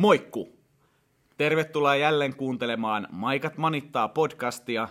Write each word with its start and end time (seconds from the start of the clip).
Moikku! 0.00 0.48
Tervetuloa 1.36 1.96
jälleen 1.96 2.36
kuuntelemaan 2.36 3.08
Maikat 3.10 3.56
manittaa 3.56 4.08
podcastia. 4.08 4.88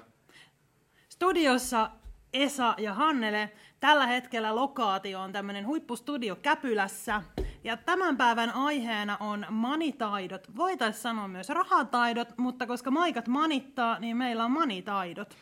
Studiossa 1.10 1.90
Esa 2.34 2.74
ja 2.78 2.94
Hannele. 2.94 3.52
Tällä 3.80 4.08
hetkellä 4.08 4.56
lokaatio 4.56 5.22
on 5.22 5.32
tämmöinen 5.32 5.68
huippustudio 5.68 6.36
Käpylässä. 6.36 7.22
Ja 7.64 7.78
tämän 7.78 8.18
päivän 8.18 8.56
aiheena 8.56 9.18
on 9.20 9.46
manitaidot. 9.50 10.48
Voitaisiin 10.56 11.02
sanoa 11.02 11.28
myös 11.28 11.50
rahataidot, 11.50 12.38
mutta 12.38 12.68
koska 12.68 12.92
Maikat 12.92 13.28
manittaa, 13.28 14.00
niin 14.00 14.18
meillä 14.18 14.46
on 14.46 14.52
manitaidot. 14.52 15.38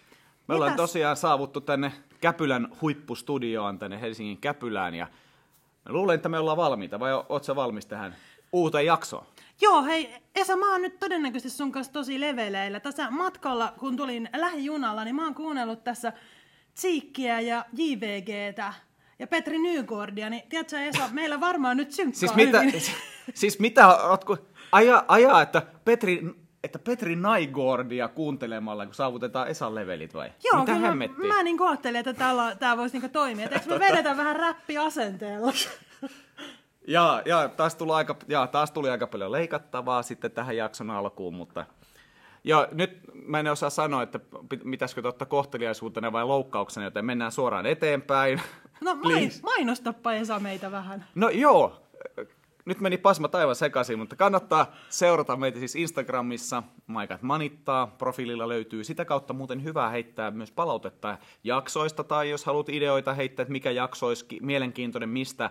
Me 0.47 0.55
ollaan 0.55 0.71
Mitäs- 0.71 0.77
tosiaan 0.77 1.17
saavuttu 1.17 1.61
tänne 1.61 1.91
Käpylän 2.21 2.67
huippustudioon, 2.81 3.79
tänne 3.79 4.01
Helsingin 4.01 4.37
Käpylään. 4.37 4.95
Ja 4.95 5.07
mä 5.85 5.93
luulen, 5.93 6.15
että 6.15 6.29
me 6.29 6.39
ollaan 6.39 6.57
valmiita, 6.57 6.99
vai 6.99 7.11
oot 7.29 7.43
sä 7.43 7.55
valmis 7.55 7.85
tähän 7.85 8.15
uuteen 8.51 8.85
jaksoon? 8.85 9.25
Joo, 9.61 9.83
hei 9.83 10.15
Esa, 10.35 10.55
mä 10.55 10.71
oon 10.71 10.81
nyt 10.81 10.99
todennäköisesti 10.99 11.57
sun 11.57 11.71
kanssa 11.71 11.93
tosi 11.93 12.19
leveleillä. 12.19 12.79
Tässä 12.79 13.11
matkalla, 13.11 13.73
kun 13.79 13.97
tulin 13.97 14.29
lähijunalla, 14.35 15.03
niin 15.03 15.15
mä 15.15 15.23
oon 15.23 15.35
kuunnellut 15.35 15.83
tässä 15.83 16.13
Tsiikkiä 16.73 17.39
ja 17.39 17.65
JVGtä 17.73 18.73
ja 19.19 19.27
Petri 19.27 19.57
Nygårdia, 19.57 20.29
niin 20.29 20.43
tiedätkö 20.49 20.79
Esa, 20.79 21.09
meillä 21.11 21.39
varmaan 21.39 21.77
nyt 21.77 21.91
synkkaa 21.91 22.19
Siis 22.19 22.35
mitä, 22.35 22.61
hyvin. 22.61 22.81
siis 23.33 23.59
mitä 23.59 23.95
ootko, 23.97 24.37
ajaa, 24.71 25.05
ajaa 25.07 25.41
että 25.41 25.61
Petri, 25.85 26.23
että 26.63 26.79
Petri 26.79 27.15
Naigordia 27.15 28.07
kuuntelemalla, 28.07 28.85
kun 28.85 28.95
saavutetaan 28.95 29.47
Esan 29.47 29.75
levelit 29.75 30.13
vai? 30.13 30.31
Joo, 30.43 30.59
mitä 30.59 30.73
kyllä 30.73 30.95
mä, 30.95 31.07
mä 31.27 31.43
niin 31.43 31.61
ajattelin, 31.61 31.99
että 31.99 32.13
täällä, 32.13 32.55
tää 32.55 32.77
voisi 32.77 32.95
niinku 32.95 33.09
toimia. 33.09 33.45
Et 33.45 33.51
Eikö 33.51 33.69
me 33.69 33.79
vedetä 33.79 34.17
vähän 34.17 34.35
räppiasenteella? 34.35 35.53
Ja, 36.87 37.21
ja, 37.25 37.49
taas 37.49 37.75
tuli 37.75 37.91
aika, 37.91 38.15
ja 38.27 38.47
taas 38.47 38.71
tuli 38.71 38.89
aika 38.89 39.07
paljon 39.07 39.31
leikattavaa 39.31 40.03
sitten 40.03 40.31
tähän 40.31 40.57
jakson 40.57 40.89
alkuun, 40.91 41.33
mutta... 41.33 41.65
Ja 42.43 42.67
nyt 42.71 42.99
mä 43.13 43.39
en 43.39 43.51
osaa 43.51 43.69
sanoa, 43.69 44.03
että 44.03 44.19
pit- 44.53 44.71
pitäisikö 44.71 45.07
ottaa 45.07 45.27
kohteliaisuutena 45.27 46.11
vai 46.11 46.25
loukkauksena, 46.25 46.85
joten 46.85 47.05
mennään 47.05 47.31
suoraan 47.31 47.65
eteenpäin. 47.65 48.41
No 48.81 48.95
main, 48.95 49.17
Please. 49.17 49.41
mainostappa 49.43 50.13
Esa 50.13 50.39
meitä 50.39 50.71
vähän. 50.71 51.05
No 51.15 51.29
joo, 51.29 51.87
nyt 52.65 52.79
meni 52.79 52.97
pasma 52.97 53.27
taivaan 53.27 53.55
sekaisin, 53.55 53.99
mutta 53.99 54.15
kannattaa 54.15 54.71
seurata 54.89 55.35
meitä 55.35 55.59
siis 55.59 55.75
Instagramissa, 55.75 56.63
Maikat 56.87 57.21
manittaa, 57.21 57.87
profiililla 57.87 58.47
löytyy. 58.47 58.83
Sitä 58.83 59.05
kautta 59.05 59.33
muuten 59.33 59.63
hyvä 59.63 59.89
heittää 59.89 60.31
myös 60.31 60.51
palautetta 60.51 61.17
jaksoista, 61.43 62.03
tai 62.03 62.29
jos 62.29 62.45
haluat 62.45 62.69
ideoita 62.69 63.13
heittää, 63.13 63.43
että 63.43 63.51
mikä 63.51 63.71
jakso 63.71 64.07
olisi 64.07 64.25
ki- 64.25 64.39
mielenkiintoinen, 64.41 65.09
mistä 65.09 65.49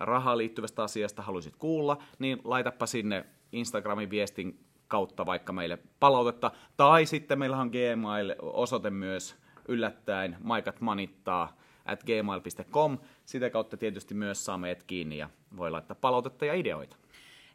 rahaan 0.00 0.38
liittyvästä 0.38 0.82
asiasta 0.82 1.22
haluaisit 1.22 1.56
kuulla, 1.56 2.02
niin 2.18 2.40
laitapa 2.44 2.86
sinne 2.86 3.24
Instagramin 3.52 4.10
viestin 4.10 4.64
kautta 4.88 5.26
vaikka 5.26 5.52
meille 5.52 5.78
palautetta. 6.00 6.50
Tai 6.76 7.06
sitten 7.06 7.38
meillä 7.38 7.56
on 7.56 7.70
Gmail-osoite 7.70 8.90
myös 8.90 9.36
yllättäen, 9.68 10.36
maikat 10.40 10.80
manittaa 10.80 11.56
at 11.84 12.04
gmail.com. 12.04 12.98
Sitä 13.24 13.50
kautta 13.50 13.76
tietysti 13.76 14.14
myös 14.14 14.44
saa 14.44 14.58
meidät 14.58 14.82
kiinni 14.82 15.18
ja 15.18 15.30
voi 15.56 15.70
laittaa 15.70 15.96
palautetta 16.00 16.44
ja 16.44 16.54
ideoita. 16.54 16.96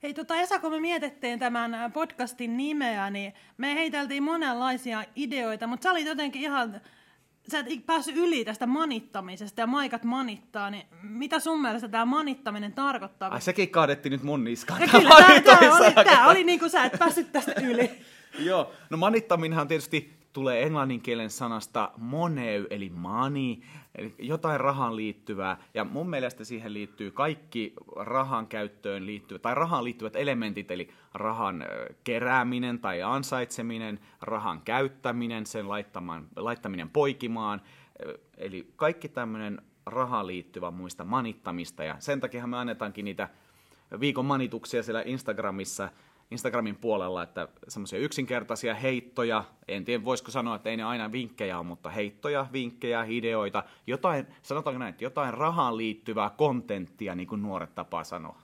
Hei 0.03 0.13
tota 0.13 0.35
Esa, 0.35 0.59
kun 0.59 0.71
me 0.71 0.79
mietittiin 0.79 1.39
tämän 1.39 1.73
ä, 1.73 1.89
podcastin 1.89 2.57
nimeä, 2.57 3.09
niin 3.09 3.33
me 3.57 3.75
heiteltiin 3.75 4.23
monenlaisia 4.23 5.03
ideoita, 5.15 5.67
mutta 5.67 5.83
sä 5.83 5.91
olit 5.91 6.05
jotenkin 6.05 6.41
ihan, 6.41 6.81
sä 7.51 7.59
et 7.59 7.85
päässyt 7.85 8.15
yli 8.17 8.45
tästä 8.45 8.67
manittamisesta 8.67 9.61
ja 9.61 9.67
maikat 9.67 10.03
manittaa, 10.03 10.69
niin 10.69 10.85
mitä 11.03 11.39
sun 11.39 11.61
mielestä 11.61 11.87
tämä 11.87 12.05
manittaminen 12.05 12.73
tarkoittaa? 12.73 13.29
Ai 13.29 13.41
sekin 13.41 13.69
kaadettiin 13.69 14.11
nyt 14.11 14.23
mun 14.23 14.43
niskaan. 14.43 14.81
ja 14.81 14.87
kyllä, 14.87 15.09
tämä, 15.09 15.41
tämä 15.41 15.77
oli, 15.77 15.93
tämä 15.93 16.29
oli 16.29 16.43
niin 16.43 16.59
kuin 16.59 16.69
sä 16.69 16.85
et 16.85 16.99
päässyt 16.99 17.31
tästä 17.31 17.53
yli. 17.61 17.91
Joo, 18.39 18.73
no 18.89 18.97
manittaminenhan 18.97 19.67
tietysti 19.67 20.22
tulee 20.33 20.63
englanninkielen 20.63 21.29
sanasta 21.29 21.91
money, 21.97 22.67
eli 22.69 22.89
money, 22.89 23.55
eli 23.95 24.15
jotain 24.19 24.59
rahaan 24.59 24.95
liittyvää. 24.95 25.57
Ja 25.73 25.83
mun 25.83 26.09
mielestä 26.09 26.43
siihen 26.43 26.73
liittyy 26.73 27.11
kaikki 27.11 27.73
rahan 27.95 28.47
käyttöön 28.47 29.05
liittyvät, 29.05 29.41
tai 29.41 29.55
rahaan 29.55 29.83
liittyvät 29.83 30.15
elementit, 30.15 30.71
eli 30.71 30.89
rahan 31.13 31.65
kerääminen 32.03 32.79
tai 32.79 33.01
ansaitseminen, 33.01 33.99
rahan 34.21 34.61
käyttäminen, 34.61 35.45
sen 35.45 35.65
laittaminen 36.35 36.89
poikimaan. 36.89 37.61
Eli 38.37 38.73
kaikki 38.75 39.09
tämmöinen 39.09 39.61
rahaan 39.85 40.27
liittyvä 40.27 40.71
muista 40.71 41.03
manittamista, 41.03 41.83
ja 41.83 41.95
sen 41.99 42.19
takia 42.19 42.47
me 42.47 42.57
annetaankin 42.57 43.05
niitä 43.05 43.29
viikon 43.99 44.25
manituksia 44.25 44.83
siellä 44.83 45.03
Instagramissa, 45.05 45.89
Instagramin 46.33 46.75
puolella, 46.75 47.23
että 47.23 47.47
semmoisia 47.67 47.99
yksinkertaisia 47.99 48.75
heittoja, 48.75 49.43
en 49.67 49.85
tiedä 49.85 50.05
voisiko 50.05 50.31
sanoa, 50.31 50.55
että 50.55 50.69
ei 50.69 50.77
ne 50.77 50.83
aina 50.83 51.11
vinkkejä 51.11 51.57
ole, 51.57 51.67
mutta 51.67 51.89
heittoja, 51.89 52.47
vinkkejä, 52.53 53.05
ideoita, 53.09 53.63
jotain, 53.87 54.27
sanotaanko 54.41 54.79
näin, 54.79 54.89
että 54.89 55.03
jotain 55.03 55.33
rahaan 55.33 55.77
liittyvää 55.77 56.29
kontenttia, 56.29 57.15
niin 57.15 57.27
kuin 57.27 57.41
nuoret 57.41 57.75
tapaa 57.75 58.03
sanoa. 58.03 58.37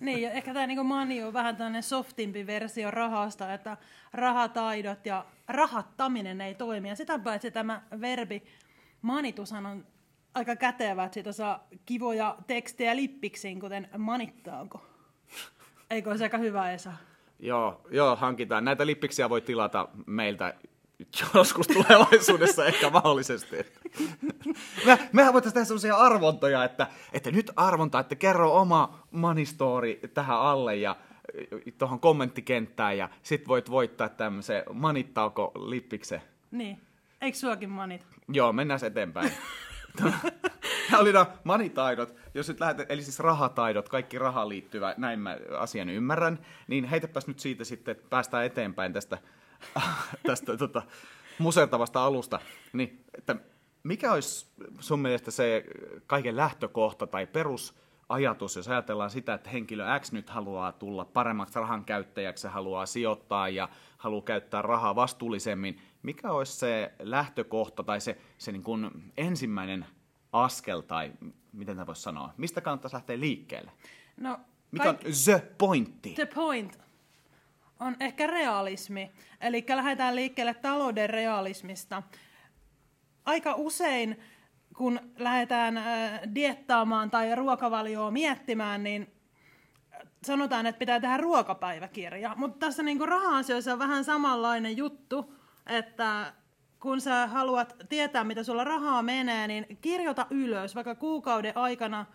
Niin, 0.00 0.22
ja 0.22 0.30
ehkä 0.30 0.54
tämä 0.54 0.66
niinku 0.66 0.84
mani 0.84 1.22
on 1.22 1.32
vähän 1.32 1.56
tämmöinen 1.56 1.82
softimpi 1.82 2.46
versio 2.46 2.90
rahasta, 2.90 3.54
että 3.54 3.76
rahataidot 4.12 5.06
ja 5.06 5.24
rahattaminen 5.48 6.40
ei 6.40 6.54
toimi. 6.54 6.88
Ja 6.88 6.96
sitä 6.96 7.18
paitsi 7.18 7.50
tämä 7.50 7.82
verbi 8.00 8.42
manitushan 9.02 9.66
on 9.66 9.86
aika 10.34 10.56
kätevä, 10.56 11.04
että 11.04 11.14
siitä 11.14 11.32
saa 11.32 11.68
kivoja 11.86 12.36
tekstejä 12.46 12.96
lippiksiin, 12.96 13.60
kuten 13.60 13.88
manittaako. 13.98 14.82
Eikö 15.90 16.18
se 16.18 16.24
aika 16.24 16.38
hyvä, 16.38 16.72
Esa? 16.72 16.92
Joo, 17.42 17.80
joo, 17.90 18.16
hankitaan. 18.16 18.64
Näitä 18.64 18.86
lippiksiä 18.86 19.30
voi 19.30 19.40
tilata 19.40 19.88
meiltä 20.06 20.54
joskus 21.34 21.66
tulevaisuudessa 21.66 22.66
ehkä 22.66 22.90
mahdollisesti. 22.90 23.56
Me, 24.86 25.08
mehän 25.12 25.32
voitaisiin 25.32 25.54
tehdä 25.54 25.64
sellaisia 25.64 25.96
arvontoja, 25.96 26.64
että, 26.64 26.86
että 27.12 27.30
nyt 27.30 27.50
arvonta, 27.56 27.98
että 27.98 28.14
kerro 28.14 28.60
oma 28.60 29.06
money 29.10 29.44
story 29.44 30.00
tähän 30.14 30.40
alle 30.40 30.76
ja 30.76 30.96
tuohon 31.78 32.00
kommenttikenttään 32.00 32.98
ja 32.98 33.08
sit 33.22 33.48
voit 33.48 33.70
voittaa 33.70 34.08
tämmöisen 34.08 34.62
manittaako 34.72 35.52
lippiksen. 35.54 36.22
Niin. 36.50 36.80
Eikö 37.20 37.38
suakin 37.38 37.70
manita? 37.70 38.04
Joo, 38.28 38.52
mennään 38.52 38.84
eteenpäin. 38.84 39.32
Nämä 40.90 41.00
oli 41.00 41.12
nämä 41.12 41.26
manitaidot, 41.44 42.14
jos 42.34 42.48
nyt 42.48 42.60
lähdet, 42.60 42.90
eli 42.90 43.02
siis 43.02 43.20
rahataidot, 43.20 43.88
kaikki 43.88 44.18
rahaan 44.18 44.48
liittyvä, 44.48 44.94
näin 44.96 45.18
mä 45.18 45.36
asian 45.58 45.90
ymmärrän, 45.90 46.38
niin 46.68 46.84
heitäpäs 46.84 47.26
nyt 47.26 47.38
siitä 47.38 47.64
sitten, 47.64 47.92
että 47.92 48.06
päästään 48.10 48.44
eteenpäin 48.44 48.92
tästä, 48.92 49.18
tästä 50.26 50.56
tota, 50.56 50.82
musertavasta 51.38 52.04
alusta. 52.04 52.40
Niin, 52.72 53.04
että 53.18 53.36
mikä 53.82 54.12
olisi 54.12 54.46
sun 54.80 55.00
mielestä 55.00 55.30
se 55.30 55.64
kaiken 56.06 56.36
lähtökohta 56.36 57.06
tai 57.06 57.26
perusajatus, 57.26 58.56
jos 58.56 58.68
ajatellaan 58.68 59.10
sitä, 59.10 59.34
että 59.34 59.50
henkilö 59.50 59.84
X 60.00 60.12
nyt 60.12 60.30
haluaa 60.30 60.72
tulla 60.72 61.04
paremmaksi 61.04 61.58
rahan 61.58 61.84
käyttäjäksi, 61.84 62.48
haluaa 62.48 62.86
sijoittaa 62.86 63.48
ja 63.48 63.68
haluaa 63.98 64.22
käyttää 64.22 64.62
rahaa 64.62 64.94
vastuullisemmin, 64.94 65.80
mikä 66.02 66.30
olisi 66.30 66.52
se 66.52 66.92
lähtökohta 66.98 67.82
tai 67.82 68.00
se, 68.00 68.18
se 68.38 68.52
niin 68.52 68.62
kuin 68.62 68.90
ensimmäinen 69.16 69.86
askel 70.32 70.80
tai 70.80 71.12
miten 71.52 71.76
tämä 71.76 71.86
voisi 71.86 72.02
sanoa, 72.02 72.34
mistä 72.36 72.60
kannattaisi 72.60 72.94
lähteä 72.94 73.20
liikkeelle? 73.20 73.70
No, 74.16 74.40
Mikä 74.70 74.88
on 74.88 74.98
the 75.24 75.42
pointti? 75.58 76.14
The 76.14 76.26
point 76.26 76.78
on 77.80 77.96
ehkä 78.00 78.26
realismi. 78.26 79.10
Eli 79.40 79.64
lähdetään 79.68 80.16
liikkeelle 80.16 80.54
talouden 80.54 81.10
realismista. 81.10 82.02
Aika 83.24 83.54
usein, 83.54 84.20
kun 84.76 85.00
lähdetään 85.18 85.76
äh, 85.76 86.20
diettaamaan 86.34 87.10
tai 87.10 87.34
ruokavalioa 87.34 88.10
miettimään, 88.10 88.82
niin 88.82 89.12
sanotaan, 90.24 90.66
että 90.66 90.78
pitää 90.78 91.00
tehdä 91.00 91.16
ruokapäiväkirja. 91.16 92.34
Mutta 92.36 92.66
tässä 92.66 92.82
niinku 92.82 93.06
raha-asioissa 93.06 93.72
on 93.72 93.78
vähän 93.78 94.04
samanlainen 94.04 94.76
juttu, 94.76 95.34
että 95.66 96.32
kun 96.80 97.00
sä 97.00 97.26
haluat 97.26 97.76
tietää, 97.88 98.24
mitä 98.24 98.42
sulla 98.42 98.64
rahaa 98.64 99.02
menee, 99.02 99.46
niin 99.46 99.78
kirjoita 99.80 100.26
ylös 100.30 100.74
vaikka 100.74 100.94
kuukauden 100.94 101.56
aikana 101.56 102.06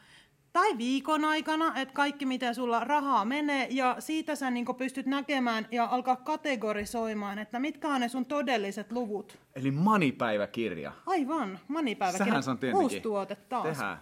tai 0.54 0.78
viikon 0.78 1.26
aikana, 1.26 1.76
että 1.76 1.94
kaikki 1.94 2.26
miten 2.26 2.56
sulla 2.56 2.80
rahaa 2.80 3.26
menee, 3.26 3.68
ja 3.70 3.96
siitä 4.00 4.36
sä 4.36 4.52
niin 4.52 4.66
pystyt 4.78 5.06
näkemään 5.06 5.68
ja 5.72 5.86
alkaa 5.86 6.16
kategorisoimaan, 6.16 7.40
että 7.40 7.60
mitkä 7.60 7.88
on 7.88 8.02
ne 8.02 8.10
sun 8.10 8.26
todelliset 8.26 8.92
luvut. 8.92 9.38
Eli 9.56 9.72
manipäiväkirja. 9.72 10.92
Aivan, 11.06 11.60
manipäiväkirja. 11.68 12.26
Sähän 12.26 12.44
se 12.44 12.52
on 12.52 12.58
tietenkin. 12.58 12.84
Uusi 12.84 13.00
tuote 13.00 13.36
taas. 13.36 13.64
Tehdään. 13.64 13.98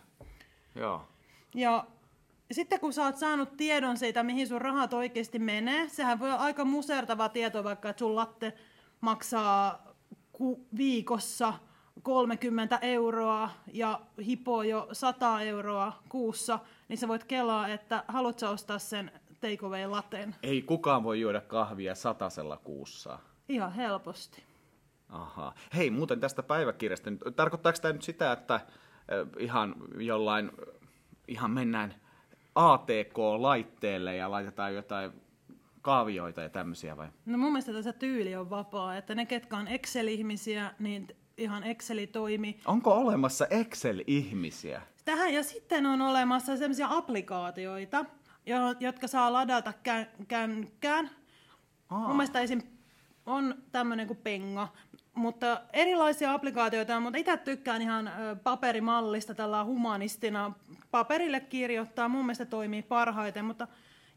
Joo. 0.75 1.07
Ja 1.55 1.85
sitten 2.51 2.79
kun 2.79 2.93
sä 2.93 3.03
oot 3.03 3.17
saanut 3.17 3.57
tiedon 3.57 3.97
siitä, 3.97 4.23
mihin 4.23 4.47
sun 4.47 4.61
rahat 4.61 4.93
oikeasti 4.93 5.39
menee, 5.39 5.89
sehän 5.89 6.19
voi 6.19 6.31
olla 6.31 6.43
aika 6.43 6.65
musertava 6.65 7.29
tieto, 7.29 7.63
vaikka 7.63 7.89
että 7.89 7.99
sun 7.99 8.15
latte 8.15 8.53
maksaa 9.01 9.92
ku- 10.43 10.67
viikossa 10.77 11.53
30 12.01 12.79
euroa 12.81 13.49
ja 13.73 14.01
hipoo 14.25 14.63
jo 14.63 14.87
100 14.91 15.41
euroa 15.41 15.93
kuussa, 16.09 16.59
niin 16.87 16.97
sä 16.97 17.07
voit 17.07 17.23
kelaa, 17.23 17.67
että 17.67 18.03
haluat 18.07 18.39
sä 18.39 18.49
ostaa 18.49 18.79
sen 18.79 19.11
take 19.41 19.65
away 19.65 19.85
laten. 19.85 20.35
Ei 20.43 20.61
kukaan 20.61 21.03
voi 21.03 21.21
juoda 21.21 21.41
kahvia 21.41 21.95
satasella 21.95 22.57
kuussa. 22.57 23.19
Ihan 23.49 23.73
helposti. 23.73 24.43
Aha. 25.09 25.53
Hei, 25.75 25.89
muuten 25.89 26.19
tästä 26.19 26.43
päiväkirjasta. 26.43 27.09
Tarkoittaako 27.35 27.79
tämä 27.81 27.93
nyt 27.93 28.01
sitä, 28.01 28.31
että 28.31 28.59
ihan 29.39 29.75
jollain, 29.97 30.51
ihan 31.27 31.51
mennään 31.51 31.95
ATK-laitteelle 32.55 34.15
ja 34.15 34.31
laitetaan 34.31 34.75
jotain 34.75 35.22
kaavioita 35.83 36.41
ja 36.41 36.49
tämmöisiä 36.49 36.97
vai? 36.97 37.07
No 37.25 37.37
mun 37.37 37.51
mielestä 37.51 37.73
tässä 37.73 37.93
tyyli 37.93 38.35
on 38.35 38.49
vapaa, 38.49 38.97
että 38.97 39.15
ne 39.15 39.25
ketkä 39.25 39.57
on 39.57 39.67
Excel-ihmisiä, 39.67 40.71
niin 40.79 41.07
ihan 41.37 41.63
Exceli 41.63 42.07
toimi. 42.07 42.59
Onko 42.65 42.93
olemassa 42.93 43.47
Excel-ihmisiä? 43.49 44.81
Tähän 45.05 45.33
ja 45.33 45.43
sitten 45.43 45.85
on 45.85 46.01
olemassa 46.01 46.57
sellaisia 46.57 46.87
applikaatioita, 46.89 48.05
jotka 48.79 49.07
saa 49.07 49.33
ladata 49.33 49.73
känkkään. 50.27 51.09
Aa. 51.89 52.07
Mun 52.07 52.15
mielestä 52.15 52.41
esim. 52.41 52.61
on 53.25 53.55
tämmöinen 53.71 54.07
kuin 54.07 54.19
Penga, 54.23 54.67
mutta 55.15 55.61
erilaisia 55.73 56.33
applikaatioita 56.33 56.99
mutta 56.99 57.19
itse 57.19 57.37
tykkään 57.37 57.81
ihan 57.81 58.11
paperimallista 58.43 59.35
tällä 59.35 59.63
humanistina. 59.63 60.53
Paperille 60.91 61.39
kirjoittaa, 61.39 62.09
mun 62.09 62.25
mielestä 62.25 62.45
toimii 62.45 62.81
parhaiten, 62.81 63.45
mutta 63.45 63.67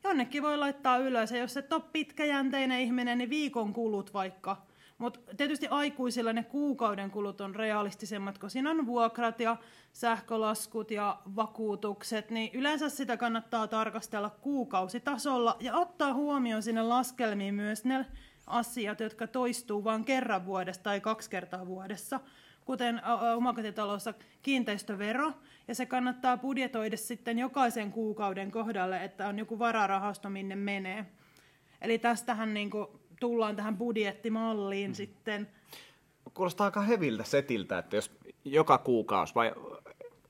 jonnekin 0.04 0.43
voi 0.43 0.58
laittaa 0.58 0.98
ylös. 0.98 1.31
Ja 1.31 1.38
jos 1.38 1.56
et 1.56 1.72
ole 1.72 1.82
pitkäjänteinen 1.93 2.81
ihminen, 2.81 3.19
niin 3.19 3.31
viikon 3.31 3.72
kulut 3.72 4.14
vaikka. 4.14 4.66
Mutta 4.98 5.20
tietysti 5.37 5.69
aikuisilla 5.70 6.32
ne 6.32 6.43
kuukauden 6.43 7.10
kulut 7.10 7.40
on 7.40 7.54
realistisemmat, 7.54 8.38
kun 8.38 8.50
siinä 8.50 8.70
on 8.70 8.87
vuokrat 8.87 9.40
ja 9.40 9.56
sähkölaskut 9.93 10.90
ja 10.90 11.19
vakuutukset, 11.37 12.31
niin 12.31 12.50
yleensä 12.54 12.88
sitä 12.88 13.16
kannattaa 13.16 13.69
tarkastella 13.69 14.31
kuukausitasolla 14.31 15.56
ja 15.60 15.76
ottaa 15.76 16.14
huomioon 16.14 16.62
sinne 16.62 16.82
laskelmiin 16.82 17.54
myös 17.54 17.84
ne 17.84 18.06
asiat, 18.46 19.00
jotka 19.00 19.26
toistuu 19.26 19.84
vain 19.84 20.04
kerran 20.04 20.46
vuodessa 20.46 20.82
tai 20.82 21.00
kaksi 21.00 21.31
kertaa 21.31 21.66
vuodessa, 21.66 22.20
kuten 22.64 23.02
omakotitalossa 23.37 24.14
kiinteistövero, 24.42 25.32
ja 25.68 25.74
se 25.74 25.86
kannattaa 25.86 26.36
budjetoida 26.36 26.96
sitten 26.96 27.38
jokaisen 27.38 27.92
kuukauden 27.92 28.50
kohdalle, 28.50 29.04
että 29.04 29.28
on 29.28 29.38
joku 29.38 29.58
vararahasto, 29.58 30.30
minne 30.30 30.56
menee. 30.56 31.06
Eli 31.80 31.98
tästähän 31.98 32.54
niin 32.54 32.70
kuin 32.70 32.86
tullaan 33.20 33.56
tähän 33.56 33.76
budjettimalliin 33.76 34.90
mm. 34.90 34.94
sitten. 34.94 35.48
Kuulostaa 36.34 36.64
aika 36.64 36.80
heviltä 36.80 37.24
setiltä, 37.24 37.78
että 37.78 37.96
jos 37.96 38.18
joka 38.44 38.78
kuukausi, 38.78 39.34
vai 39.34 39.52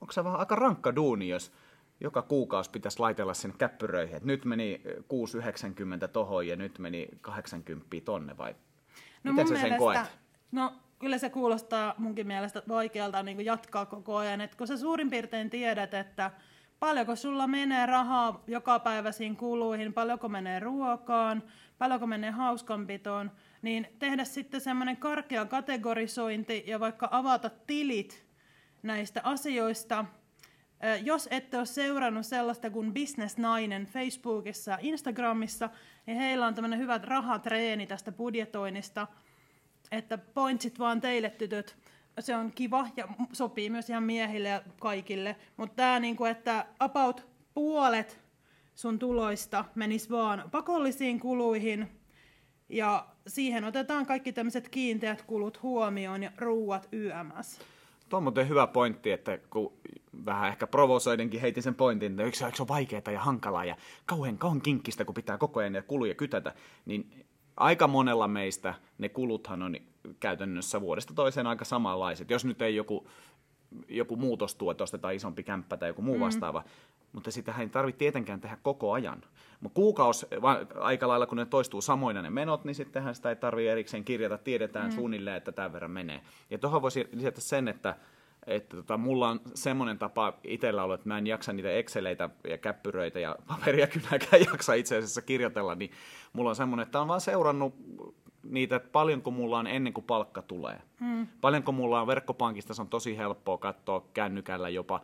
onko 0.01 0.11
se 0.11 0.23
vähän 0.23 0.39
aika 0.39 0.55
rankka 0.55 0.95
duuni, 0.95 1.29
jos 1.29 1.51
joka 1.99 2.21
kuukausi 2.21 2.71
pitäisi 2.71 2.99
laitella 2.99 3.33
sinne 3.33 3.55
käppyröihin, 3.57 4.15
että 4.15 4.27
nyt 4.27 4.45
meni 4.45 4.81
6,90 4.87 6.07
tohon 6.07 6.47
ja 6.47 6.55
nyt 6.55 6.79
meni 6.79 7.07
80 7.21 7.87
tonne 8.05 8.37
vai 8.37 8.55
no 9.23 9.33
miten 9.33 9.47
sä 9.47 9.53
sen 9.53 9.63
mielestä, 9.63 9.79
koet? 9.79 9.99
No 10.51 10.73
kyllä 10.99 11.17
se 11.17 11.29
kuulostaa 11.29 11.95
munkin 11.97 12.27
mielestä 12.27 12.63
vaikealta 12.67 13.23
niin 13.23 13.45
jatkaa 13.45 13.85
koko 13.85 14.15
ajan, 14.15 14.41
että 14.41 14.57
kun 14.57 14.67
sä 14.67 14.77
suurin 14.77 15.09
piirtein 15.09 15.49
tiedät, 15.49 15.93
että 15.93 16.31
paljonko 16.79 17.15
sulla 17.15 17.47
menee 17.47 17.85
rahaa 17.85 18.43
joka 18.47 18.79
päiväisiin 18.79 19.35
kuluihin, 19.35 19.93
paljonko 19.93 20.29
menee 20.29 20.59
ruokaan, 20.59 21.43
paljonko 21.77 22.07
menee 22.07 22.31
hauskanpitoon, 22.31 23.31
niin 23.61 23.87
tehdä 23.99 24.23
sitten 24.23 24.61
semmoinen 24.61 24.97
karkea 24.97 25.45
kategorisointi 25.45 26.63
ja 26.67 26.79
vaikka 26.79 27.07
avata 27.11 27.49
tilit 27.67 28.25
näistä 28.83 29.21
asioista, 29.23 30.05
jos 31.03 31.27
ette 31.31 31.57
ole 31.57 31.65
seurannut 31.65 32.25
sellaista 32.25 32.69
kuin 32.69 32.93
Business 32.93 33.37
Nainen 33.37 33.85
Facebookissa 33.85 34.71
ja 34.71 34.77
Instagramissa, 34.81 35.69
niin 36.05 36.17
heillä 36.17 36.47
on 36.47 36.55
tämmöinen 36.55 36.79
hyvä 36.79 36.99
rahatreeni 37.03 37.87
tästä 37.87 38.11
budjetoinnista, 38.11 39.07
että 39.91 40.17
pointsit 40.17 40.79
vaan 40.79 41.01
teille 41.01 41.29
tytöt. 41.29 41.75
Se 42.19 42.35
on 42.35 42.51
kiva 42.51 42.87
ja 42.95 43.07
sopii 43.33 43.69
myös 43.69 43.89
ihan 43.89 44.03
miehille 44.03 44.49
ja 44.49 44.61
kaikille. 44.79 45.35
Mutta 45.57 45.75
tämä, 45.75 45.99
niinku, 45.99 46.25
että 46.25 46.65
about 46.79 47.27
puolet 47.53 48.19
sun 48.75 48.99
tuloista 48.99 49.65
menis 49.75 50.09
vaan 50.11 50.43
pakollisiin 50.51 51.19
kuluihin 51.19 51.87
ja 52.69 53.07
siihen 53.27 53.63
otetaan 53.63 54.05
kaikki 54.05 54.33
tämmöiset 54.33 54.69
kiinteät 54.69 55.21
kulut 55.21 55.63
huomioon 55.63 56.23
ja 56.23 56.31
ruuat 56.37 56.89
YMS. 56.91 57.59
Tuo 58.09 58.17
on 58.17 58.23
muuten 58.23 58.49
hyvä 58.49 58.67
pointti, 58.67 59.11
että 59.11 59.37
kun 59.49 59.73
vähän 60.25 60.49
ehkä 60.49 60.67
provosoidenkin 60.67 61.41
heitin 61.41 61.63
sen 61.63 61.75
pointin, 61.75 62.11
että 62.11 62.23
eikö 62.23 62.37
se 62.37 62.45
ole 62.45 62.67
vaikeaa 62.67 63.11
ja 63.11 63.19
hankalaa 63.19 63.65
ja 63.65 63.75
kauhean, 64.05 64.37
kauhean 64.37 64.61
kinkkistä, 64.61 65.05
kun 65.05 65.15
pitää 65.15 65.37
koko 65.37 65.59
ajan 65.59 65.83
kuluja 65.87 66.15
kytätä, 66.15 66.53
niin 66.85 67.25
aika 67.57 67.87
monella 67.87 68.27
meistä 68.27 68.73
ne 68.97 69.09
kuluthan 69.09 69.61
on 69.61 69.75
käytännössä 70.19 70.81
vuodesta 70.81 71.13
toiseen 71.13 71.47
aika 71.47 71.65
samanlaiset. 71.65 72.29
Jos 72.29 72.45
nyt 72.45 72.61
ei 72.61 72.75
joku, 72.75 73.07
joku 73.89 74.15
muutos 74.15 74.55
tuo, 74.55 74.71
että 74.71 74.83
ostetaan 74.83 75.15
isompi 75.15 75.43
kämppä 75.43 75.77
tai 75.77 75.89
joku 75.89 76.01
muu 76.01 76.15
mm. 76.15 76.21
vastaava, 76.21 76.59
mm. 76.59 76.69
mutta 77.11 77.31
sitähän 77.31 77.61
ei 77.61 77.69
tarvitse 77.69 77.99
tietenkään 77.99 78.41
tehdä 78.41 78.57
koko 78.63 78.91
ajan. 78.91 79.21
Mutta 79.59 79.75
kuukausi 79.75 80.25
aika 80.79 81.07
lailla, 81.07 81.25
kun 81.25 81.37
ne 81.37 81.45
toistuu 81.45 81.81
samoina 81.81 82.21
ne 82.21 82.29
menot, 82.29 82.63
niin 82.63 82.75
sittenhän 82.75 83.15
sitä 83.15 83.29
ei 83.29 83.35
tarvitse 83.35 83.71
erikseen 83.71 84.03
kirjata, 84.03 84.37
tiedetään 84.37 84.89
mm. 84.89 84.95
suunnilleen, 84.95 85.37
että 85.37 85.51
tämän 85.51 85.73
verran 85.73 85.91
menee. 85.91 86.21
Ja 86.49 86.57
tuohon 86.57 86.81
voisi 86.81 87.09
lisätä 87.11 87.41
sen, 87.41 87.67
että 87.67 87.95
että 88.47 88.75
tota, 88.75 88.97
mulla 88.97 89.29
on 89.29 89.41
semmoinen 89.55 89.97
tapa 89.97 90.33
itsellä 90.43 90.83
ollut, 90.83 90.95
että 90.99 91.07
mä 91.07 91.17
en 91.17 91.27
jaksa 91.27 91.53
niitä 91.53 91.71
Exceleitä 91.71 92.29
ja 92.49 92.57
käppyröitä 92.57 93.19
ja 93.19 93.35
paperia 93.47 93.87
kylläkään 93.93 94.41
jaksa 94.51 94.73
itse 94.73 94.97
asiassa 94.97 95.21
kirjoitella, 95.21 95.75
niin 95.75 95.91
mulla 96.33 96.49
on 96.49 96.55
semmoinen, 96.55 96.83
että 96.83 97.01
on 97.01 97.07
vaan 97.07 97.21
seurannut 97.21 97.75
niitä, 98.43 98.75
että 98.75 98.89
paljonko 98.91 99.31
mulla 99.31 99.59
on 99.59 99.67
ennen 99.67 99.93
kuin 99.93 100.05
palkka 100.05 100.41
tulee. 100.41 100.81
Hmm. 100.99 101.27
Paljonko 101.41 101.71
mulla 101.71 102.01
on 102.01 102.07
verkkopankista, 102.07 102.73
se 102.73 102.81
on 102.81 102.87
tosi 102.87 103.17
helppoa 103.17 103.57
katsoa 103.57 104.05
kännykällä 104.13 104.69
jopa 104.69 105.01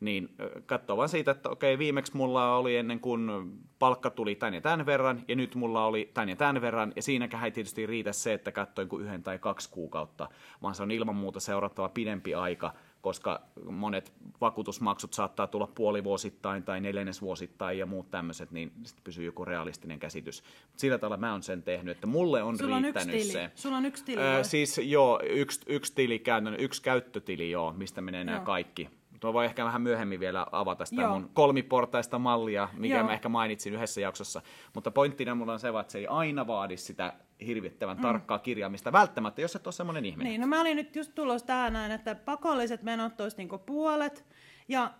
niin 0.00 0.28
katsoo 0.66 0.96
vaan 0.96 1.08
siitä, 1.08 1.30
että 1.30 1.48
okei, 1.48 1.78
viimeksi 1.78 2.16
mulla 2.16 2.56
oli 2.56 2.76
ennen 2.76 3.00
kuin 3.00 3.30
palkka 3.78 4.10
tuli 4.10 4.34
tän 4.34 4.54
ja 4.54 4.60
tämän 4.60 4.86
verran, 4.86 5.22
ja 5.28 5.36
nyt 5.36 5.54
mulla 5.54 5.86
oli 5.86 6.10
tän 6.14 6.28
ja 6.28 6.36
tämän 6.36 6.60
verran, 6.60 6.92
ja 6.96 7.02
siinäkään 7.02 7.44
ei 7.44 7.50
tietysti 7.50 7.86
riitä 7.86 8.12
se, 8.12 8.32
että 8.32 8.52
katsoin 8.52 8.88
kuin 8.88 9.04
yhden 9.04 9.22
tai 9.22 9.38
kaksi 9.38 9.70
kuukautta, 9.70 10.28
vaan 10.62 10.74
se 10.74 10.82
on 10.82 10.90
ilman 10.90 11.16
muuta 11.16 11.40
seurattava 11.40 11.88
pidempi 11.88 12.34
aika, 12.34 12.74
koska 13.00 13.42
monet 13.70 14.12
vakuutusmaksut 14.40 15.14
saattaa 15.14 15.46
tulla 15.46 15.66
puolivuosittain 15.66 16.62
tai 16.62 16.80
neljännesvuosittain 16.80 17.78
ja 17.78 17.86
muut 17.86 18.10
tämmöiset, 18.10 18.50
niin 18.50 18.72
sitten 18.82 19.04
pysyy 19.04 19.24
joku 19.24 19.44
realistinen 19.44 19.98
käsitys. 19.98 20.42
Mut 20.42 20.78
sillä 20.78 20.98
tavalla 20.98 21.16
mä 21.16 21.32
oon 21.32 21.42
sen 21.42 21.62
tehnyt, 21.62 21.96
että 21.96 22.06
mulle 22.06 22.42
on 22.42 22.58
Sulla 22.58 22.80
riittänyt 22.80 23.14
on 23.14 23.20
yksi 23.20 23.32
se. 23.32 23.50
Sulla 23.54 23.76
on 23.76 23.86
yksi 23.86 24.04
tili? 24.04 24.20
Öö, 24.20 24.44
siis 24.44 24.78
joo, 24.78 25.20
yksi, 25.24 25.60
yksi 25.66 25.94
tili 25.94 26.18
käytännön, 26.18 26.60
yksi 26.60 26.82
käyttötili 26.82 27.50
joo, 27.50 27.72
mistä 27.72 28.00
menee 28.00 28.24
nämä 28.24 28.40
kaikki 28.40 28.88
Tuo 29.24 29.32
voi 29.32 29.44
ehkä 29.44 29.64
vähän 29.64 29.82
myöhemmin 29.82 30.20
vielä 30.20 30.46
avata 30.52 30.84
sitä 30.84 31.02
Joo. 31.02 31.12
mun 31.12 31.30
kolmiportaista 31.34 32.18
mallia, 32.18 32.68
mikä 32.72 32.94
Joo. 32.94 33.04
mä 33.04 33.12
ehkä 33.12 33.28
mainitsin 33.28 33.74
yhdessä 33.74 34.00
jaksossa. 34.00 34.42
Mutta 34.74 34.90
pointtina 34.90 35.34
mulla 35.34 35.52
on 35.52 35.60
se, 35.60 35.68
että 35.80 35.92
se 35.92 35.98
ei 35.98 36.06
aina 36.06 36.46
vaadi 36.46 36.76
sitä 36.76 37.12
hirvittävän 37.46 37.96
mm. 37.96 38.02
tarkkaa 38.02 38.38
kirjaamista 38.38 38.92
välttämättä, 38.92 39.40
jos 39.40 39.56
et 39.56 39.66
ole 39.66 39.72
semmoinen 39.72 40.04
ihminen. 40.04 40.30
Niin, 40.30 40.40
no 40.40 40.46
mä 40.46 40.60
olin 40.60 40.76
nyt 40.76 40.96
just 40.96 41.14
tulos 41.14 41.42
tähän 41.42 41.72
näin, 41.72 41.92
että 41.92 42.14
pakolliset 42.14 42.82
menot 42.82 43.20
olisi 43.20 43.36
niinku 43.36 43.58
puolet. 43.58 44.24
Ja 44.68 44.90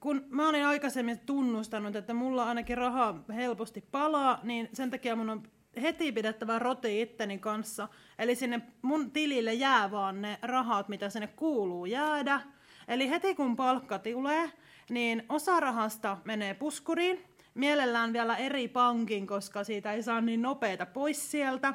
kun 0.00 0.24
mä 0.28 0.48
olin 0.48 0.66
aikaisemmin 0.66 1.18
tunnustanut, 1.18 1.96
että 1.96 2.14
mulla 2.14 2.44
ainakin 2.44 2.78
raha 2.78 3.14
helposti 3.34 3.84
palaa, 3.90 4.40
niin 4.42 4.68
sen 4.72 4.90
takia 4.90 5.16
mun 5.16 5.30
on 5.30 5.42
heti 5.82 6.12
pidettävä 6.12 6.58
roti 6.58 7.00
itteni 7.00 7.38
kanssa. 7.38 7.88
Eli 8.18 8.34
sinne 8.34 8.60
mun 8.82 9.10
tilille 9.10 9.54
jää 9.54 9.90
vaan 9.90 10.22
ne 10.22 10.38
rahat, 10.42 10.88
mitä 10.88 11.10
sinne 11.10 11.26
kuuluu 11.26 11.86
jäädä. 11.86 12.40
Eli 12.88 13.10
heti 13.10 13.34
kun 13.34 13.56
palkka 13.56 13.98
tulee, 13.98 14.52
niin 14.90 15.22
osa 15.28 15.60
rahasta 15.60 16.18
menee 16.24 16.54
puskuriin, 16.54 17.24
mielellään 17.54 18.12
vielä 18.12 18.36
eri 18.36 18.68
pankin, 18.68 19.26
koska 19.26 19.64
siitä 19.64 19.92
ei 19.92 20.02
saa 20.02 20.20
niin 20.20 20.42
nopeita 20.42 20.86
pois 20.86 21.30
sieltä. 21.30 21.74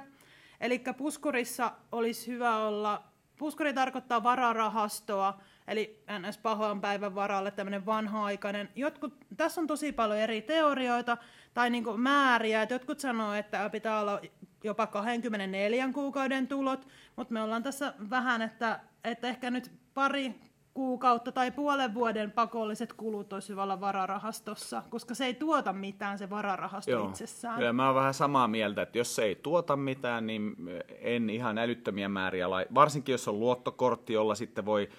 Eli 0.62 0.84
puskurissa 0.98 1.72
olisi 1.92 2.28
hyvä 2.28 2.58
olla, 2.58 3.04
puskuri 3.38 3.74
tarkoittaa 3.74 4.24
vararahastoa, 4.24 5.42
eli 5.68 6.04
ns. 6.20 6.38
pahoan 6.38 6.82
päivän 6.82 7.16
varalle 7.16 7.52
tämmöinen 7.52 7.86
vanha-aikainen. 7.86 8.70
Jotkut, 8.76 9.18
tässä 9.38 9.62
on 9.62 9.68
tosi 9.68 9.92
paljon 9.92 10.20
eri 10.20 10.42
teorioita 10.42 11.18
tai 11.54 11.70
niin 11.70 12.00
määriä, 12.00 12.62
että 12.62 12.76
jotkut 12.76 13.00
sanoo, 13.00 13.34
että 13.34 13.70
pitää 13.70 14.00
olla 14.00 14.22
jopa 14.64 14.88
24 14.88 15.90
kuukauden 15.94 16.48
tulot, 16.48 16.88
mutta 17.16 17.34
me 17.34 17.42
ollaan 17.42 17.64
tässä 17.64 17.94
vähän, 18.10 18.42
että, 18.42 18.80
että 19.04 19.28
ehkä 19.28 19.52
nyt 19.52 19.72
pari 19.94 20.36
kuukautta 20.74 21.32
tai 21.32 21.52
puolen 21.52 21.94
vuoden 21.94 22.32
pakolliset 22.32 22.94
kulut 22.94 23.34
olisi 23.34 23.50
hyvällä 23.50 23.80
vararahastossa, 23.80 24.84
koska 24.90 25.16
se 25.16 25.26
ei 25.26 25.34
tuota 25.34 25.74
mitään 25.74 26.18
se 26.18 26.30
vararahasto 26.30 26.92
Joo. 26.92 27.10
itsessään. 27.10 27.56
Kyllä 27.56 27.74
mä 27.74 27.86
oon 27.86 27.96
vähän 27.96 28.14
samaa 28.14 28.48
mieltä, 28.48 28.82
että 28.82 28.98
jos 28.98 29.16
se 29.16 29.24
ei 29.24 29.36
tuota 29.36 29.76
mitään, 29.76 30.28
niin 30.28 30.56
en 31.00 31.30
ihan 31.30 31.58
älyttömiä 31.58 32.10
määriä, 32.10 32.50
lai... 32.50 32.66
varsinkin 32.76 33.14
jos 33.14 33.28
on 33.28 33.40
luottokortti, 33.40 34.14
jolla 34.14 34.36
sitten 34.36 34.66
voi 34.66 34.90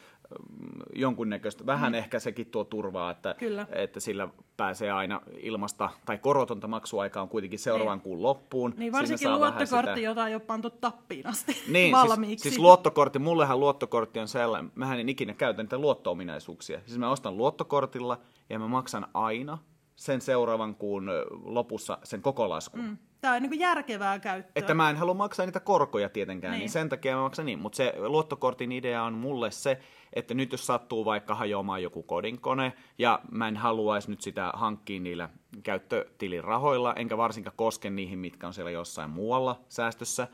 jonkunnäköistä, 0.95 1.67
vähän 1.67 1.93
mm. 1.93 1.99
ehkä 1.99 2.19
sekin 2.19 2.47
tuo 2.47 2.65
turvaa, 2.65 3.11
että, 3.11 3.35
Kyllä. 3.39 3.67
että 3.73 4.01
sillä 4.01 4.29
pääsee 4.57 4.91
aina 4.91 5.21
ilmasta, 5.39 5.91
tai 6.07 6.19
korotonta 6.19 6.69
maksuaikaa 6.69 7.23
on 7.23 7.29
kuitenkin 7.29 7.59
seuraavan 7.59 7.99
Niin. 7.99 8.03
kuun 8.03 8.23
loppuun. 8.23 8.75
Niin 8.77 8.93
varsinkin 8.93 9.33
luottokortti, 9.33 9.91
sitä- 9.95 10.01
jota 10.01 10.29
ei 10.29 10.35
ole 10.35 10.43
pantu 10.43 10.71
tappiin 10.71 11.27
asti 11.27 11.53
niin, 11.73 11.93
valmiiksi. 11.93 12.43
siis, 12.43 12.55
siis 12.55 12.63
luottokortti, 12.63 13.19
mullehan 13.19 13.61
luottokortti 13.61 14.21
on 14.21 14.29
sellainen, 14.29 14.73
mähän 14.75 15.01
en 15.01 15.09
ikinä 15.09 15.35
käytä 15.35 15.63
niitä 15.63 15.79
luotto-ominaisuuksia. 15.79 16.81
Siis 16.87 16.99
mä 16.99 17.11
ostan 17.11 17.37
luottokortilla 17.37 18.19
ja 18.51 18.59
mä 18.59 18.69
maksan 18.69 19.07
aina 19.15 19.59
sen 19.97 20.21
seuraavan 20.21 20.75
kuun 20.75 21.11
lopussa 21.45 21.99
sen 22.05 22.23
koko 22.23 22.49
laskun. 22.49 22.81
Mm. 22.81 22.97
Tämä 23.25 23.37
on 23.37 23.43
niin 23.43 23.61
järkevää 23.61 24.19
käyttöä. 24.19 24.53
Että 24.57 24.75
mä 24.75 24.91
en 24.91 24.97
halua 24.97 25.15
maksaa 25.15 25.47
niitä 25.47 25.61
korkoja 25.61 26.09
tietenkään, 26.09 26.53
niin, 26.53 26.59
Niin. 26.59 26.71
sen 26.71 26.89
takia 26.89 27.17
mä 27.17 27.23
maksan 27.23 27.47
niin. 27.47 27.59
Mutta 27.59 27.77
se 27.77 27.95
luottokortin 27.97 28.73
idea 28.73 29.03
on 29.03 29.15
mulle 29.15 29.51
se, 29.51 29.81
että 30.13 30.35
nyt 30.35 30.53
jos 30.53 30.67
sattuu 30.67 31.05
vaikka 31.05 31.35
hajoamaan 31.35 31.83
joku 31.83 32.03
kodinkone, 32.03 32.73
ja 32.99 33.21
mä 33.31 33.49
en 33.49 33.57
haluaisi 33.57 34.11
nyt 34.11 34.21
sitä 34.21 34.51
hankkia 34.55 35.01
niillä 35.01 35.29
käyttötilin 35.63 36.45
rahoilla, 36.45 36.95
enkä 36.95 37.17
varsinkaan 37.17 37.57
koske 37.57 37.91
niihin, 37.91 38.19
mitkä 38.19 38.47
on 38.47 38.55
siellä 38.55 38.71
jossain 38.71 39.11
muualla 39.11 39.61
säästössä 39.69 40.29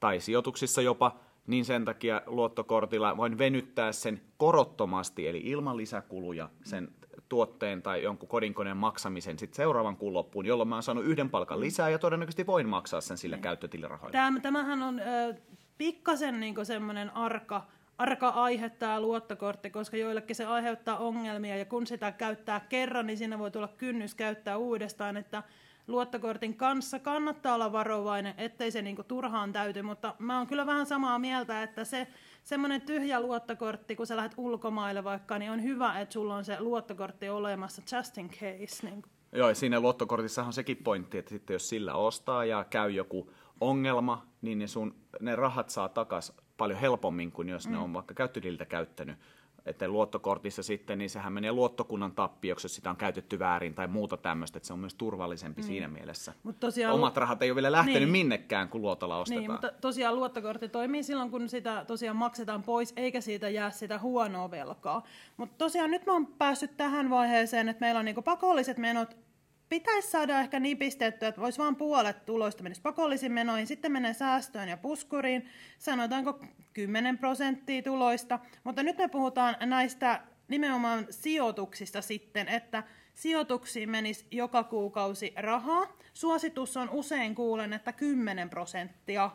tai 0.00 0.20
sijoituksissa 0.20 0.82
jopa, 0.82 1.16
niin 1.46 1.64
sen 1.64 1.84
takia 1.84 2.22
luottokortilla 2.26 3.16
voin 3.16 3.38
venyttää 3.38 3.92
sen 3.92 4.20
korottomasti, 4.36 5.28
eli 5.28 5.40
ilman 5.44 5.76
lisäkuluja 5.76 6.48
sen 6.62 6.88
tuotteen 7.28 7.82
tai 7.82 8.02
jonkun 8.02 8.28
kodinkoneen 8.28 8.76
maksamisen 8.76 9.38
sit 9.38 9.54
seuraavan 9.54 9.96
kuun 9.96 10.14
loppuun, 10.14 10.46
jolloin 10.46 10.68
mä 10.68 10.74
oon 10.74 10.82
saanut 10.82 11.04
yhden 11.04 11.30
palkan 11.30 11.60
lisää 11.60 11.90
ja 11.90 11.98
todennäköisesti 11.98 12.46
voin 12.46 12.68
maksaa 12.68 13.00
sen 13.00 13.18
sillä 13.18 13.38
käyttötilirahoilla. 13.38 14.12
Täm, 14.12 14.40
tämähän 14.40 14.82
on 14.82 15.00
ö, 15.00 15.34
pikkasen 15.78 16.40
niinku 16.40 16.64
semmoinen 16.64 17.16
arka, 17.16 17.62
arka 17.98 18.28
aihe 18.28 18.70
tämä 18.70 19.00
luottokortti, 19.00 19.70
koska 19.70 19.96
joillekin 19.96 20.36
se 20.36 20.44
aiheuttaa 20.44 20.98
ongelmia 20.98 21.56
ja 21.56 21.64
kun 21.64 21.86
sitä 21.86 22.12
käyttää 22.12 22.60
kerran, 22.68 23.06
niin 23.06 23.18
siinä 23.18 23.38
voi 23.38 23.50
tulla 23.50 23.68
kynnys 23.68 24.14
käyttää 24.14 24.56
uudestaan, 24.56 25.16
että 25.16 25.42
luottokortin 25.86 26.56
kanssa 26.56 26.98
kannattaa 26.98 27.54
olla 27.54 27.72
varovainen, 27.72 28.34
ettei 28.38 28.70
se 28.70 28.82
niinku 28.82 29.02
turhaan 29.02 29.52
täyty, 29.52 29.82
mutta 29.82 30.14
mä 30.18 30.38
oon 30.38 30.46
kyllä 30.46 30.66
vähän 30.66 30.86
samaa 30.86 31.18
mieltä, 31.18 31.62
että 31.62 31.84
se 31.84 32.06
semmoinen 32.44 32.80
tyhjä 32.80 33.20
luottokortti, 33.20 33.96
kun 33.96 34.06
sä 34.06 34.16
lähdet 34.16 34.34
ulkomaille 34.36 35.04
vaikka, 35.04 35.38
niin 35.38 35.50
on 35.50 35.62
hyvä, 35.62 36.00
että 36.00 36.12
sulla 36.12 36.36
on 36.36 36.44
se 36.44 36.60
luottokortti 36.60 37.28
olemassa 37.28 37.82
just 37.96 38.18
in 38.18 38.28
case. 38.28 38.86
Niin 38.86 39.02
Joo, 39.32 39.48
ja 39.48 39.54
siinä 39.54 39.80
luottokortissa 39.80 40.44
on 40.44 40.52
sekin 40.52 40.76
pointti, 40.76 41.18
että 41.18 41.30
sitten 41.30 41.54
jos 41.54 41.68
sillä 41.68 41.94
ostaa 41.94 42.44
ja 42.44 42.64
käy 42.70 42.90
joku 42.90 43.30
ongelma, 43.60 44.26
niin 44.42 44.58
ne, 44.58 44.66
sun, 44.66 44.94
ne 45.20 45.36
rahat 45.36 45.70
saa 45.70 45.88
takas 45.88 46.32
paljon 46.56 46.80
helpommin 46.80 47.32
kuin 47.32 47.48
jos 47.48 47.66
mm. 47.66 47.72
ne 47.72 47.78
on 47.78 47.92
vaikka 47.92 48.14
käyttötililtä 48.14 48.64
käyttänyt. 48.64 49.18
Että 49.66 49.88
luottokortissa 49.88 50.62
sitten, 50.62 50.98
niin 50.98 51.10
sehän 51.10 51.32
menee 51.32 51.52
luottokunnan 51.52 52.12
tappioksi, 52.12 52.64
jos 52.64 52.74
sitä 52.74 52.90
on 52.90 52.96
käytetty 52.96 53.38
väärin 53.38 53.74
tai 53.74 53.86
muuta 53.86 54.16
tämmöistä, 54.16 54.56
että 54.56 54.66
se 54.66 54.72
on 54.72 54.78
myös 54.78 54.94
turvallisempi 54.94 55.62
mm. 55.62 55.66
siinä 55.66 55.88
mielessä. 55.88 56.32
Mut 56.42 56.60
tosiaan 56.60 56.94
Omat 56.94 57.16
rahat 57.16 57.42
ei 57.42 57.50
ole 57.50 57.54
vielä 57.54 57.72
lähtenyt 57.72 57.94
Niin. 57.94 58.12
niin. 58.12 58.12
minnekään, 58.12 58.68
kun 58.68 58.82
luotolla 58.82 59.18
ostetaan. 59.18 59.40
Niin, 59.40 59.50
mutta 59.50 59.72
tosiaan 59.80 60.16
luottokortti 60.16 60.68
toimii 60.68 61.02
silloin, 61.02 61.30
kun 61.30 61.48
sitä 61.48 61.84
tosiaan 61.86 62.16
maksetaan 62.16 62.62
pois, 62.62 62.92
eikä 62.96 63.20
siitä 63.20 63.48
jää 63.48 63.70
sitä 63.70 63.98
huonoa 63.98 64.50
velkaa. 64.50 65.04
Mutta 65.36 65.54
tosiaan 65.58 65.90
nyt 65.90 66.06
mä 66.06 66.12
oon 66.12 66.26
päässyt 66.26 66.76
tähän 66.76 67.10
vaiheeseen, 67.10 67.68
että 67.68 67.80
meillä 67.80 67.98
on 67.98 68.04
niinku 68.04 68.22
pakolliset 68.22 68.78
menot. 68.78 69.23
Pitäisi 69.68 70.10
saada 70.10 70.40
ehkä 70.40 70.60
nipistettyä, 70.60 71.28
että 71.28 71.40
voisi 71.40 71.58
vain 71.58 71.76
puolet 71.76 72.26
tuloista 72.26 72.62
menisi 72.62 72.82
pakollisiin 72.82 73.32
menoihin, 73.32 73.66
sitten 73.66 73.92
menee 73.92 74.14
säästöön 74.14 74.68
ja 74.68 74.76
puskuriin, 74.76 75.48
sanotaanko 75.78 76.40
10 76.72 77.18
prosenttia 77.18 77.82
tuloista. 77.82 78.38
Mutta 78.64 78.82
nyt 78.82 78.98
me 78.98 79.08
puhutaan 79.08 79.56
näistä 79.60 80.20
nimenomaan 80.48 81.06
sijoituksista 81.10 82.02
sitten, 82.02 82.48
että 82.48 82.82
sijoituksiin 83.14 83.90
menisi 83.90 84.26
joka 84.30 84.64
kuukausi 84.64 85.32
rahaa. 85.36 85.86
Suositus 86.14 86.76
on 86.76 86.90
usein 86.90 87.34
kuulen, 87.34 87.72
että 87.72 87.92
10 87.92 88.50
prosenttia 88.50 89.30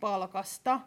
palkasta. 0.00 0.80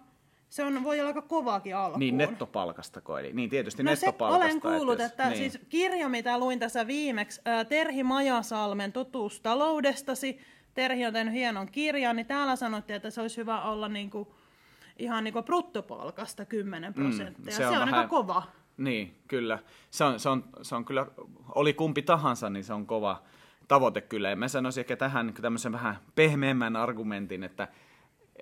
Se 0.53 0.63
on, 0.63 0.83
voi 0.83 0.99
olla 0.99 1.07
aika 1.07 1.21
kovakin 1.21 1.75
alkuun. 1.75 1.99
Niin 1.99 2.17
nettopalkastako, 2.17 3.17
eli 3.17 3.33
niin 3.33 3.49
tietysti 3.49 3.83
No 3.83 3.95
se 3.95 4.05
nettopalkasta. 4.05 4.45
olen 4.45 4.61
kuullut, 4.61 4.99
jos- 4.99 5.11
että 5.11 5.25
niin. 5.29 5.37
siis 5.37 5.59
kirja, 5.69 6.09
mitä 6.09 6.37
luin 6.37 6.59
tässä 6.59 6.87
viimeksi, 6.87 7.41
Terhi 7.69 8.03
Majasalmen 8.03 8.91
Totuus 8.91 9.39
taloudestasi, 9.41 10.39
Terhi 10.73 11.05
on 11.05 11.13
tehnyt 11.13 11.33
hienon 11.33 11.67
kirjan, 11.67 12.15
niin 12.15 12.25
täällä 12.25 12.55
sanottiin, 12.55 12.95
että 12.95 13.09
se 13.09 13.21
olisi 13.21 13.37
hyvä 13.37 13.61
olla 13.61 13.87
niinku, 13.87 14.35
ihan 14.99 15.23
niinku 15.23 15.41
bruttopalkasta 15.43 16.45
10 16.45 16.93
prosenttia. 16.93 17.51
se 17.53 17.57
se 17.57 17.67
on 17.67 17.73
on, 17.73 17.79
vähän- 17.79 17.93
aika 17.93 18.07
kova. 18.09 18.43
Niin, 18.77 19.15
kyllä. 19.27 19.59
Se 19.89 20.03
on, 20.03 20.19
se, 20.19 20.29
on, 20.29 20.43
se 20.61 20.75
on 20.75 20.85
kyllä, 20.85 21.07
oli 21.55 21.73
kumpi 21.73 22.01
tahansa, 22.01 22.49
niin 22.49 22.63
se 22.63 22.73
on 22.73 22.85
kova 22.87 23.23
tavoite 23.67 24.01
kyllä. 24.01 24.29
Ja 24.29 24.35
mä 24.35 24.47
sanoisin 24.47 24.81
ehkä 24.81 24.95
tähän 24.95 25.25
niin 25.27 25.35
tämmöisen 25.41 25.71
vähän 25.71 25.95
pehmeämmän 26.15 26.75
argumentin, 26.75 27.43
että 27.43 27.67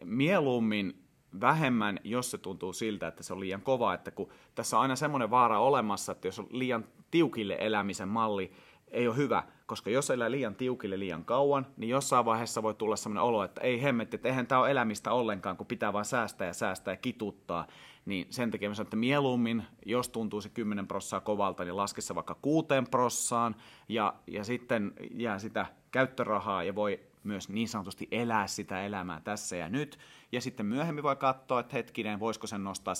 mieluummin 0.06 0.98
vähemmän, 1.41 2.00
jos 2.03 2.31
se 2.31 2.38
tuntuu 2.38 2.73
siltä, 2.73 3.07
että 3.07 3.23
se 3.23 3.33
on 3.33 3.39
liian 3.39 3.61
kova, 3.61 3.93
että 3.93 4.11
kun 4.11 4.29
tässä 4.55 4.77
on 4.77 4.81
aina 4.81 4.95
semmoinen 4.95 5.29
vaara 5.29 5.59
olemassa, 5.59 6.11
että 6.11 6.27
jos 6.27 6.39
on 6.39 6.47
liian 6.50 6.85
tiukille 7.11 7.57
elämisen 7.59 8.07
malli, 8.07 8.51
ei 8.91 9.07
ole 9.07 9.17
hyvä, 9.17 9.43
koska 9.65 9.89
jos 9.89 10.09
elää 10.09 10.31
liian 10.31 10.55
tiukille 10.55 11.00
liian 11.00 11.25
kauan, 11.25 11.67
niin 11.77 11.89
jossain 11.89 12.25
vaiheessa 12.25 12.63
voi 12.63 12.73
tulla 12.73 12.95
semmoinen 12.95 13.23
olo, 13.23 13.43
että 13.43 13.61
ei 13.61 13.81
hemmetti, 13.83 14.15
että 14.15 14.29
eihän 14.29 14.47
tämä 14.47 14.61
ole 14.61 14.71
elämistä 14.71 15.11
ollenkaan, 15.11 15.57
kun 15.57 15.67
pitää 15.67 15.93
vaan 15.93 16.05
säästää 16.05 16.47
ja 16.47 16.53
säästää 16.53 16.91
ja 16.91 16.97
kituttaa. 16.97 17.67
Niin 18.05 18.27
sen 18.29 18.51
takia 18.51 18.69
mä 18.69 18.75
sanon, 18.75 18.85
että 18.85 18.95
mieluummin, 18.95 19.63
jos 19.85 20.09
tuntuu 20.09 20.41
se 20.41 20.50
10 20.50 20.88
prossaa 20.88 21.19
kovalta, 21.19 21.63
niin 21.63 21.77
laske 21.77 22.01
se 22.01 22.15
vaikka 22.15 22.35
6 22.41 22.67
prossaan 22.91 23.55
ja, 23.89 24.13
ja 24.27 24.43
sitten 24.43 24.93
jää 25.11 25.39
sitä 25.39 25.65
käyttörahaa 25.91 26.63
ja 26.63 26.75
voi 26.75 27.00
myös 27.23 27.49
niin 27.49 27.67
sanotusti 27.67 28.07
elää 28.11 28.47
sitä 28.47 28.85
elämää 28.85 29.21
tässä 29.23 29.55
ja 29.55 29.69
nyt. 29.69 29.99
Ja 30.31 30.41
sitten 30.41 30.65
myöhemmin 30.65 31.03
voi 31.03 31.15
katsoa, 31.15 31.59
että 31.59 31.75
hetkinen, 31.75 32.19
voisiko 32.19 32.47
sen 32.47 32.63
nostaa 32.63 32.93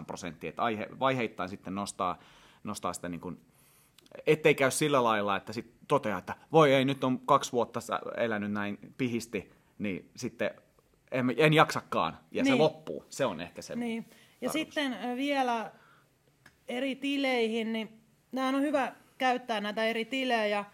7-8 0.00 0.04
prosenttia, 0.06 0.48
että 0.48 0.62
aihe, 0.62 0.88
vaiheittain 1.00 1.48
sitten 1.48 1.74
nostaa, 1.74 2.18
nostaa 2.64 2.92
sitä 2.92 3.08
niin 3.08 3.20
kuin 3.20 3.40
ettei 4.26 4.54
käy 4.54 4.70
sillä 4.70 5.04
lailla, 5.04 5.36
että 5.36 5.52
sit 5.52 5.74
toteaa, 5.88 6.18
että 6.18 6.34
voi 6.52 6.74
ei, 6.74 6.84
nyt 6.84 7.04
on 7.04 7.18
kaksi 7.18 7.52
vuotta 7.52 7.80
elänyt 8.16 8.52
näin 8.52 8.78
pihisti, 8.98 9.50
niin 9.78 10.10
sitten 10.16 10.50
en, 11.10 11.34
en 11.36 11.52
jaksakaan, 11.52 12.18
ja 12.30 12.42
niin. 12.42 12.54
Se 12.54 12.58
loppuu. 12.58 13.04
Se 13.08 13.26
on 13.26 13.40
ehkä 13.40 13.62
se. 13.62 13.76
Niin. 13.76 14.04
Ja 14.40 14.48
tarkoitus. 14.48 14.52
sitten 14.52 15.16
vielä 15.16 15.72
eri 16.68 16.96
tileihin, 16.96 17.72
niin 17.72 18.00
nämä 18.32 18.48
on 18.48 18.62
hyvä 18.62 18.92
käyttää 19.18 19.60
näitä 19.60 19.84
eri 19.84 20.04
tilejä 20.04 20.64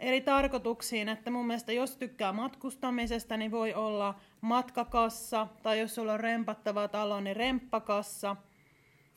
eri 0.00 0.20
tarkoituksiin, 0.20 1.08
että 1.08 1.30
mun 1.30 1.46
mielestä 1.46 1.72
jos 1.72 1.96
tykkää 1.96 2.32
matkustamisesta, 2.32 3.36
niin 3.36 3.50
voi 3.50 3.74
olla 3.74 4.14
matkakassa, 4.40 5.46
tai 5.62 5.80
jos 5.80 5.94
sulla 5.94 6.12
on 6.12 6.20
rempattava 6.20 6.88
talo, 6.88 7.20
niin 7.20 7.36
remppakassa. 7.36 8.36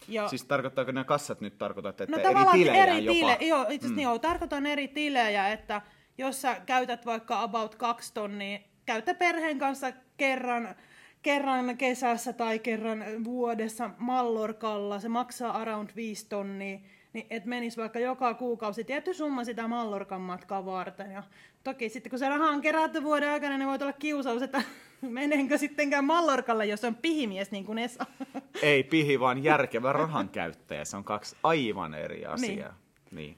Ja 0.08 0.28
Siis 0.28 0.46
tarkoittaako 0.46 0.92
nämä 0.92 1.04
kassat 1.04 1.42
nyt 1.42 1.58
tarkoitat, 1.58 2.02
että 2.02 2.18
no 2.18 2.24
eri 2.24 2.52
tilejä 2.52 2.84
eri 2.86 3.06
jopa? 3.06 3.14
tile, 3.14 3.48
joo, 3.48 3.62
itse 3.62 3.76
asiassa 3.76 3.96
mm. 3.96 4.00
joo, 4.04 4.20
tarkoitan 4.20 4.66
eri 4.66 4.88
tilejä, 4.88 5.50
että 5.50 5.82
jos 6.18 6.42
sä 6.42 6.62
käytät 6.66 7.06
vaikka 7.06 7.42
about 7.42 7.76
kaksi 7.76 8.14
tonnia, 8.14 8.60
käytä 8.86 9.14
perheen 9.14 9.60
kanssa 9.60 9.92
kerran, 10.18 10.76
kerran 11.22 11.78
kesässä 11.78 12.34
tai 12.34 12.60
kerran 12.60 13.04
vuodessa 13.24 13.90
Mallorkalla, 13.98 15.00
se 15.00 15.10
maksaa 15.10 15.62
around 15.62 15.90
5 15.96 16.30
tonnia, 16.30 16.80
niin 17.14 17.28
et 17.30 17.46
menis 17.46 17.78
vaikka 17.78 18.00
joka 18.00 18.34
kuukausi 18.34 18.84
tietty 18.84 19.14
summa 19.14 19.44
sitä 19.44 19.68
Mallorkan 19.68 20.22
matkaa 20.22 20.66
varten. 20.66 21.12
Ja 21.12 21.24
toki 21.64 21.90
sitten 21.90 22.10
kun 22.10 22.20
se 22.20 22.30
raha 22.30 22.50
on 22.50 22.62
kerätty 22.62 23.04
vuoden 23.04 23.30
aikana, 23.30 23.58
niin 23.58 23.68
voi 23.68 23.78
olla 23.82 23.94
kiusaus, 23.94 24.42
että 24.42 24.62
menenkö 25.02 25.58
sittenkään 25.58 26.06
Mallorkalle, 26.06 26.66
jos 26.66 26.84
on 26.84 26.96
pihimies 26.96 27.52
niin 27.52 27.66
kuin 27.66 27.78
Esa. 27.78 28.06
Ei 28.62 28.84
pihi, 28.84 29.20
vaan 29.20 29.44
järkevä 29.44 29.94
rahan 29.94 30.30
käyttäjä. 30.30 30.86
Se 30.86 30.98
on 30.98 31.04
kaksi 31.04 31.36
aivan 31.44 31.94
eri 31.94 32.26
asiaa. 32.26 32.74
Niin. 33.12 33.18
niin. 33.26 33.38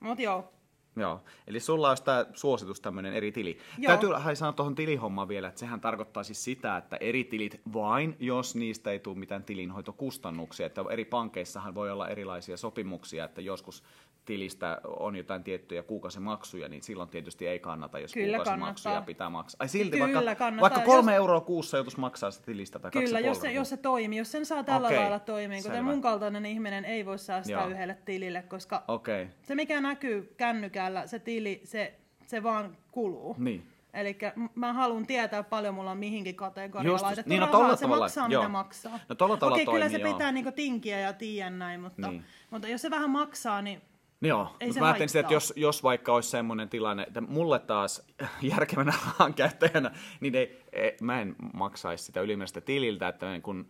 Mut 0.00 0.18
joo, 0.18 0.52
Joo, 0.98 1.20
eli 1.46 1.60
sulla 1.60 1.88
olisi 1.88 2.04
tämä 2.04 2.26
suositus 2.34 2.80
tämmöinen 2.80 3.12
eri 3.12 3.32
tili. 3.32 3.58
Joo. 3.78 3.88
Täytyy 3.88 4.10
hai 4.12 4.36
sanoa 4.36 4.52
tuohon 4.52 4.74
tilihommaan 4.74 5.28
vielä, 5.28 5.48
että 5.48 5.60
sehän 5.60 5.80
tarkoittaa 5.80 6.22
siis 6.22 6.44
sitä, 6.44 6.76
että 6.76 6.96
eri 6.96 7.24
tilit 7.24 7.60
vain, 7.72 8.16
jos 8.20 8.54
niistä 8.54 8.90
ei 8.90 8.98
tule 8.98 9.18
mitään 9.18 9.44
tilinhoitokustannuksia. 9.44 10.66
Että 10.66 10.84
eri 10.90 11.04
pankeissahan 11.04 11.74
voi 11.74 11.90
olla 11.90 12.08
erilaisia 12.08 12.56
sopimuksia, 12.56 13.24
että 13.24 13.40
joskus 13.40 13.82
tilistä 14.28 14.80
on 14.84 15.16
jotain 15.16 15.44
tiettyjä 15.44 15.82
kuukausimaksuja, 15.82 16.68
niin 16.68 16.82
silloin 16.82 17.08
tietysti 17.08 17.46
ei 17.46 17.58
kannata, 17.58 17.98
jos 17.98 18.12
Kyllä 18.12 18.36
kuukausimaksuja 18.36 18.92
kannattaa. 18.92 19.06
pitää 19.06 19.30
maksaa. 19.30 19.56
Ai 19.60 19.68
silti, 19.68 19.90
Kyllä 19.90 20.14
vaikka, 20.14 20.34
kannattaa. 20.34 20.60
vaikka 20.70 20.80
kolme 20.80 21.12
Jos- 21.12 21.16
euroa 21.16 21.40
kuussa 21.40 21.76
joutuisi 21.76 22.00
maksaa 22.00 22.30
sitä 22.30 22.46
tilistä 22.46 22.78
tai 22.78 22.90
Kyllä, 22.90 23.20
jos 23.20 23.40
se, 23.40 23.52
jos 23.52 23.68
se 23.68 23.76
toimii, 23.76 24.18
jos 24.18 24.32
sen 24.32 24.46
saa 24.46 24.64
tällä 24.64 24.88
Okei, 24.88 24.98
lailla 24.98 25.18
toimia, 25.18 25.62
kuten 25.62 25.84
mun 25.84 26.00
kaltainen 26.00 26.46
ihminen 26.46 26.84
ei 26.84 27.06
voi 27.06 27.18
säästää 27.18 27.60
Joo. 27.60 27.68
yhdelle 27.68 27.98
tilille, 28.04 28.42
koska 28.42 28.84
okay. 28.88 29.26
se 29.42 29.54
mikä 29.54 29.80
näkyy 29.80 30.34
kännykällä, 30.36 31.06
se 31.06 31.18
tili, 31.18 31.60
se, 31.64 31.94
se 32.26 32.42
vaan 32.42 32.76
kuluu. 32.90 33.34
niin. 33.38 33.68
Eli 33.94 34.18
mä 34.54 34.72
haluan 34.72 35.06
tietää 35.06 35.42
paljon 35.42 35.74
mulla 35.74 35.90
on 35.90 35.98
mihinkin 35.98 36.34
kategoriaan 36.34 36.86
Just, 36.94 37.04
laitettu 37.04 37.28
niin, 37.28 37.40
no 37.40 37.46
rahaa. 37.46 37.76
se 37.76 37.82
tavalla, 37.82 38.04
maksaa 38.04 38.28
joo. 38.28 38.42
mitä 38.42 38.48
maksaa. 38.52 38.98
No 39.08 39.14
tolla 39.14 39.34
Okei, 39.34 39.64
kyllä 39.64 39.64
toimii, 39.64 39.90
se 39.90 39.98
joo. 39.98 40.12
pitää 40.12 40.32
niinku 40.32 40.52
tinkiä 40.52 41.00
ja 41.00 41.12
tiedä 41.12 41.50
näin, 41.50 41.80
mutta, 41.80 42.02
Niin. 42.08 42.10
niin. 42.10 42.24
mutta 42.50 42.68
jos 42.68 42.82
se 42.82 42.90
vähän 42.90 43.10
maksaa, 43.10 43.62
niin 43.62 43.82
Joo, 44.20 44.56
Ei 44.60 44.66
mutta 44.66 44.80
mä 44.80 44.86
ajattelin 44.86 45.08
sitä, 45.08 45.20
että 45.20 45.34
jos, 45.34 45.52
jos 45.56 45.82
vaikka 45.82 46.14
olisi 46.14 46.30
semmoinen 46.30 46.68
tilanne, 46.68 47.02
että 47.02 47.20
mulle 47.20 47.58
taas 47.58 48.06
järkevänä 48.56 48.92
rahan 49.06 49.34
käyttäjänä, 49.34 49.90
niin 50.20 50.34
ei, 50.34 50.62
ei, 50.72 50.96
mä 51.00 51.20
en 51.20 51.36
maksaisi 51.54 52.04
sitä 52.04 52.20
ylimääräistä 52.20 52.60
tililtä, 52.60 53.08
että 53.08 53.30
niin 53.30 53.42
kun 53.42 53.68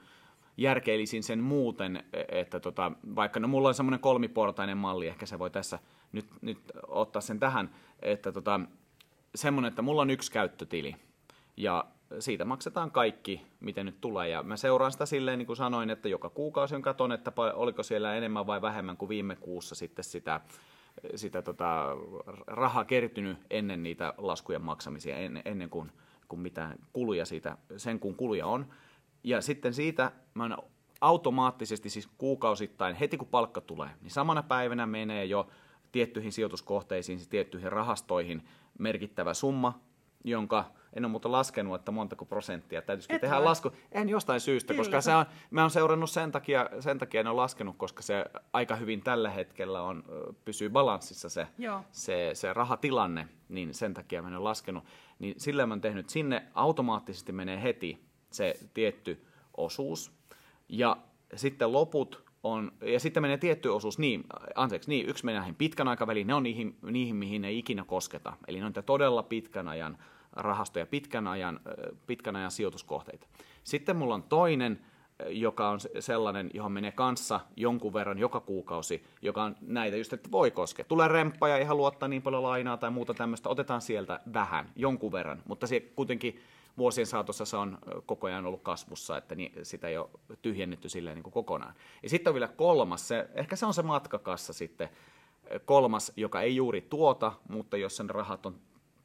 järkeilisin 0.57 1.23
sen 1.23 1.41
muuten, 1.41 2.05
että 2.29 2.61
tota, 2.61 2.93
vaikka 3.15 3.41
no 3.41 3.49
mulla 3.49 3.69
on 3.69 3.75
semmoinen 3.75 4.01
kolmiportainen 4.01 4.79
malli, 4.79 5.07
ehkä 5.07 5.27
se 5.27 5.39
voi 5.39 5.51
tässä 5.51 5.79
nyt, 6.13 6.27
nyt 6.41 6.59
ottaa 6.89 7.23
sen 7.23 7.41
tähän, 7.41 7.75
että 8.03 8.33
tota, 8.33 8.61
semmoinen, 9.35 9.69
että 9.69 9.83
mulla 9.83 10.03
on 10.03 10.11
yksi 10.11 10.33
käyttötili 10.33 10.97
ja 11.57 11.85
siitä 12.19 12.45
maksetaan 12.45 12.91
kaikki, 12.91 13.47
miten 13.61 13.87
nyt 13.87 14.01
tulee. 14.01 14.29
Ja 14.29 14.43
mä 14.43 14.57
seuraan 14.57 14.93
sitä 14.93 15.07
silleen, 15.07 15.39
niin 15.39 15.47
kuin 15.47 15.57
sanoin, 15.57 15.91
että 15.91 16.09
joka 16.09 16.31
kuukausi 16.31 16.75
on 16.75 16.83
katon, 16.83 17.13
että 17.13 17.33
oliko 17.55 17.83
siellä 17.83 18.15
enemmän 18.15 18.47
vai 18.47 18.63
vähemmän 18.63 18.97
kuin 18.97 19.09
viime 19.09 19.37
kuussa 19.37 19.75
sitten 19.75 20.05
sitä, 20.05 20.41
sitä 21.15 21.43
tota, 21.43 21.97
rahaa 22.47 22.85
kertynyt 22.85 23.39
ennen 23.51 23.83
niitä 23.83 24.15
laskujen 24.19 24.63
maksamisia, 24.63 25.17
ennen, 25.17 25.43
ennen 25.45 25.71
kuin, 25.71 25.93
kuin 26.29 26.41
mitään 26.41 26.79
kuluja 26.93 27.25
siitä, 27.25 27.59
sen 27.77 28.01
kun 28.01 28.15
kuluja 28.15 28.47
on. 28.47 28.67
Ja 29.25 29.41
sitten 29.41 29.75
siitä 29.75 30.13
mä 30.35 30.57
automaattisesti, 31.01 31.91
siis 31.91 32.09
kuukausittain, 32.19 32.97
heti 32.97 33.17
kun 33.17 33.29
palkka 33.29 33.61
tulee, 33.61 33.91
niin 34.01 34.11
samana 34.11 34.43
päivänä 34.43 34.87
menee 34.87 35.25
jo 35.25 35.49
tiettyihin 35.93 36.33
sijoituskohteisiin, 36.33 37.19
siis 37.19 37.29
tiettyihin 37.29 37.73
rahastoihin 37.73 38.49
merkittävä 38.79 39.35
summa, 39.35 39.81
jonka 40.29 40.65
en 40.93 41.05
ole 41.05 41.11
muuten 41.11 41.33
laskenut, 41.33 41.75
että 41.75 41.93
montako 41.93 42.25
prosenttia. 42.25 42.83
Täytyisikin 42.83 43.17
Et 43.17 43.21
tehdä 43.21 43.37
vai? 43.37 43.45
lasku. 43.45 43.71
En 43.93 44.09
jostain 44.09 44.41
syystä, 44.41 44.75
Kyllä. 44.75 44.81
koska 44.81 45.01
se 45.01 45.15
on, 45.15 45.27
mä 45.51 45.61
oon 45.61 45.71
seurannut 45.71 46.11
sen 46.11 46.33
takia, 46.33 46.71
sen 46.81 46.99
takia 46.99 47.21
en 47.21 47.27
ole 47.27 47.37
laskenut, 47.37 47.77
koska 47.79 48.03
se 48.03 48.25
aika 48.53 48.77
hyvin 48.77 49.03
tällä 49.03 49.31
hetkellä 49.31 49.83
on, 49.83 50.05
pysyy 50.45 50.69
balanssissa 50.71 51.29
se, 51.29 51.47
Joo. 51.59 51.83
se, 51.93 52.31
se 52.35 52.53
rahatilanne, 52.53 53.29
niin 53.49 53.75
sen 53.75 53.95
takia 53.95 54.23
mä 54.23 54.29
en 54.29 54.35
ole 54.35 54.43
laskenut. 54.43 54.85
Niin 55.19 55.35
sillä 55.39 55.67
mä 55.67 55.73
oon 55.73 55.81
tehnyt, 55.81 56.09
sinne 56.09 56.47
automaattisesti 56.55 57.33
menee 57.33 57.63
heti 57.63 58.05
se 58.31 58.55
tietty 58.75 59.25
osuus. 59.57 60.13
Ja 60.69 60.97
sitten 61.35 61.73
loput 61.73 62.25
on, 62.43 62.73
ja 62.81 63.01
sitten 63.01 63.23
menee 63.23 63.39
tietty 63.39 63.69
osuus, 63.69 63.99
niin, 63.99 64.25
anteeksi, 64.55 64.91
niin, 64.91 65.09
yksi 65.09 65.25
menee 65.25 65.39
näihin 65.39 65.55
pitkän 65.55 65.89
aikavälin, 65.89 66.27
ne 66.27 66.35
on 66.35 66.43
niihin, 66.43 66.79
niihin, 66.83 67.17
mihin 67.17 67.45
ei 67.45 67.59
ikinä 67.59 67.85
kosketa. 67.85 68.33
Eli 68.49 68.61
ne 68.61 68.67
on 68.67 68.73
todella 68.87 69.23
pitkän 69.23 69.69
ajan 69.69 69.99
rahastoja, 70.33 70.87
pitkän 70.87 71.27
ajan, 71.27 71.61
pitkän 72.07 72.37
ajan 72.37 72.51
sijoituskohteita. 72.51 73.27
Sitten 73.65 73.97
mulla 73.97 74.15
on 74.15 74.23
toinen, 74.23 74.81
joka 75.29 75.69
on 75.69 75.81
se- 75.81 75.91
sellainen, 76.01 76.51
johon 76.55 76.73
menee 76.73 76.93
kanssa 76.93 77.41
jonkun 77.57 77.93
verran 77.93 78.19
joka 78.19 78.41
kuukausi, 78.41 79.05
joka 79.23 79.43
on 79.43 79.57
näitä 79.61 79.97
just, 79.97 80.13
että 80.13 80.31
voi 80.31 80.51
koskea. 80.51 80.85
Tulee 80.85 81.09
remppa 81.09 81.49
ja 81.49 81.57
ei 81.57 81.65
halua 81.65 81.89
ottaa 81.89 82.09
niin 82.09 82.23
paljon 82.23 82.43
lainaa 82.43 82.77
tai 82.77 82.91
muuta 82.91 83.15
tämmöistä, 83.15 83.49
otetaan 83.49 83.81
sieltä 83.81 84.21
vähän, 84.33 84.73
jonkun 84.77 85.13
verran, 85.13 85.43
mutta 85.47 85.67
se 85.67 85.81
kuitenkin 85.81 86.41
vuosien 86.79 87.07
saatossa 87.07 87.45
se 87.45 87.57
on 87.57 87.79
koko 88.07 88.27
ajan 88.27 88.47
ollut 88.47 88.63
kasvussa, 88.63 89.17
että 89.17 89.35
niin, 89.35 89.53
sitä 89.63 89.89
ei 89.89 89.99
ole 89.99 90.09
tyhjennetty 90.43 90.89
silleen 90.89 91.15
niin 91.15 91.23
kuin 91.23 91.33
kokonaan. 91.33 91.75
Ja 92.03 92.09
sitten 92.09 92.31
on 92.31 92.35
vielä 92.35 92.49
kolmas, 92.49 93.09
se, 93.09 93.29
ehkä 93.35 93.57
se 93.57 93.67
on 93.67 93.75
se 93.75 93.83
matkakassa 93.83 94.53
sitten, 94.53 94.89
kolmas, 95.65 96.13
joka 96.17 96.41
ei 96.41 96.57
juuri 96.57 96.81
tuota, 96.81 97.33
mutta 97.49 97.77
jos 97.77 97.97
sen 97.97 98.11
rahat 98.11 98.47
on 98.47 98.55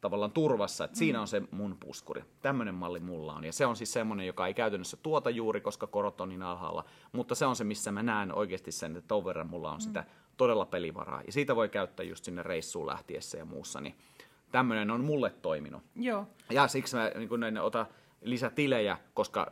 tavallaan 0.03 0.31
turvassa, 0.31 0.83
että 0.83 0.97
siinä 0.97 1.21
on 1.21 1.27
se 1.27 1.41
mun 1.51 1.77
puskuri. 1.79 2.23
Tämmöinen 2.41 2.75
malli 2.75 2.99
mulla 2.99 3.33
on. 3.33 3.43
Ja 3.43 3.53
se 3.53 3.65
on 3.65 3.75
siis 3.75 3.93
semmoinen, 3.93 4.27
joka 4.27 4.47
ei 4.47 4.53
käytännössä 4.53 4.97
tuota 4.97 5.29
juuri, 5.29 5.61
koska 5.61 5.87
korot 5.87 6.21
on 6.21 6.29
niin 6.29 6.43
alhaalla. 6.43 6.85
Mutta 7.11 7.35
se 7.35 7.45
on 7.45 7.55
se, 7.55 7.63
missä 7.63 7.91
mä 7.91 8.03
näen 8.03 8.35
oikeasti 8.35 8.71
sen, 8.71 8.95
että 8.95 9.07
ton 9.07 9.25
verran 9.25 9.49
mulla 9.49 9.71
on 9.71 9.81
sitä 9.81 10.05
todella 10.37 10.65
pelivaraa. 10.65 11.21
Ja 11.25 11.31
siitä 11.31 11.55
voi 11.55 11.69
käyttää 11.69 12.05
just 12.05 12.23
sinne 12.25 12.43
reissuun 12.43 12.87
lähtiessä 12.87 13.37
ja 13.37 13.45
muussa. 13.45 13.81
Niin 13.81 13.95
tämmöinen 14.51 14.91
on 14.91 15.03
mulle 15.03 15.29
toiminut. 15.29 15.83
joo. 15.95 16.27
Ja 16.49 16.67
siksi 16.67 16.95
mä 16.95 17.11
niin 17.15 17.29
kun 17.29 17.43
en 17.43 17.57
ota 17.57 17.85
lisätilejä, 18.21 18.97
koska 19.13 19.51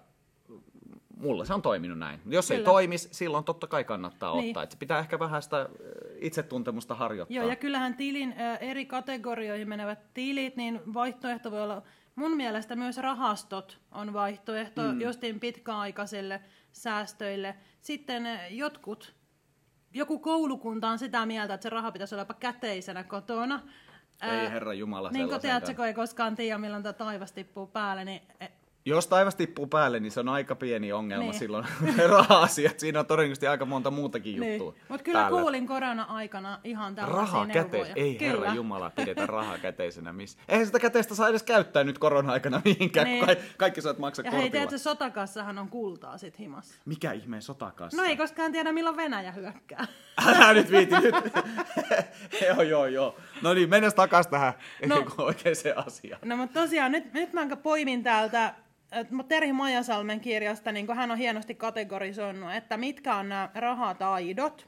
mulla 1.22 1.46
se 1.46 1.54
on 1.54 1.62
toiminut 1.62 2.00
näin. 2.00 2.20
Jos 2.26 2.52
ei 2.52 2.58
Kyllä. 2.58 2.66
toimisi, 2.66 3.10
silloin 3.12 3.44
totta 3.44 3.68
kai 3.68 3.84
kannattaa 3.84 4.36
Niin. 4.36 4.50
ottaa. 4.50 4.64
Et 4.64 4.76
pitää 4.80 5.00
ehkä 5.00 5.20
vähän 5.20 5.42
sitä 5.42 5.62
äh, 5.62 5.68
itsetuntemusta 6.16 6.96
harjoittaa. 6.96 7.36
Joo, 7.36 7.50
ja 7.50 7.56
kyllähän 7.56 7.94
tilin 7.94 8.36
ö, 8.40 8.56
eri 8.56 8.86
kategorioihin 8.86 9.70
menevät 9.70 10.14
tilit, 10.14 10.56
niin 10.56 10.82
vaihtoehto 10.94 11.52
voi 11.52 11.62
olla, 11.62 11.82
mun 12.16 12.38
mielestä 12.38 12.76
myös 12.76 12.98
rahastot 12.98 13.80
on 13.92 14.14
vaihtoehto 14.14 14.82
mm. 14.82 15.02
justiin 15.02 15.40
pitkäaikaisille 15.40 16.42
säästöille. 16.72 17.56
Sitten 17.82 18.26
ö, 18.26 18.38
jotkut, 18.50 19.16
joku 19.94 20.20
koulukunta 20.20 20.90
on 20.90 21.00
sitä 21.00 21.26
mieltä, 21.26 21.54
että 21.54 21.64
se 21.64 21.70
raha 21.70 21.92
pitäisi 21.92 22.16
olla 22.16 22.22
jopa 22.22 22.34
käteisenä 22.34 23.04
kotona. 23.04 23.60
Ei 24.22 24.50
herra 24.50 24.74
Jumala 24.74 25.10
Niin 25.12 25.30
kuin 25.30 25.76
kun 25.76 25.86
ei 25.86 25.94
koskaan 25.94 26.36
tiedä, 26.36 26.58
milloin 26.58 26.84
tämä 26.84 26.94
taivas 26.94 27.32
tippuu 27.32 27.68
päälle, 27.68 28.06
niin 28.06 28.22
e, 28.40 28.48
Jos 28.86 29.08
taivas 29.08 29.36
tippuu 29.36 29.68
päälle, 29.68 30.00
niin 30.00 30.12
se 30.12 30.20
on 30.20 30.30
aika 30.30 30.56
pieni 30.56 30.92
ongelma 30.94 31.24
Niin. 31.24 31.34
silloin 31.40 31.66
raha-asiat. 32.10 32.80
Siinä 32.80 33.00
on 33.00 33.06
todennäköisesti 33.06 33.48
aika 33.48 33.66
monta 33.66 33.92
muutakin 33.92 34.36
juttua 34.36 34.72
niin. 34.72 34.84
Mutta 34.90 35.04
kyllä 35.04 35.20
päällä. 35.20 35.40
kuulin 35.42 35.68
korona-aikana 35.68 36.60
ihan 36.64 36.96
tällaisia 36.96 37.22
Raha 37.22 37.46
neuvoja. 37.46 37.64
käteis. 37.64 37.88
Ei 37.96 38.16
kyllä. 38.16 38.32
herra 38.32 38.54
Jumala, 38.54 38.90
pidetä 38.96 39.26
rahaa 39.26 39.58
käteisenä 39.58 40.14
missä. 40.14 40.40
Eihän 40.50 40.66
sitä 40.66 40.80
käteistä 40.80 41.16
saa 41.16 41.30
edes 41.30 41.44
käyttää 41.44 41.84
nyt 41.84 41.98
korona-aikana 42.00 42.62
mihinkään, 42.66 43.08
Niin. 43.08 43.26
kun 43.26 43.36
kaikki, 43.58 43.82
saat 43.82 44.00
maksaa 44.00 44.26
Ja 44.26 44.32
hei, 44.32 44.40
kortilla. 44.40 44.52
tiedätkö, 44.52 44.78
sotakassahan 44.78 45.58
on 45.60 45.70
kultaa 45.70 46.18
sit 46.18 46.40
himassa. 46.40 46.76
Mikä 46.86 47.12
ihmeen 47.12 47.42
sotakassa? 47.42 47.98
No 48.02 48.08
ei 48.08 48.18
koskaan 48.18 48.52
tiedä, 48.52 48.72
milloin 48.72 48.98
Venäjä 48.98 49.32
hyökkää. 49.32 49.88
Älä 50.28 50.54
nyt 50.54 50.72
viiti 50.72 50.96
nyt. 50.96 51.16
joo, 52.48 52.62
joo, 52.62 52.86
joo. 52.86 53.16
No 53.42 53.54
niin, 53.54 53.70
mennään 53.70 53.94
takas 53.96 54.28
tähän 54.28 54.54
No. 54.86 55.06
oikeaan 55.18 55.56
asiaan. 55.86 56.22
No 56.26 56.38
mutta 56.38 56.62
tosiaan, 56.62 56.92
nyt, 56.92 57.14
nyt 57.14 57.34
mä 57.34 57.48
poimin 57.64 58.04
täältä 58.04 58.54
Terhi 59.28 59.54
Majasalmen 59.54 60.20
kirjasta, 60.20 60.72
niin 60.72 60.96
hän 60.96 61.12
on 61.12 61.18
hienosti 61.18 61.56
kategorisoinut, 61.56 62.54
että 62.54 62.78
mitkä 62.78 63.16
on 63.16 63.30
nämä 63.30 63.50
rahataidot. 63.56 64.68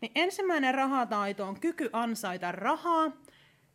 Niin 0.00 0.12
ensimmäinen 0.14 0.74
rahataito 0.74 1.44
on 1.44 1.60
kyky 1.60 1.90
ansaita 1.92 2.52
rahaa, 2.52 3.12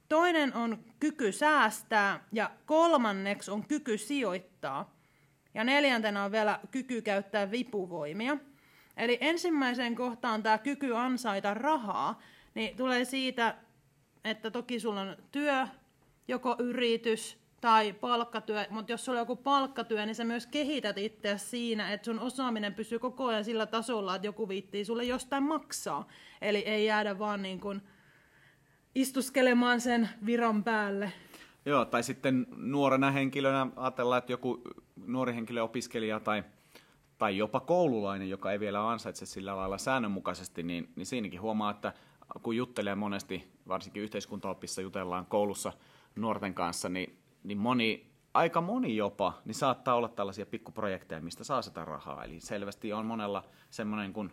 toinen 0.10 0.54
on 0.54 0.84
kyky 1.00 1.32
säästää 1.32 2.20
ja 2.32 2.52
kolmanneksi 2.66 3.52
on 3.52 3.66
kyky 3.68 3.98
sijoittaa. 3.98 4.96
Ja 5.54 5.64
neljäntenä 5.64 6.24
on 6.24 6.32
vielä 6.32 6.60
kyky 6.72 7.02
käyttää 7.02 7.52
vipuvoimia. 7.52 8.38
Eli 8.98 9.18
ensimmäiseen 9.22 9.96
kohtaan 9.96 10.44
tämä 10.44 10.58
kyky 10.58 10.96
ansaita 10.96 11.54
rahaa, 11.54 12.22
niin 12.56 12.78
tulee 12.78 13.06
siitä, 13.06 13.56
että 14.24 14.52
toki 14.52 14.80
sulla 14.80 15.02
on 15.02 15.18
työ, 15.32 15.68
joko 16.28 16.56
yritys 16.60 17.45
tai 17.66 17.94
palkkatyö, 17.94 18.66
mutta 18.70 18.92
jos 18.92 19.06
sulla 19.06 19.20
on 19.20 19.22
joku 19.22 19.36
palkkatyö, 19.36 20.06
niin 20.06 20.16
sä 20.16 20.24
myös 20.24 20.48
kehität 20.48 20.98
itseä 20.98 21.38
siinä, 21.38 21.94
että 21.94 22.06
sun 22.06 22.20
osaaminen 22.20 22.74
pysyy 22.74 23.00
koko 23.00 23.26
ajan 23.26 23.46
sillä 23.46 23.66
tasolla, 23.66 24.16
että 24.16 24.28
joku 24.28 24.50
viittii 24.50 24.86
sulle 24.86 25.04
jostain 25.04 25.44
maksaa. 25.44 26.08
Eli 26.42 26.58
ei 26.58 26.86
jäädä 26.86 27.20
vaan 27.20 27.42
niin 27.42 27.60
kuin 27.60 27.82
istuskelemaan 28.96 29.82
sen 29.82 30.10
viran 30.26 30.64
päälle. 30.64 31.12
Joo, 31.66 31.86
tai 31.86 32.04
sitten 32.04 32.48
nuorena 32.56 33.12
henkilönä 33.12 33.68
ajatellaan, 33.76 34.20
että 34.20 34.34
joku 34.34 34.62
nuori 35.06 35.36
henkilö, 35.36 35.64
opiskelija 35.64 36.20
tai, 36.20 36.44
tai 37.18 37.38
jopa 37.38 37.60
koululainen, 37.60 38.30
joka 38.30 38.52
ei 38.52 38.60
vielä 38.60 38.90
ansaitse 38.90 39.26
sillä 39.26 39.58
lailla 39.58 39.78
säännönmukaisesti, 39.78 40.64
niin, 40.64 40.90
niin 40.96 41.06
siinäkin 41.06 41.42
huomaa, 41.42 41.72
että 41.72 41.94
kun 42.44 42.56
juttelee 42.56 42.96
monesti, 42.96 43.52
varsinkin 43.68 44.04
yhteiskuntaopissa 44.04 44.82
jutellaan 44.82 45.26
koulussa 45.26 45.74
nuorten 46.16 46.54
kanssa, 46.54 46.90
niin, 46.90 47.25
niin 47.46 47.58
moni, 47.58 48.12
aika 48.34 48.62
moni 48.62 48.96
jopa, 48.96 49.42
niin 49.46 49.56
saattaa 49.56 49.96
olla 49.96 50.10
tällaisia 50.10 50.46
pikkuprojekteja, 50.46 51.22
mistä 51.22 51.44
saa 51.44 51.62
sitä 51.62 51.86
rahaa. 51.86 52.24
Eli 52.24 52.40
selvästi 52.40 52.94
on 52.94 53.06
monella 53.06 53.44
semmoinen 53.70 54.14
kun 54.14 54.32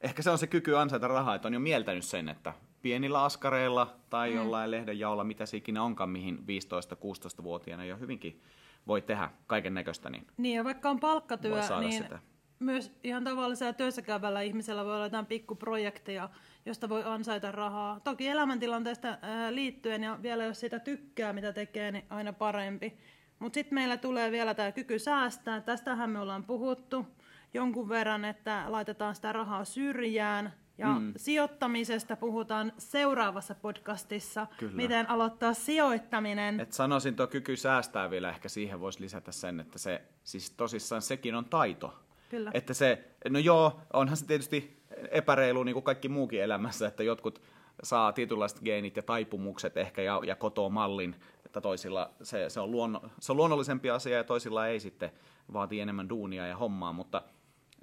ehkä 0.00 0.22
se 0.22 0.30
on 0.30 0.38
se 0.38 0.46
kyky 0.46 0.76
ansaita 0.76 1.08
rahaa, 1.08 1.34
että 1.34 1.48
on 1.48 1.54
jo 1.54 1.60
mieltänyt 1.60 2.04
sen, 2.04 2.28
että 2.28 2.52
pienillä 2.82 3.24
askareilla 3.24 3.96
tai 4.10 4.30
mm. 4.30 4.36
jollain 4.36 4.70
lehdenjaolla, 4.70 5.24
mitä 5.24 5.46
se 5.46 5.56
ikinä 5.56 5.82
onkaan, 5.82 6.10
mihin 6.10 6.38
15-16-vuotiaana 6.38 7.84
jo 7.84 7.96
hyvinkin 7.96 8.42
voi 8.86 9.02
tehdä 9.02 9.30
kaiken 9.46 9.74
näköistä, 9.74 10.10
niin 10.10 10.26
Niin, 10.36 10.56
ja 10.56 10.64
vaikka 10.64 10.90
on 10.90 11.00
palkkatyö, 11.00 11.60
niin 11.80 12.02
sitä. 12.02 12.18
myös 12.58 12.92
ihan 13.04 13.24
tavallisella 13.24 13.72
työssä 13.72 14.02
käyvällä 14.02 14.40
ihmisellä 14.40 14.84
voi 14.84 14.94
olla 14.94 15.06
jotain 15.06 15.26
pikkuprojekteja, 15.26 16.28
josta 16.66 16.88
voi 16.88 17.04
ansaita 17.04 17.52
rahaa. 17.52 18.00
Toki 18.00 18.28
elämäntilanteesta 18.28 19.18
ää, 19.22 19.54
liittyen, 19.54 20.02
ja 20.02 20.18
vielä 20.22 20.44
jos 20.44 20.60
sitä 20.60 20.78
tykkää, 20.78 21.32
mitä 21.32 21.52
tekee, 21.52 21.92
niin 21.92 22.04
aina 22.10 22.32
parempi. 22.32 22.98
Mutta 23.38 23.54
sitten 23.54 23.74
meillä 23.74 23.96
tulee 23.96 24.30
vielä 24.30 24.54
tämä 24.54 24.72
kyky 24.72 24.98
säästää. 24.98 25.60
Tästähän 25.60 26.10
me 26.10 26.20
ollaan 26.20 26.44
puhuttu 26.44 27.06
jonkun 27.54 27.88
verran, 27.88 28.24
että 28.24 28.64
laitetaan 28.68 29.14
sitä 29.14 29.32
rahaa 29.32 29.64
syrjään 29.64 30.52
Ja 30.78 30.98
mm. 30.98 31.12
sijoittamisesta 31.16 32.16
puhutaan 32.16 32.72
seuraavassa 32.78 33.54
podcastissa, 33.54 34.46
Kyllä. 34.58 34.76
miten 34.76 35.10
aloittaa 35.10 35.54
sijoittaminen. 35.54 36.60
Et 36.60 36.72
sanoisin, 36.72 37.16
tuo 37.16 37.26
kyky 37.26 37.56
säästää 37.56 38.10
vielä 38.10 38.28
ehkä 38.28 38.48
siihen 38.48 38.80
voisi 38.80 39.00
lisätä 39.00 39.32
sen, 39.32 39.60
että 39.60 39.78
se, 39.78 40.02
siis 40.24 40.50
tosissaan 40.50 41.02
sekin 41.02 41.34
on 41.34 41.44
taito. 41.44 41.94
Kyllä. 42.30 42.50
Että 42.54 42.74
se, 42.74 43.04
no 43.28 43.38
joo, 43.38 43.80
onhan 43.92 44.16
se 44.16 44.26
tietysti 44.26 44.75
epäreilu 45.10 45.62
niin 45.62 45.72
kuin 45.72 45.82
kaikki 45.82 46.08
muukin 46.08 46.42
elämässä, 46.42 46.86
että 46.86 47.02
jotkut 47.02 47.42
saa 47.82 48.12
tietynlaiset 48.12 48.60
geenit 48.64 48.96
ja 48.96 49.02
taipumukset 49.02 49.76
ehkä 49.76 50.02
ja, 50.02 50.20
ja 50.26 50.36
kotoa 50.36 50.68
mallin, 50.68 51.16
että 51.46 51.60
toisilla 51.60 52.10
se, 52.22 52.50
se, 52.50 52.60
on 52.60 52.70
luonno, 52.70 53.02
se 53.20 53.32
on 53.32 53.36
luonnollisempi 53.36 53.90
asia 53.90 54.16
ja 54.16 54.24
toisilla 54.24 54.66
ei 54.66 54.80
sitten 54.80 55.10
vaatii 55.52 55.80
enemmän 55.80 56.08
duunia 56.08 56.46
ja 56.46 56.56
hommaa, 56.56 56.92
mutta 56.92 57.22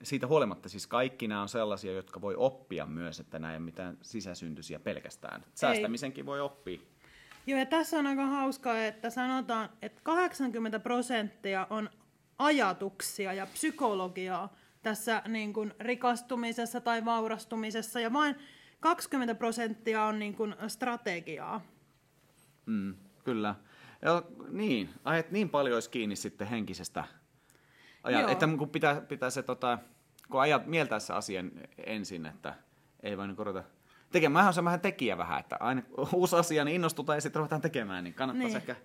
siitä 0.04 0.28
huolimatta 0.28 0.70
siis 0.70 0.88
kaikki 0.88 1.28
nämä 1.28 1.42
on 1.42 1.50
sellaisia, 1.50 1.94
jotka 1.94 2.22
voi 2.22 2.36
oppia 2.38 2.86
myös, 2.86 3.20
että 3.20 3.40
nämä 3.40 3.54
ei 3.54 3.58
ole 3.58 3.66
mitään 3.66 3.98
sisäsyntyisiä 4.02 4.80
pelkästään. 4.80 5.44
Säästämisenkin 5.56 6.26
voi 6.26 6.42
oppia. 6.42 6.80
Joo, 7.48 7.60
ja 7.60 7.66
tässä 7.66 8.00
on 8.00 8.08
aika 8.08 8.26
hauskaa, 8.26 8.86
että 8.86 9.10
sanotaan, 9.10 9.70
että 9.82 10.02
80 10.04 10.80
prosenttia 10.80 11.68
on 11.70 11.90
ajatuksia 12.40 13.34
ja 13.34 13.46
psykologiaa 13.46 14.54
tässä 14.84 15.22
niin 15.28 15.54
kuin 15.54 15.74
rikastumisessa 15.80 16.82
tai 16.82 17.06
vaurastumisessa, 17.06 18.00
ja 18.00 18.14
vain 18.14 18.36
20 18.80 19.36
prosenttia 19.36 20.04
on 20.04 20.20
niin 20.20 20.36
kuin 20.36 20.56
strategiaa. 20.68 21.62
Mm, 22.66 22.96
kyllä. 23.24 23.56
Ja, 24.02 24.24
niin, 24.50 24.90
ajat 25.04 25.32
niin 25.32 25.50
paljon 25.50 25.76
olisi 25.76 25.90
kiinni 25.90 26.16
sitten 26.16 26.48
henkisestä. 26.48 27.04
Ajat, 28.04 28.30
että 28.30 28.48
kun 28.58 28.70
pitää, 28.70 29.02
pitää 29.02 29.30
se, 29.30 29.44
tota, 29.44 29.80
kun 30.32 30.42
ajat 30.42 30.68
mieltää 30.68 31.00
se 31.00 31.14
asian 31.14 31.52
ensin, 31.86 32.26
että 32.26 32.56
ei 33.04 33.18
vain 33.18 33.36
korota 33.36 33.64
tekemään. 34.12 34.48
on 34.48 34.54
se 34.54 34.64
vähän 34.64 34.82
tekijä 34.82 35.18
vähän, 35.18 35.40
että 35.40 35.58
aina 35.60 35.82
uusi 36.14 36.36
asia, 36.36 36.66
niin 36.66 36.76
innostutaan 36.76 37.18
ja 37.18 37.22
sitten 37.22 37.40
ruvetaan 37.40 37.62
tekemään, 37.62 38.04
niin 38.04 38.14
kannattaisi 38.14 38.58
niin. 38.58 38.70
ehkä 38.70 38.76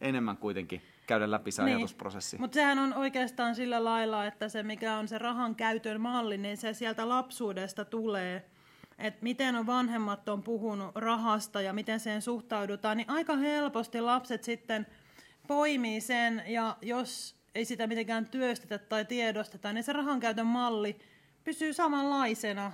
enemmän 0.00 0.36
kuitenin 0.36 0.82
käydä 1.08 1.30
läpi 1.30 1.50
se 1.50 1.62
niin. 1.62 1.76
ajatusprosessi. 1.76 2.38
Mutta 2.38 2.54
sehän 2.54 2.78
on 2.78 2.94
oikeastaan 2.94 3.54
sillä 3.54 3.84
lailla, 3.84 4.26
että 4.26 4.48
se 4.48 4.62
mikä 4.62 4.96
on 4.96 5.08
se 5.08 5.18
rahan 5.18 5.54
käytön 5.54 6.00
malli, 6.00 6.38
niin 6.38 6.56
se 6.56 6.72
sieltä 6.72 7.08
lapsuudesta 7.08 7.84
tulee– 7.84 8.44
että 8.98 9.18
miten 9.22 9.56
on 9.56 9.66
vanhemmat 9.66 10.28
on 10.28 10.42
puhunut 10.42 10.96
rahasta 10.96 11.60
ja 11.60 11.72
miten 11.72 12.00
siihen 12.00 12.22
suhtaudutaan, 12.22 12.96
niin 12.96 13.10
aika 13.10 13.36
helposti 13.36 14.00
lapset 14.00 14.44
sitten 14.44 14.86
poimii 15.46 16.00
sen, 16.00 16.42
ja 16.46 16.76
jos 16.82 17.36
ei 17.54 17.64
sitä 17.64 17.86
mitenkään 17.86 18.26
työstetä 18.26 18.78
tai 18.78 19.04
tiedosteta, 19.04 19.72
niin 19.72 19.84
se 19.84 19.92
rahankäytön 19.92 20.46
malli 20.46 20.98
pysyy 21.44 21.72
samanlaisena. 21.72 22.72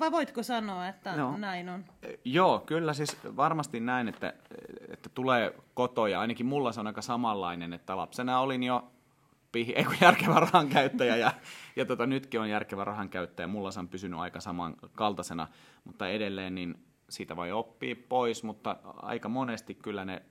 Vai 0.00 0.12
voitko 0.12 0.42
sanoa, 0.42 0.88
että 0.88 1.16
no. 1.16 1.36
näin 1.36 1.68
on? 1.68 1.84
Joo, 2.24 2.58
kyllä 2.58 2.94
siis 2.94 3.16
varmasti 3.36 3.80
näin, 3.80 4.08
että, 4.08 4.34
että 4.88 5.08
tulee 5.08 5.54
kotoja. 5.74 6.20
Ainakin 6.20 6.46
mulla 6.46 6.72
se 6.72 6.80
on 6.80 6.86
aika 6.86 7.02
samanlainen, 7.02 7.72
että 7.72 7.96
lapsena 7.96 8.40
olin 8.40 8.62
jo 8.62 8.90
pihi, 9.52 9.72
ei 9.72 9.84
kun 9.84 9.96
järkevä 10.00 10.34
rahan 10.34 10.68
käyttäjä 10.68 11.16
ja, 11.16 11.32
ja 11.76 11.84
tota, 11.84 12.06
nytkin 12.06 12.40
on 12.40 12.50
järkevä 12.50 12.84
rahan 12.84 13.08
käyttäjä. 13.08 13.46
Mulla 13.46 13.70
se 13.70 13.80
on 13.80 13.88
pysynyt 13.88 14.20
aika 14.20 14.40
samankaltaisena, 14.40 15.48
mutta 15.84 16.08
edelleen 16.08 16.54
niin 16.54 16.84
siitä 17.08 17.36
voi 17.36 17.52
oppia 17.52 17.96
pois, 18.08 18.42
mutta 18.42 18.76
aika 18.84 19.28
monesti 19.28 19.74
kyllä 19.74 20.04
ne 20.04 20.22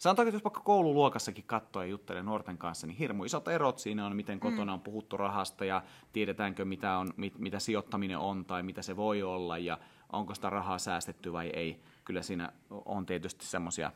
Sanotaan, 0.00 0.28
että 0.28 0.36
jos 0.36 0.44
vaikka 0.44 0.60
koululuokassakin 0.60 1.44
katsoo 1.46 1.82
ja 1.82 1.88
juttelee 1.88 2.22
nuorten 2.22 2.58
kanssa, 2.58 2.86
niin 2.86 2.96
hirmu 2.96 3.24
isot 3.24 3.48
erot 3.48 3.78
siinä 3.78 4.06
on, 4.06 4.16
miten 4.16 4.40
kotona 4.40 4.72
on 4.72 4.80
puhuttu 4.80 5.16
rahasta 5.16 5.64
ja 5.64 5.82
tiedetäänkö, 6.12 6.64
mitä, 6.64 6.98
on, 6.98 7.08
mit, 7.16 7.38
mitä 7.38 7.58
sijoittaminen 7.58 8.18
on 8.18 8.44
tai 8.44 8.62
mitä 8.62 8.82
se 8.82 8.96
voi 8.96 9.22
olla 9.22 9.58
ja 9.58 9.78
onko 10.12 10.34
sitä 10.34 10.50
rahaa 10.50 10.78
säästetty 10.78 11.32
vai 11.32 11.48
ei. 11.48 11.82
Kyllä 12.04 12.22
siinä 12.22 12.52
on 12.84 13.06
tietysti 13.06 13.46
semmoisia 13.46 13.92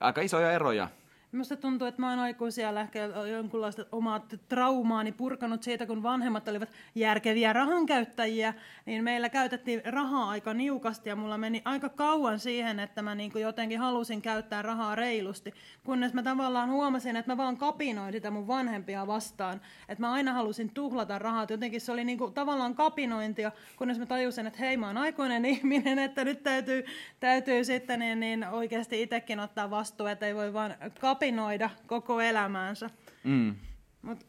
aika 0.00 0.20
isoja 0.20 0.52
eroja 0.52 0.88
Minusta 1.32 1.56
tuntuu, 1.56 1.88
että 1.88 2.00
mä 2.00 2.10
oon 2.10 2.18
aikuisia 2.18 2.80
ehkä 2.80 2.98
jonkunlaista 3.30 3.86
omaa 3.92 4.26
traumaani 4.48 5.12
purkanut 5.12 5.62
siitä, 5.62 5.86
kun 5.86 6.02
vanhemmat 6.02 6.48
olivat 6.48 6.68
järkeviä 6.94 7.52
rahankäyttäjiä, 7.52 8.54
niin 8.86 9.04
meillä 9.04 9.28
käytettiin 9.28 9.82
rahaa 9.84 10.30
aika 10.30 10.54
niukasti 10.54 11.08
ja 11.08 11.16
mulla 11.16 11.38
meni 11.38 11.62
aika 11.64 11.88
kauan 11.88 12.38
siihen, 12.38 12.80
että 12.80 13.02
mä 13.02 13.14
niin 13.14 13.32
jotenkin 13.34 13.78
halusin 13.78 14.22
käyttää 14.22 14.62
rahaa 14.62 14.94
reilusti, 14.94 15.54
kunnes 15.84 16.14
mä 16.14 16.22
tavallaan 16.22 16.70
huomasin, 16.70 17.16
että 17.16 17.32
mä 17.32 17.36
vaan 17.36 17.56
kapinoin 17.56 18.12
sitä 18.12 18.30
mun 18.30 18.48
vanhempia 18.48 19.06
vastaan, 19.06 19.60
että 19.88 20.02
mä 20.02 20.12
aina 20.12 20.32
halusin 20.32 20.70
tuhlata 20.70 21.18
rahaa, 21.18 21.46
jotenkin 21.50 21.80
se 21.80 21.92
oli 21.92 22.04
niin 22.04 22.18
kuin 22.18 22.34
tavallaan 22.34 22.74
kapinointia, 22.74 23.52
kunnes 23.76 23.98
mä 23.98 24.06
tajusin, 24.06 24.46
että 24.46 24.58
hei 24.58 24.76
mä 24.76 24.86
oon 24.86 24.98
aikuinen 24.98 25.44
ihminen, 25.54 25.98
että 25.98 26.24
nyt 26.24 26.42
täytyy, 26.42 26.84
täytyy 27.20 27.64
sitten 27.64 27.98
niin, 27.98 28.20
niin 28.20 28.48
oikeasti 28.48 29.02
itsekin 29.02 29.40
ottaa 29.40 29.70
vastuu, 29.70 30.06
että 30.06 30.26
ei 30.26 30.34
voi 30.34 30.52
vaan 30.52 30.74
kapinoida 31.00 31.17
kapinoida 31.18 31.70
koko 31.86 32.20
elämäänsä. 32.20 32.90
Mm. 33.24 33.54
Mut 34.02 34.26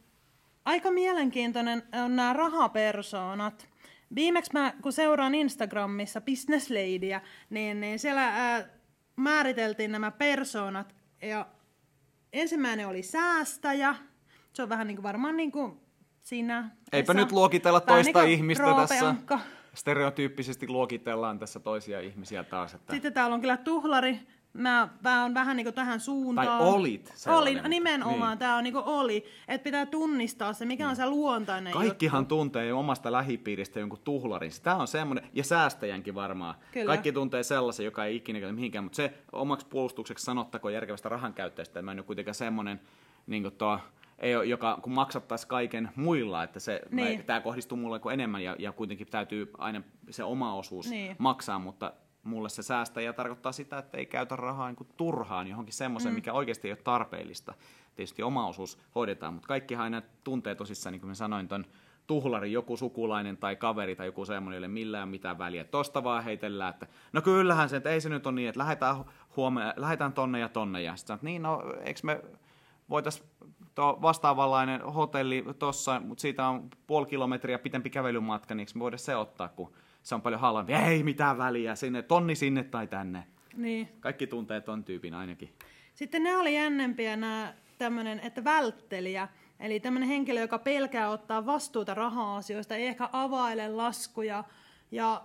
aika 0.65 0.91
mielenkiintoinen 0.91 1.83
on 2.05 2.15
nämä 2.15 2.33
rahapersoonat. 2.33 3.67
Viimeksi 4.15 4.53
mä, 4.53 4.73
kun 4.81 4.93
seuraan 4.93 5.35
Instagramissa 5.35 6.21
Business 6.21 6.69
Ladyä, 6.69 7.21
niin, 7.49 7.79
niin 7.79 7.99
siellä 7.99 8.27
ää, 8.27 8.67
määriteltiin 9.15 9.91
nämä 9.91 10.11
persoonat. 10.11 10.95
Ja 11.21 11.45
ensimmäinen 12.33 12.87
oli 12.87 13.03
säästäjä. 13.03 13.95
Se 14.53 14.63
on 14.63 14.69
vähän 14.69 14.87
niin 14.87 14.97
kuin 14.97 15.03
varmaan 15.03 15.37
niin 15.37 15.51
kuin 15.51 15.79
sinä. 16.21 16.69
Eipä 16.91 17.11
Esa. 17.11 17.21
nyt 17.21 17.31
luokitella 17.31 17.79
toista 17.79 18.21
niin 18.21 18.33
ihmistä 18.33 18.75
tässä. 18.75 19.15
Stereotyyppisesti 19.73 20.67
luokitellaan 20.67 21.39
tässä 21.39 21.59
toisia 21.59 21.99
ihmisiä 21.99 22.43
taas. 22.43 22.73
Että... 22.73 22.93
Sitten 22.93 23.13
täällä 23.13 23.33
on 23.33 23.41
kyllä 23.41 23.57
tuhlari, 23.57 24.19
mä, 24.53 24.89
mä 25.03 25.21
oon 25.21 25.33
vähän 25.33 25.57
niinku 25.57 25.71
tähän 25.71 25.99
suuntaan. 25.99 26.47
Tai 26.47 26.67
olit 26.67 27.13
Olin, 27.27 27.61
nimenomaan, 27.67 28.31
niin. 28.31 28.39
tämä 28.39 28.55
on 28.55 28.63
niinku 28.63 28.81
oli. 28.85 29.25
Että 29.47 29.63
pitää 29.63 29.85
tunnistaa 29.85 30.53
se, 30.53 30.65
mikä 30.65 30.89
on 30.89 30.95
se 30.95 31.05
luontainen 31.05 31.73
Kaikkihan 31.73 32.21
juttu. 32.21 32.35
tuntee 32.35 32.73
omasta 32.73 33.11
lähipiiristä 33.11 33.79
jonkun 33.79 33.99
tuhlarin. 34.03 34.51
Tämä 34.63 34.75
on 34.75 34.87
semmoinen, 34.87 35.29
ja 35.33 35.43
säästäjänkin 35.43 36.15
varmaan. 36.15 36.55
Kyllä. 36.71 36.85
Kaikki 36.85 37.11
tuntee 37.11 37.43
sellaisen, 37.43 37.85
joka 37.85 38.05
ei 38.05 38.15
ikinä 38.15 38.39
käy 38.39 38.51
mihinkään, 38.51 38.83
mutta 38.83 38.95
se 38.95 39.13
omaksi 39.31 39.65
puolustukseksi 39.69 40.25
sanottako 40.25 40.69
järkevästä 40.69 41.09
rahan 41.09 41.33
käyttäjästä, 41.33 41.81
mä 41.81 41.91
en 41.91 41.99
ole 41.99 42.05
kuitenkaan 42.05 42.35
semmoinen, 42.35 42.81
niin 43.27 43.51
tuo, 43.57 43.79
ei 44.19 44.35
ole, 44.35 44.45
joka 44.45 44.79
kun 44.81 44.93
maksattaisi 44.93 45.47
kaiken 45.47 45.89
muilla, 45.95 46.43
että 46.43 46.59
se, 46.59 46.81
niin. 46.91 47.23
tämä 47.23 47.41
kohdistuu 47.41 47.77
mulle 47.77 47.99
enemmän 48.13 48.43
ja, 48.43 48.55
ja 48.59 48.71
kuitenkin 48.71 49.07
täytyy 49.07 49.51
aina 49.57 49.81
se 50.09 50.23
oma 50.23 50.55
osuus 50.55 50.89
niin. 50.89 51.15
maksaa, 51.19 51.59
mutta 51.59 51.93
mulle 52.23 52.49
se 52.49 52.63
säästäjä 52.63 53.13
tarkoittaa 53.13 53.51
sitä, 53.51 53.77
että 53.77 53.97
ei 53.97 54.05
käytä 54.05 54.35
rahaa 54.35 54.67
niin 54.67 54.75
kuin 54.75 54.89
turhaan 54.97 55.47
johonkin 55.47 55.73
semmoiseen, 55.73 56.13
mm. 56.13 56.15
mikä 56.15 56.33
oikeasti 56.33 56.67
ei 56.67 56.71
ole 56.71 56.79
tarpeellista. 56.83 57.53
Tietysti 57.95 58.23
oma 58.23 58.47
osuus 58.47 58.79
hoidetaan, 58.95 59.33
mutta 59.33 59.47
kaikkihan 59.47 59.83
aina 59.83 60.01
tuntee 60.23 60.55
tosissaan, 60.55 60.91
niin 60.91 61.01
kuin 61.01 61.09
mä 61.09 61.15
sanoin, 61.15 61.47
ton 61.47 61.65
tuhlari, 62.07 62.51
joku 62.51 62.77
sukulainen 62.77 63.37
tai 63.37 63.55
kaveri 63.55 63.95
tai 63.95 64.05
joku 64.05 64.25
semmoinen, 64.25 64.57
jolle 64.57 64.67
millään 64.67 65.09
mitään 65.09 65.37
väliä. 65.37 65.63
Tosta 65.63 66.03
vaan 66.03 66.23
heitellään, 66.23 66.73
että 66.73 66.87
no 67.13 67.21
kyllähän 67.21 67.69
se, 67.69 67.75
että 67.75 67.89
ei 67.89 68.01
se 68.01 68.09
nyt 68.09 68.27
ole 68.27 68.35
niin, 68.35 68.49
että 68.49 68.59
lähdetään, 68.59 68.95
huomenna, 69.35 69.73
lähdetään 69.77 70.13
tonne 70.13 70.39
ja 70.39 70.49
tonne. 70.49 70.81
Ja 70.81 70.95
sitten 70.95 71.17
niin 71.21 71.41
no, 71.41 71.63
eikö 71.81 71.99
me 72.03 72.21
voitaisiin 72.89 73.29
vastaavanlainen 73.77 74.81
hotelli 74.81 75.45
tossa, 75.59 75.99
mutta 75.99 76.21
siitä 76.21 76.47
on 76.47 76.69
puoli 76.87 77.05
kilometriä 77.05 77.59
pitempi 77.59 77.89
kävelymatka, 77.89 78.55
niin 78.55 78.59
eikö 78.59 78.71
me 78.75 78.79
voida 78.79 78.97
se 78.97 79.15
ottaa, 79.15 79.47
kun 79.47 79.73
se 80.09 80.15
on 80.15 80.21
paljon 80.21 80.41
halvempi. 80.41 80.73
Ei 80.73 81.03
mitään 81.03 81.37
väliä, 81.37 81.75
sinne, 81.75 82.01
tonni 82.01 82.35
sinne 82.35 82.63
tai 82.63 82.87
tänne. 82.87 83.23
Niin. 83.57 83.89
Kaikki 83.99 84.27
tuntee 84.27 84.61
ton 84.61 84.83
tyypin 84.83 85.13
ainakin. 85.13 85.53
Sitten 85.93 86.23
ne 86.23 86.35
oli 86.35 86.55
jännempiä 86.55 87.15
nämä 87.15 87.53
tämmöinen, 87.77 88.19
että 88.19 88.43
välttelijä. 88.43 89.27
Eli 89.59 89.79
tämmöinen 89.79 90.09
henkilö, 90.09 90.39
joka 90.39 90.59
pelkää 90.59 91.09
ottaa 91.09 91.45
vastuuta 91.45 91.93
raha-asioista, 91.93 92.75
ei 92.75 92.87
ehkä 92.87 93.09
availe 93.11 93.67
laskuja 93.67 94.43
ja 94.91 95.21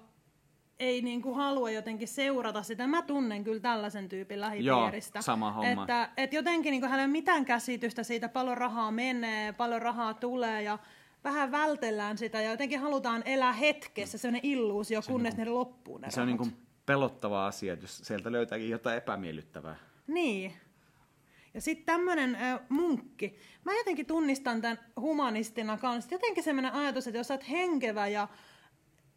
ei 0.78 1.02
niin 1.02 1.22
kuin 1.22 1.36
halua 1.36 1.70
jotenkin 1.70 2.08
seurata 2.08 2.62
sitä. 2.62 2.86
Mä 2.86 3.02
tunnen 3.02 3.44
kyllä 3.44 3.60
tällaisen 3.60 4.08
tyypin 4.08 4.40
lähipiiristä. 4.40 5.18
Joo, 5.18 5.22
sama 5.22 5.52
homma. 5.52 5.82
Että, 5.82 6.10
että 6.16 6.36
jotenkin 6.36 6.70
niin 6.70 6.80
kuin 6.80 6.90
hänellä 6.90 7.02
ei 7.02 7.06
ole 7.06 7.12
mitään 7.12 7.44
käsitystä 7.44 8.02
siitä, 8.02 8.28
paljon 8.28 8.58
rahaa 8.58 8.90
menee, 8.90 9.52
paljon 9.52 9.82
rahaa 9.82 10.14
tulee 10.14 10.62
ja 10.62 10.78
vähän 11.24 11.52
vältellään 11.52 12.18
sitä 12.18 12.40
ja 12.40 12.50
jotenkin 12.50 12.80
halutaan 12.80 13.22
elää 13.24 13.52
hetkessä, 13.52 14.18
sellainen 14.18 14.50
illuusio, 14.50 15.02
se 15.02 15.12
kunnes 15.12 15.36
niin 15.36 15.46
kuin, 15.46 15.52
ne 15.52 15.58
loppuu 15.58 15.98
ne 15.98 16.10
Se 16.10 16.20
on 16.20 16.26
niin 16.26 16.38
kuin 16.38 16.56
pelottava 16.86 17.46
asia, 17.46 17.74
jos 17.74 17.98
sieltä 17.98 18.32
löytääkin 18.32 18.70
jotain 18.70 18.96
epämiellyttävää. 18.96 19.76
Niin. 20.06 20.52
Ja 21.54 21.60
sitten 21.60 21.86
tämmöinen 21.86 22.34
äh, 22.34 22.60
munkki. 22.68 23.38
Mä 23.64 23.74
jotenkin 23.74 24.06
tunnistan 24.06 24.60
tämän 24.60 24.78
humanistina 25.00 25.76
kanssa. 25.76 26.14
Jotenkin 26.14 26.44
semmoinen 26.44 26.72
ajatus, 26.72 27.06
että 27.06 27.18
jos 27.18 27.28
sä 27.28 27.34
oot 27.34 27.48
henkevä 27.48 28.08
ja 28.08 28.28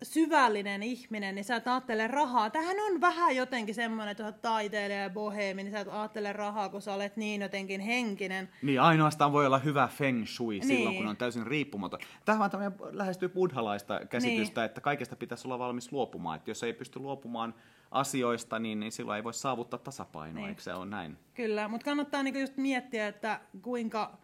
syvällinen 0.04 0.84
ihminen, 0.84 1.36
niin 1.36 1.46
sä 1.46 1.56
et 1.56 1.68
ajattele 1.68 2.08
rahaa. 2.08 2.50
Tähän 2.50 2.76
on 2.80 3.02
vähän 3.02 3.36
jotenkin 3.36 3.76
semmoinen, 3.76 4.12
että 4.12 4.24
olet 4.24 4.42
taiteilija 4.42 5.00
ja 5.00 5.10
boheemi, 5.10 5.64
niin 5.64 5.72
sä 5.72 5.80
et 5.80 5.88
ajattele 5.92 6.34
rahaa, 6.34 6.70
kun 6.70 6.82
sä 6.82 6.94
olet 6.94 7.18
niin 7.18 7.42
jotenkin 7.42 7.82
henkinen. 7.82 8.50
Niin, 8.62 8.82
ainoastaan 8.82 9.32
voi 9.32 9.46
olla 9.46 9.60
hyvä 9.60 9.88
feng 9.88 10.26
shui 10.26 10.60
niin. 10.60 10.68
silloin, 10.68 10.96
kun 10.96 11.08
on 11.08 11.18
täysin 11.18 11.48
riippumaton. 11.48 12.00
Tähän 12.26 12.40
vaan 12.40 12.52
tämmöinen 12.52 12.80
lähestyy 12.92 13.30
buddhalaista 13.30 14.00
käsitystä, 14.10 14.62
niin. 14.62 14.66
että 14.66 14.82
kaikesta 14.82 15.16
pitäisi 15.16 15.48
olla 15.48 15.60
valmis 15.60 15.92
luopumaan. 15.92 16.38
Että 16.38 16.52
jos 16.52 16.64
ei 16.64 16.74
pysty 16.74 17.00
luopumaan 17.00 17.54
asioista, 17.92 18.60
niin, 18.60 18.80
niin 18.80 18.92
silloin 18.92 19.18
ei 19.18 19.24
voi 19.24 19.34
saavuttaa 19.34 19.80
tasapainoa, 19.80 20.42
niin. 20.42 20.50
eikö 20.50 20.62
se 20.62 20.74
ole 20.74 20.86
näin? 20.86 21.18
Kyllä, 21.34 21.68
mutta 21.68 21.86
kannattaa 21.86 22.24
niinku 22.24 22.40
just 22.40 22.58
miettiä, 22.58 23.08
että 23.08 23.40
kuinka, 23.62 24.18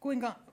kuinka 0.00 0.45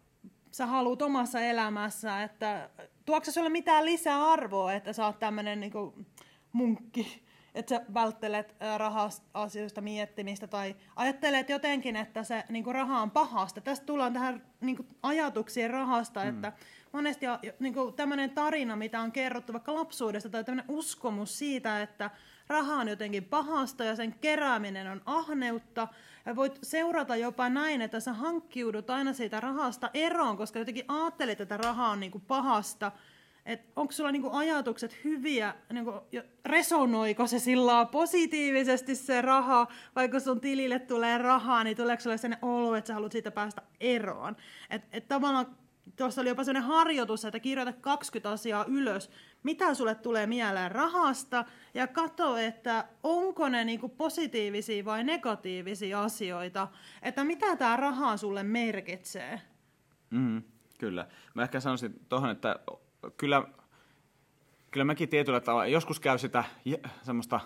sä 0.53 0.65
haluat 0.65 1.01
omassa 1.01 1.41
elämässä, 1.41 2.23
että 2.23 2.69
tuokse 3.05 3.31
sulle 3.31 3.49
mitään 3.49 3.85
lisäarvoa, 3.85 4.73
että 4.73 4.93
sä 4.93 5.05
oot 5.05 5.19
tämmönen 5.19 5.59
niinku 5.59 6.05
munkki, 6.51 7.23
että 7.55 7.75
sä 7.75 7.85
välttelet 7.93 8.55
raha-asioista 8.77 9.81
miettimistä 9.81 10.47
tai 10.47 10.75
ajattelet 10.95 11.49
jotenkin, 11.49 11.95
että 11.95 12.23
se 12.23 12.43
niinku 12.49 12.73
raha 12.73 13.01
on 13.01 13.11
pahasta. 13.11 13.61
Tästä 13.61 13.85
tullaan 13.85 14.13
tähän 14.13 14.43
niinku 14.61 14.85
ajatuksien 15.03 15.69
rahasta, 15.69 16.23
mm. 16.23 16.29
että 16.29 16.53
monesti 16.91 17.25
niinku 17.59 17.91
tämmöinen 17.91 18.29
tarina, 18.29 18.75
mitä 18.75 19.01
on 19.01 19.11
kerrottu 19.11 19.53
vaikka 19.53 19.75
lapsuudesta 19.75 20.29
tai 20.29 20.43
tämmöinen 20.43 20.71
uskomus 20.75 21.39
siitä, 21.39 21.81
että 21.81 22.09
raha 22.47 22.75
on 22.75 22.87
jotenkin 22.87 23.23
pahasta 23.23 23.83
ja 23.83 23.95
sen 23.95 24.15
kerääminen 24.21 24.91
on 24.91 25.01
ahneutta. 25.05 25.87
Ja 26.25 26.35
voit 26.35 26.59
seurata 26.63 27.15
jopa 27.15 27.49
näin, 27.49 27.81
että 27.81 27.99
sä 27.99 28.13
hankkiudut 28.13 28.89
aina 28.89 29.13
siitä 29.13 29.39
rahasta 29.39 29.89
eroon, 29.93 30.37
koska 30.37 30.59
jotenkin 30.59 30.85
ajattelet, 30.87 31.41
että 31.41 31.57
raha 31.57 31.89
on 31.89 31.99
niinku 31.99 32.19
pahasta. 32.19 32.91
Et 33.45 33.61
onko 33.75 33.91
sulla 33.91 34.11
niinku 34.11 34.29
ajatukset 34.33 35.03
hyviä, 35.03 35.53
niinku, 35.73 35.93
resonoiko 36.45 37.27
se 37.27 37.39
sillä 37.39 37.85
positiivisesti 37.85 38.95
se 38.95 39.21
raha, 39.21 39.67
vai 39.95 40.09
kun 40.09 40.21
sun 40.21 40.41
tilille 40.41 40.79
tulee 40.79 41.17
rahaa, 41.17 41.63
niin 41.63 41.77
tuleeko 41.77 42.03
sulle 42.03 42.17
sellainen 42.17 42.45
olo, 42.45 42.75
että 42.75 42.87
sä 42.87 42.93
haluat 42.93 43.11
siitä 43.11 43.31
päästä 43.31 43.61
eroon. 43.79 44.35
Et, 44.69 44.81
et 44.91 45.07
tavallaan 45.07 45.57
tuossa 45.95 46.21
oli 46.21 46.29
jopa 46.29 46.43
sellainen 46.43 46.69
harjoitus, 46.69 47.25
että 47.25 47.39
kirjoita 47.39 47.73
20 47.73 48.29
asiaa 48.29 48.65
ylös, 48.67 49.09
mitä 49.43 49.73
sulle 49.73 49.95
tulee 49.95 50.27
mieleen 50.27 50.71
rahasta, 50.71 51.45
ja 51.73 51.87
katso, 51.87 52.37
että 52.37 52.87
onko 53.03 53.49
ne 53.49 53.63
niinku 53.63 53.89
positiivisia 53.89 54.85
vai 54.85 55.03
negatiivisia 55.03 56.01
asioita, 56.03 56.67
että 57.01 57.23
mitä 57.23 57.55
tämä 57.55 57.77
raha 57.77 58.17
sulle 58.17 58.43
merkitsee. 58.43 59.41
Mm, 60.09 60.43
kyllä. 60.79 61.07
Mä 61.33 61.43
ehkä 61.43 61.59
sanoisin 61.59 61.93
tuohon, 62.09 62.29
että 62.29 62.59
kyllä, 63.17 63.43
kyllä 64.71 64.83
mäkin 64.83 65.09
tietyllä 65.09 65.39
tavalla, 65.39 65.67
joskus 65.67 65.99
käy 65.99 66.17
sitä 66.17 66.43
semmoista 67.01 67.39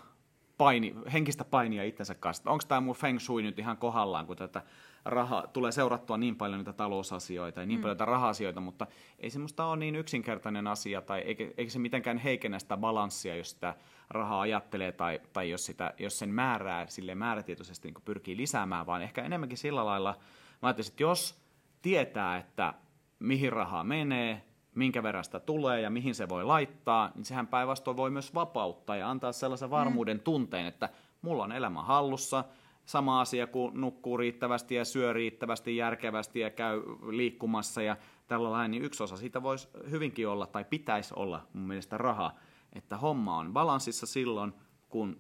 paini, 0.58 0.96
henkistä 1.14 1.44
painia 1.44 1.84
itsensä 1.84 2.16
kanssa. 2.16 2.52
Onko 2.52 2.64
tämä 2.68 2.82
mun 2.82 2.96
feng 2.96 3.20
shui 3.20 3.42
nyt 3.42 3.60
ihan 3.60 3.78
kohdallaan, 3.78 4.26
kun 4.28 4.38
tätä 4.38 4.62
raha, 5.08 5.48
tulee 5.54 5.72
seurattua 5.72 6.18
niin 6.18 6.36
paljon 6.36 6.60
niitä 6.60 6.74
talousasioita 6.74 7.60
ja 7.60 7.66
niin 7.66 7.80
mm. 7.80 7.82
paljon 7.82 7.96
niitä 7.96 8.06
raha-asioita, 8.06 8.62
mutta 8.62 8.88
ei 9.20 9.30
semmoista 9.30 9.66
ole 9.66 9.78
niin 9.78 9.96
yksinkertainen 9.96 10.68
asia, 10.68 11.02
tai 11.02 11.20
eikä, 11.20 11.48
eikä 11.58 11.72
se 11.72 11.80
mitenkään 11.80 12.18
heikennä 12.18 12.60
sitä 12.60 12.78
balanssia, 12.78 13.36
jos 13.36 13.50
sitä 13.50 13.76
rahaa 14.10 14.42
ajattelee, 14.42 14.92
tai, 14.92 15.22
tai 15.34 15.50
jos, 15.50 15.66
sitä, 15.66 15.94
jos 16.00 16.20
sen 16.20 16.30
määrää 16.30 16.88
sille 16.88 17.16
määrätietoisesti 17.16 17.88
niin 17.88 18.04
pyrkii 18.06 18.38
lisäämään, 18.38 18.86
vaan 18.86 19.02
ehkä 19.02 19.24
enemmänkin 19.24 19.58
sillä 19.58 19.86
lailla, 19.86 20.16
mä 20.62 20.70
että 20.70 20.84
jos 21.00 21.42
tietää, 21.82 22.38
että 22.38 22.74
mihin 23.20 23.54
rahaa 23.54 23.84
menee, 23.84 24.44
minkä 24.76 25.04
verran 25.04 25.24
sitä 25.24 25.40
tulee 25.40 25.82
ja 25.82 25.90
mihin 25.90 26.16
se 26.16 26.30
voi 26.30 26.44
laittaa, 26.44 27.12
niin 27.16 27.26
sehän 27.26 27.48
päinvastoin 27.48 27.98
voi 27.98 28.10
myös 28.10 28.34
vapauttaa 28.34 28.96
ja 28.96 29.10
antaa 29.10 29.32
sellaisen 29.32 29.70
varmuuden 29.70 30.20
tunteen, 30.20 30.66
että 30.66 30.90
mulla 31.22 31.44
on 31.44 31.52
elämä 31.52 31.84
hallussa, 31.84 32.44
sama 32.88 33.22
asia 33.22 33.48
kuin 33.48 33.82
nukkuu 33.82 34.18
riittävästi 34.18 34.76
ja 34.76 34.86
syö 34.86 35.14
riittävästi 35.14 35.78
järkevästi 35.78 36.40
ja 36.40 36.50
käy 36.50 36.82
liikkumassa 37.10 37.82
ja 37.82 37.98
tällä 38.28 38.52
lailla, 38.52 38.68
niin 38.68 38.84
yksi 38.84 39.04
osa 39.04 39.18
siitä 39.18 39.44
voisi 39.44 39.68
hyvinkin 39.90 40.28
olla 40.28 40.48
tai 40.48 40.66
pitäisi 40.66 41.14
olla 41.16 41.48
mun 41.54 41.68
mielestä 41.68 41.98
raha, 41.98 42.32
että 42.74 42.98
homma 42.98 43.38
on 43.38 43.54
balanssissa 43.54 44.06
silloin, 44.06 44.54
kun 44.90 45.20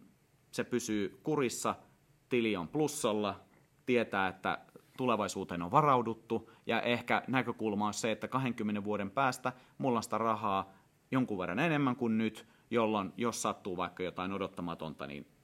se 0.51 0.63
pysyy 0.63 1.19
kurissa, 1.23 1.75
tili 2.29 2.55
on 2.55 2.67
plussalla, 2.67 3.39
tietää, 3.85 4.27
että 4.27 4.59
tulevaisuuteen 4.97 5.61
on 5.61 5.71
varauduttu 5.71 6.51
ja 6.65 6.81
ehkä 6.81 7.23
näkökulma 7.27 7.87
on 7.87 7.93
se, 7.93 8.11
että 8.11 8.27
20 8.27 8.83
vuoden 8.83 9.11
päästä 9.11 9.53
mulla 9.77 9.99
on 9.99 10.03
sitä 10.03 10.17
rahaa 10.17 10.73
jonkun 11.11 11.37
verran 11.37 11.59
enemmän 11.59 11.95
kuin 11.95 12.17
nyt, 12.17 12.47
jolloin 12.71 13.13
jos 13.17 13.41
sattuu 13.41 13.77
vaikka 13.77 14.03
jotain 14.03 14.33
odottamatonta, 14.33 15.07
niin 15.07 15.36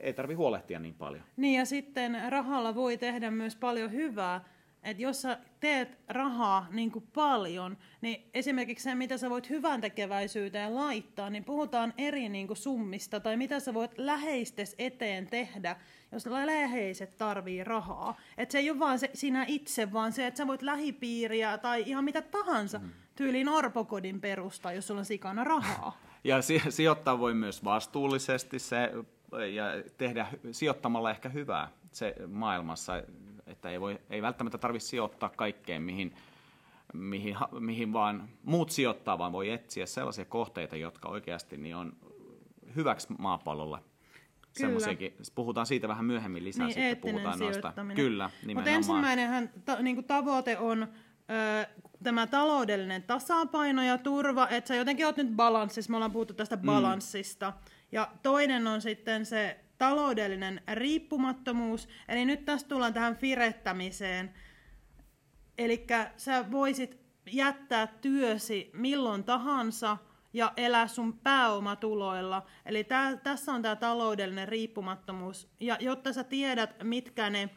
ei 0.00 0.12
tarvi 0.12 0.34
huolehtia 0.34 0.80
niin 0.80 0.94
paljon. 0.94 1.24
Niin 1.36 1.58
ja 1.58 1.64
sitten 1.64 2.18
rahalla 2.28 2.74
voi 2.74 2.96
tehdä 2.96 3.30
myös 3.30 3.56
paljon 3.56 3.92
hyvää. 3.92 4.44
että 4.82 5.02
jos 5.02 5.22
sä 5.22 5.38
teet 5.60 5.98
rahaa 6.08 6.66
niin 6.70 6.90
kuin 6.90 7.04
paljon, 7.14 7.76
niin 8.00 8.30
esimerkiksi 8.34 8.84
se, 8.84 8.94
mitä 8.94 9.18
sä 9.18 9.30
voit 9.30 9.50
hyvän 9.50 9.80
tekeväisyyteen 9.80 10.74
laittaa, 10.74 11.30
niin 11.30 11.44
puhutaan 11.44 11.94
eri 11.98 12.28
niin 12.28 12.46
kuin 12.46 12.56
summista, 12.56 13.20
tai 13.20 13.36
mitä 13.36 13.60
sä 13.60 13.74
voit 13.74 13.98
läheistes 13.98 14.74
eteen 14.78 15.26
tehdä, 15.26 15.76
jos 16.12 16.26
läheiset 16.26 17.18
tarvii 17.18 17.64
rahaa. 17.64 18.16
Että 18.38 18.52
se 18.52 18.58
ei 18.58 18.70
ole 18.70 18.78
vaan 18.78 18.98
se, 18.98 19.10
sinä 19.14 19.44
itse, 19.48 19.92
vaan 19.92 20.12
se, 20.12 20.26
että 20.26 20.38
sä 20.38 20.46
voit 20.46 20.62
lähipiiriä 20.62 21.58
tai 21.58 21.82
ihan 21.86 22.04
mitä 22.04 22.22
tahansa 22.22 22.78
mm. 22.78 22.90
tyyliin 23.16 23.48
orpokodin 23.48 24.20
perusta, 24.20 24.72
jos 24.72 24.86
sulla 24.86 25.00
on 25.00 25.04
sikana 25.04 25.44
rahaa. 25.44 25.98
Ja 26.24 26.36
sijoittaa 26.68 27.18
voi 27.18 27.34
myös 27.34 27.64
vastuullisesti 27.64 28.58
se 28.58 28.90
ja 29.32 29.64
tehdä 29.98 30.26
sijoittamalla 30.52 31.10
ehkä 31.10 31.28
hyvää 31.28 31.68
se 31.92 32.14
maailmassa, 32.28 33.02
että 33.46 33.70
ei, 33.70 33.80
voi, 33.80 33.98
ei 34.10 34.22
välttämättä 34.22 34.58
tarvitse 34.58 34.88
sijoittaa 34.88 35.28
kaikkeen, 35.28 35.82
mihin, 35.82 36.14
mihin, 36.92 37.36
mihin 37.60 37.92
vaan 37.92 38.28
muut 38.42 38.70
sijoittaa, 38.70 39.18
vaan 39.18 39.32
voi 39.32 39.50
etsiä 39.50 39.86
sellaisia 39.86 40.24
kohteita, 40.24 40.76
jotka 40.76 41.08
oikeasti 41.08 41.56
niin 41.56 41.76
on 41.76 41.92
hyväksi 42.76 43.08
maapallolle. 43.18 43.78
Semmoisiakin. 44.52 45.16
Puhutaan 45.34 45.66
siitä 45.66 45.88
vähän 45.88 46.04
myöhemmin 46.04 46.44
lisää, 46.44 46.66
niin, 46.66 46.74
sitten 46.74 46.96
puhutaan 46.96 47.38
noista. 47.38 47.72
Kyllä, 47.94 48.30
Mutta 48.54 48.70
ensimmäinenhän 48.70 49.50
ta, 49.64 49.82
niin 49.82 50.04
tavoite 50.04 50.58
on 50.58 50.82
ö, 50.82 51.66
tämä 52.02 52.26
taloudellinen 52.26 53.02
tasapaino 53.02 53.82
ja 53.82 53.98
turva, 53.98 54.48
että 54.48 54.68
sä 54.68 54.74
jotenkin 54.74 55.06
oot 55.06 55.16
nyt 55.16 55.36
balanssissa, 55.36 55.90
me 55.90 55.96
ollaan 55.96 56.12
puhuttu 56.12 56.34
tästä 56.34 56.56
mm. 56.56 56.66
balanssista. 56.66 57.50
Mm 57.50 57.79
ja 57.92 58.12
toinen 58.22 58.66
on 58.66 58.80
sitten 58.80 59.26
se 59.26 59.60
taloudellinen 59.78 60.62
riippumattomuus. 60.72 61.88
Eli 62.08 62.24
nyt 62.24 62.44
tässä 62.44 62.68
tullaan 62.68 62.94
tähän 62.94 63.16
firettämiseen. 63.16 64.34
Eli 65.58 65.86
sä 66.16 66.50
voisit 66.50 67.00
jättää 67.32 67.86
työsi 67.86 68.70
milloin 68.72 69.24
tahansa 69.24 69.96
ja 70.32 70.52
elää 70.56 70.86
sun 70.86 71.18
pääomatuloilla. 71.18 72.46
Eli 72.66 72.84
tää, 72.84 73.16
tässä 73.16 73.52
on 73.52 73.62
tämä 73.62 73.76
taloudellinen 73.76 74.48
riippumattomuus. 74.48 75.48
Ja 75.60 75.76
jotta 75.80 76.12
sä 76.12 76.24
tiedät, 76.24 76.82
mitkä 76.82 77.30
ne, 77.30 77.50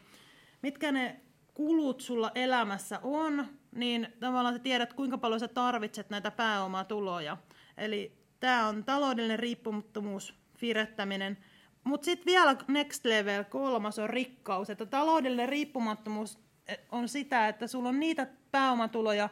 mitkä 0.62 0.92
ne 0.92 1.20
kulut 1.54 2.00
sulla 2.00 2.30
elämässä 2.34 3.00
on, 3.02 3.46
niin 3.74 4.12
tavallaan 4.20 4.54
sä 4.54 4.58
tiedät, 4.58 4.92
kuinka 4.92 5.18
paljon 5.18 5.40
sä 5.40 5.48
tarvitset 5.48 6.10
näitä 6.10 6.30
pääomatuloja. 6.30 7.36
Eli 7.76 8.23
Tämä 8.44 8.68
on 8.68 8.84
taloudellinen 8.84 9.38
riippumattomuus, 9.38 10.34
firettäminen. 10.58 11.38
Mutta 11.84 12.04
sitten 12.04 12.26
vielä 12.26 12.56
next 12.68 13.04
level, 13.04 13.44
kolmas 13.44 13.98
on 13.98 14.10
rikkaus. 14.10 14.70
Että 14.70 14.86
taloudellinen 14.86 15.48
riippumattomuus 15.48 16.38
eh, 16.68 16.78
on 16.92 17.08
sitä, 17.08 17.48
että 17.48 17.66
sulla 17.66 17.88
on 17.88 18.00
niitä 18.00 18.26
pääomatuloja, 18.50 19.28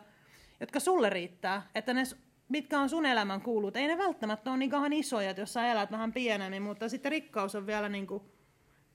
jotka 0.60 0.80
sulle 0.80 1.10
riittää. 1.10 1.62
Että 1.74 1.94
ne, 1.94 2.02
mitkä 2.48 2.80
on 2.80 2.88
sun 2.88 3.06
elämän 3.06 3.40
kuulut, 3.40 3.76
ei 3.76 3.86
ne 3.86 3.98
välttämättä 3.98 4.50
ole 4.50 4.58
niin 4.58 4.92
isoja, 4.92 5.30
että 5.30 5.42
jos 5.42 5.52
sä 5.52 5.66
elät 5.66 5.90
vähän 5.90 6.12
pienemmin, 6.12 6.62
mutta 6.62 6.88
sitten 6.88 7.12
rikkaus 7.12 7.54
on 7.54 7.66
vielä 7.66 7.88
niin 7.88 8.06
kuin 8.06 8.22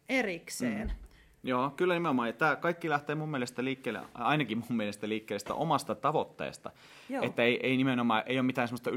erikseen. 0.10 0.88
Mm. 0.88 1.08
Joo, 1.44 1.70
kyllä 1.70 1.94
nimenomaan. 1.94 2.34
Tämä 2.34 2.56
kaikki 2.56 2.90
lähtee 2.90 3.16
mun 3.16 3.30
mielestä 3.30 3.64
liikkeelle, 3.64 4.02
ainakin 4.14 4.58
mun 4.58 4.78
mielestä 4.78 5.10
liikkeelle 5.10 5.40
sitä 5.40 5.54
omasta 5.54 5.96
tavoitteesta. 5.96 6.72
Joo. 7.10 7.24
Että 7.24 7.44
ei, 7.44 7.60
ei 7.64 7.78
nimenomaan, 7.78 8.24
ei 8.26 8.38
ole 8.40 8.46
mitään 8.46 8.68
sellaista 8.68 8.90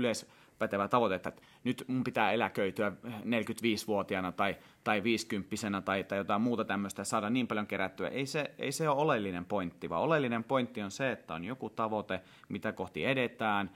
yleispätevää 0.60 0.88
tavoitetta, 0.88 1.28
että 1.28 1.42
nyt 1.64 1.84
mun 1.88 2.04
pitää 2.04 2.32
eläköityä 2.32 2.92
45-vuotiaana 3.04 4.32
tai, 4.32 4.56
tai 4.84 5.02
50 5.02 5.80
tai, 5.84 6.04
tai 6.04 6.18
jotain 6.18 6.42
muuta 6.42 6.64
tämmöistä 6.64 7.00
ja 7.00 7.04
saada 7.04 7.30
niin 7.30 7.48
paljon 7.48 7.66
kerättyä. 7.66 8.08
Ei 8.08 8.26
se, 8.26 8.50
ei 8.58 8.72
se 8.72 8.88
ole 8.88 9.02
oleellinen 9.02 9.44
pointti, 9.44 9.88
vaan 9.88 10.02
oleellinen 10.02 10.44
pointti 10.44 10.82
on 10.82 10.90
se, 10.90 11.12
että 11.12 11.34
on 11.34 11.44
joku 11.44 11.70
tavoite, 11.70 12.20
mitä 12.48 12.72
kohti 12.72 13.04
edetään, 13.04 13.70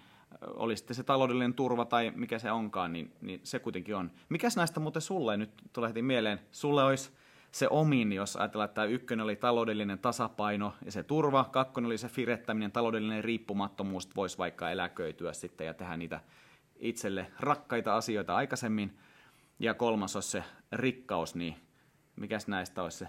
oli 0.57 0.77
sitten 0.77 0.97
se 0.97 1.03
taloudellinen 1.03 1.55
turva 1.55 1.85
tai 1.85 2.13
mikä 2.15 2.39
se 2.39 2.51
onkaan, 2.51 2.93
niin, 2.93 3.13
niin 3.21 3.41
se 3.43 3.59
kuitenkin 3.59 3.97
on. 3.97 4.11
Mikäs 4.29 4.57
näistä 4.57 4.81
muuten 4.81 5.03
sulle, 5.03 5.37
nyt 5.37 5.51
tulee 5.73 5.89
heti 5.89 6.03
mieleen, 6.03 6.41
sulle 6.53 6.85
olisi 6.85 7.11
se 7.55 7.69
omin, 7.71 8.13
jos 8.13 8.37
ajatellaan, 8.37 8.69
että 8.69 8.85
ykkönen 8.85 9.25
oli 9.25 9.37
taloudellinen 9.37 9.99
tasapaino 9.99 10.75
ja 10.85 10.93
se 10.93 11.03
turva, 11.03 11.45
kakkonen 11.45 11.87
oli 11.87 11.99
se 11.99 12.09
firettäminen, 12.09 12.73
taloudellinen 12.73 13.25
riippumattomuus, 13.25 14.17
voisi 14.17 14.39
vaikka 14.39 14.71
eläköityä 14.71 15.33
sitten 15.33 15.67
ja 15.67 15.75
tehdä 15.75 15.97
niitä 15.97 16.21
itselle 16.85 17.27
rakkaita 17.41 17.97
asioita 17.97 18.35
aikaisemmin. 18.37 18.99
Ja 19.59 19.75
kolmas 19.75 20.17
olisi 20.17 20.31
se 20.31 20.45
rikkaus, 20.73 21.35
niin 21.35 21.57
mikäs 22.17 22.49
näistä 22.49 22.83
olisi 22.83 22.99
se 22.99 23.09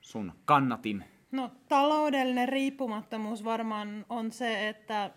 sun 0.00 0.32
kannatin? 0.44 1.04
No 1.32 1.50
taloudellinen 1.68 2.48
riippumattomuus 2.48 3.44
varmaan 3.44 4.06
on 4.08 4.32
se, 4.32 4.68
että 4.68 5.10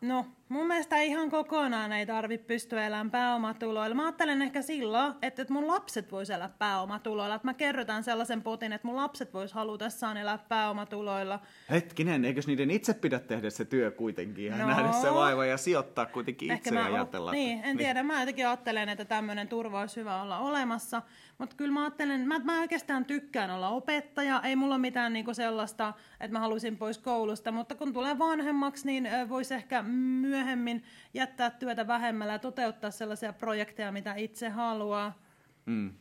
No, 0.00 0.26
mun 0.48 0.66
mielestä 0.66 1.00
ihan 1.00 1.30
kokonaan 1.30 1.92
ei 1.92 2.06
tarvi 2.06 2.38
pystyä 2.38 2.86
elämään 2.86 3.10
pääomatuloilla. 3.10 3.94
Mä 3.94 4.04
ajattelen 4.04 4.42
ehkä 4.42 4.62
silloin, 4.62 5.14
että, 5.22 5.42
että 5.42 5.54
mun 5.54 5.66
lapset 5.66 6.12
vois 6.12 6.30
elää 6.30 6.50
pääomatuloilla. 6.58 7.34
Että 7.34 7.48
mä 7.48 7.54
kerrotaan 7.54 8.04
sellaisen 8.04 8.42
potin, 8.42 8.72
että 8.72 8.86
mun 8.86 8.96
lapset 8.96 9.34
vois 9.34 9.52
halutessaan 9.52 10.16
elää 10.16 10.38
pääomatuloilla. 10.38 11.40
Hetkinen, 11.70 12.24
eikös 12.24 12.46
niiden 12.46 12.70
itse 12.70 12.94
pidä 12.94 13.18
tehdä 13.18 13.50
se 13.50 13.64
työ 13.64 13.90
kuitenkin 13.90 14.46
ja 14.46 14.56
no. 14.56 14.66
nähdä 14.66 14.92
se 14.92 15.14
vaiva 15.14 15.46
ja 15.46 15.56
sijoittaa 15.56 16.06
kuitenkin 16.06 16.52
itse 16.52 16.74
ja 16.74 16.84
ajatella. 16.84 17.32
Niin, 17.32 17.58
en 17.58 17.64
niin. 17.64 17.78
tiedä. 17.78 18.02
Mä 18.02 18.20
jotenkin 18.20 18.46
ajattelen, 18.46 18.88
että 18.88 19.04
tämmöinen 19.04 19.48
turva 19.48 19.80
olisi 19.80 20.00
hyvä 20.00 20.22
olla 20.22 20.38
olemassa. 20.38 21.02
Mutta 21.38 21.56
kyllä 21.56 21.72
mä 21.72 21.82
ajattelen, 21.82 22.28
mä, 22.28 22.38
mä 22.38 22.60
oikeastaan 22.60 23.04
tykkään 23.04 23.50
olla 23.50 23.68
opettaja. 23.68 24.40
Ei 24.44 24.56
mulla 24.56 24.74
ole 24.74 24.80
mitään 24.80 25.12
niinku 25.12 25.34
sellaista, 25.34 25.94
että 26.20 26.32
mä 26.32 26.40
halusin 26.40 26.76
pois 26.76 26.98
koulusta. 26.98 27.52
Mutta 27.52 27.74
kun 27.74 27.92
tulee 27.92 28.18
vanhemmaksi, 28.18 28.86
niin 28.86 29.08
voisi 29.28 29.54
ehkä 29.54 29.82
myöhemmin 29.82 30.84
jättää 31.14 31.50
työtä 31.50 31.86
vähemmällä 31.86 32.32
ja 32.32 32.38
toteuttaa 32.38 32.90
sellaisia 32.90 33.32
projekteja, 33.32 33.92
mitä 33.92 34.14
itse 34.14 34.48
haluaa. 34.48 35.18
Mm. 35.66 35.94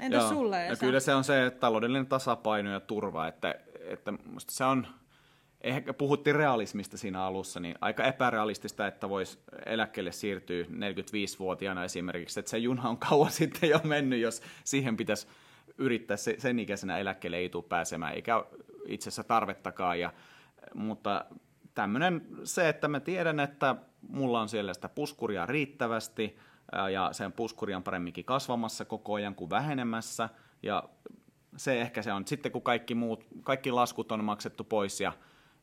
Entä 0.00 0.16
Joo. 0.16 0.28
sulle, 0.28 0.66
Ja 0.66 0.76
kyllä 0.76 1.00
se 1.00 1.14
on 1.14 1.24
se 1.24 1.50
taloudellinen 1.60 2.06
tasapaino 2.06 2.72
ja 2.72 2.80
turva, 2.80 3.26
että, 3.26 3.54
että 3.80 4.12
se 4.48 4.64
on, 4.64 4.86
ehkä 5.60 5.92
puhuttiin 5.94 6.36
realismista 6.36 6.98
siinä 6.98 7.24
alussa, 7.24 7.60
niin 7.60 7.74
aika 7.80 8.04
epärealistista, 8.04 8.86
että 8.86 9.08
voisi 9.08 9.38
eläkkeelle 9.66 10.12
siirtyä 10.12 10.64
45-vuotiaana 10.64 11.84
esimerkiksi, 11.84 12.40
että 12.40 12.50
se 12.50 12.58
juna 12.58 12.88
on 12.88 12.98
kauan 13.08 13.30
sitten 13.30 13.70
jo 13.70 13.80
mennyt, 13.84 14.20
jos 14.20 14.42
siihen 14.64 14.96
pitäisi 14.96 15.26
yrittää 15.78 16.16
sen 16.16 16.58
ikäisenä 16.58 16.98
eläkkeelle 16.98 17.36
ei 17.36 17.48
tule 17.48 17.64
pääsemään, 17.68 18.14
eikä 18.14 18.44
itse 18.86 19.08
asiassa 19.08 19.24
tarvettakaan, 19.24 20.00
ja, 20.00 20.12
mutta 20.74 21.24
tämmöinen 21.74 22.26
se, 22.44 22.68
että 22.68 22.88
mä 22.88 23.00
tiedän, 23.00 23.40
että 23.40 23.76
mulla 24.08 24.40
on 24.40 24.48
siellä 24.48 24.74
sitä 24.74 24.88
puskuria 24.88 25.46
riittävästi 25.46 26.36
ja 26.92 27.08
sen 27.12 27.32
puskuri 27.32 27.74
on 27.74 27.82
paremminkin 27.82 28.24
kasvamassa 28.24 28.84
koko 28.84 29.14
ajan 29.14 29.34
kuin 29.34 29.50
vähenemässä. 29.50 30.28
Ja 30.62 30.88
se 31.56 31.80
ehkä 31.80 32.02
se 32.02 32.12
on. 32.12 32.26
Sitten 32.26 32.52
kun 32.52 32.62
kaikki 32.62 32.94
muut, 32.94 33.26
kaikki 33.42 33.70
laskut 33.70 34.12
on 34.12 34.24
maksettu 34.24 34.64
pois 34.64 35.00
ja 35.00 35.12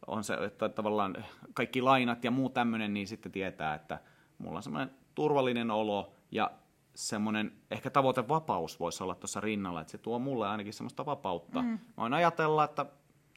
on 0.08 0.24
se, 0.24 0.34
että 0.34 0.70
tavallaan 0.70 1.26
kaikki 1.54 1.82
lainat 1.82 2.24
ja 2.24 2.32
muu 2.32 2.50
tämmöinen, 2.50 2.94
niin 2.94 3.08
sitten 3.08 3.32
tietää, 3.32 3.74
että 3.74 4.00
mulla 4.38 4.58
on 4.58 4.64
semmoinen 4.64 4.92
turvallinen 5.16 5.72
olo 5.72 6.12
ja 6.32 6.52
semmoinen 6.96 7.52
ehkä 7.72 7.90
tavoitevapaus 7.90 8.80
voisi 8.80 9.04
olla 9.04 9.16
tuossa 9.16 9.42
rinnalla, 9.42 9.82
että 9.82 9.92
se 9.92 9.98
tuo 9.98 10.20
mulle 10.20 10.48
ainakin 10.48 10.74
semmoista 10.74 11.06
vapautta. 11.06 11.62
Mm. 11.62 11.68
Mä 11.68 11.80
voin 11.98 12.14
ajatella, 12.14 12.64
että 12.64 12.86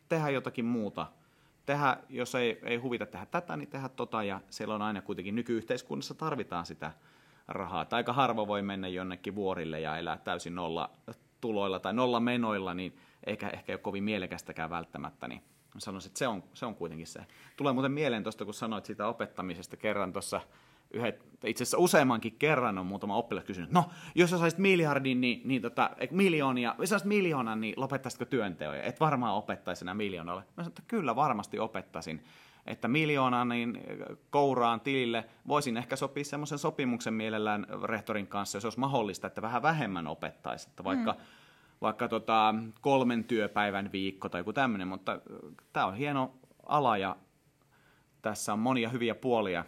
tehdä 0.09 0.31
jotakin 0.31 0.65
muuta 0.65 1.07
tehdä, 1.67 1.97
jos 2.09 2.35
ei, 2.35 2.61
ei 2.63 2.77
huvita 2.77 3.07
tehdä 3.07 3.27
tätä, 3.27 3.57
niin 3.57 3.69
tehdä 3.69 3.89
tota, 3.89 4.23
ja 4.23 4.41
siellä 4.51 4.75
on 4.75 4.83
aina 4.83 5.03
kuitenkin 5.03 5.35
nykyyhteiskunnassa 5.35 6.15
tarvitaan 6.15 6.67
sitä 6.67 6.93
rahaa. 7.49 7.85
Tai 7.85 7.99
aika 7.99 8.13
harva 8.13 8.47
voi 8.47 8.63
mennä 8.63 8.89
jonnekin 8.89 9.35
vuorille 9.35 9.81
ja 9.81 9.97
elää 9.97 10.19
täysin 10.19 10.55
nolla 10.55 10.91
tuloilla 11.41 11.81
tai 11.81 11.93
nolla 11.93 12.21
menoilla, 12.21 12.75
niin 12.75 12.99
eikä 13.27 13.49
ehkä 13.49 13.73
ole 13.73 13.79
kovin 13.79 14.05
mielekästäkään 14.05 14.71
välttämättä, 14.71 15.29
niin 15.29 15.43
sanoisin, 15.79 16.09
että 16.09 16.19
se 16.19 16.29
on, 16.29 16.43
se 16.55 16.67
on 16.67 16.75
kuitenkin 16.75 17.07
se. 17.07 17.21
Tulee 17.57 17.73
muuten 17.73 17.93
mieleen 17.93 18.23
tuosta, 18.23 18.45
kun 18.45 18.55
sanoit 18.55 18.85
siitä 18.85 19.07
opettamisesta 19.07 19.77
kerran 19.77 20.13
tuossa 20.13 20.41
itse 21.45 21.63
asiassa 21.65 21.79
useammankin 21.79 22.37
kerran 22.39 22.79
on 22.79 22.87
muutama 22.87 23.17
oppilas 23.17 23.45
kysynyt, 23.45 23.71
no 23.71 23.85
jos 24.15 24.31
sä 24.31 24.39
saisit 24.39 24.59
miljardin, 24.59 25.21
niin, 25.21 25.41
niin 25.45 25.63
tota, 25.63 25.91
miljoonia, 26.11 26.75
jos 26.79 26.91
saisit 26.91 27.09
miljoonan, 27.09 27.61
niin 27.61 27.75
lopettaisitko 27.77 28.25
työnteoja? 28.25 28.83
Et 28.83 29.01
varmaan 29.01 29.35
opettaisi 29.35 29.85
enää 29.85 29.95
miljoonalle. 29.95 30.41
Mä 30.41 30.47
sanoin, 30.57 30.69
että 30.69 30.83
kyllä 30.89 31.17
varmasti 31.17 31.59
opettaisin. 31.59 32.25
Että 32.67 32.89
miljoonan 32.89 33.49
niin 33.49 33.79
kouraan 34.31 34.81
tilille 34.81 35.25
voisin 35.49 35.77
ehkä 35.77 35.97
sopia 35.97 36.25
semmoisen 36.25 36.59
sopimuksen 36.59 37.15
mielellään 37.15 37.67
rehtorin 37.83 38.27
kanssa, 38.27 38.57
jos 38.57 38.65
olisi 38.65 38.81
mahdollista, 38.81 39.27
että 39.27 39.43
vähän 39.43 39.63
vähemmän 39.63 40.07
opettaisi. 40.07 40.69
Että 40.69 40.85
vaikka, 40.85 41.13
mm. 41.13 41.19
Vaikka 41.81 42.09
tota, 42.09 42.55
kolmen 42.81 43.25
työpäivän 43.25 43.93
viikko 43.93 44.29
tai 44.29 44.41
joku 44.41 44.53
tämmöinen, 44.53 44.89
mutta 44.89 45.21
tämä 45.73 45.87
on 45.87 45.95
hieno 45.95 46.35
ala 46.67 46.99
ja 46.99 47.17
tässä 48.23 48.53
on 48.53 48.59
monia 48.59 48.89
hyviä 48.89 49.15
puolia 49.15 49.65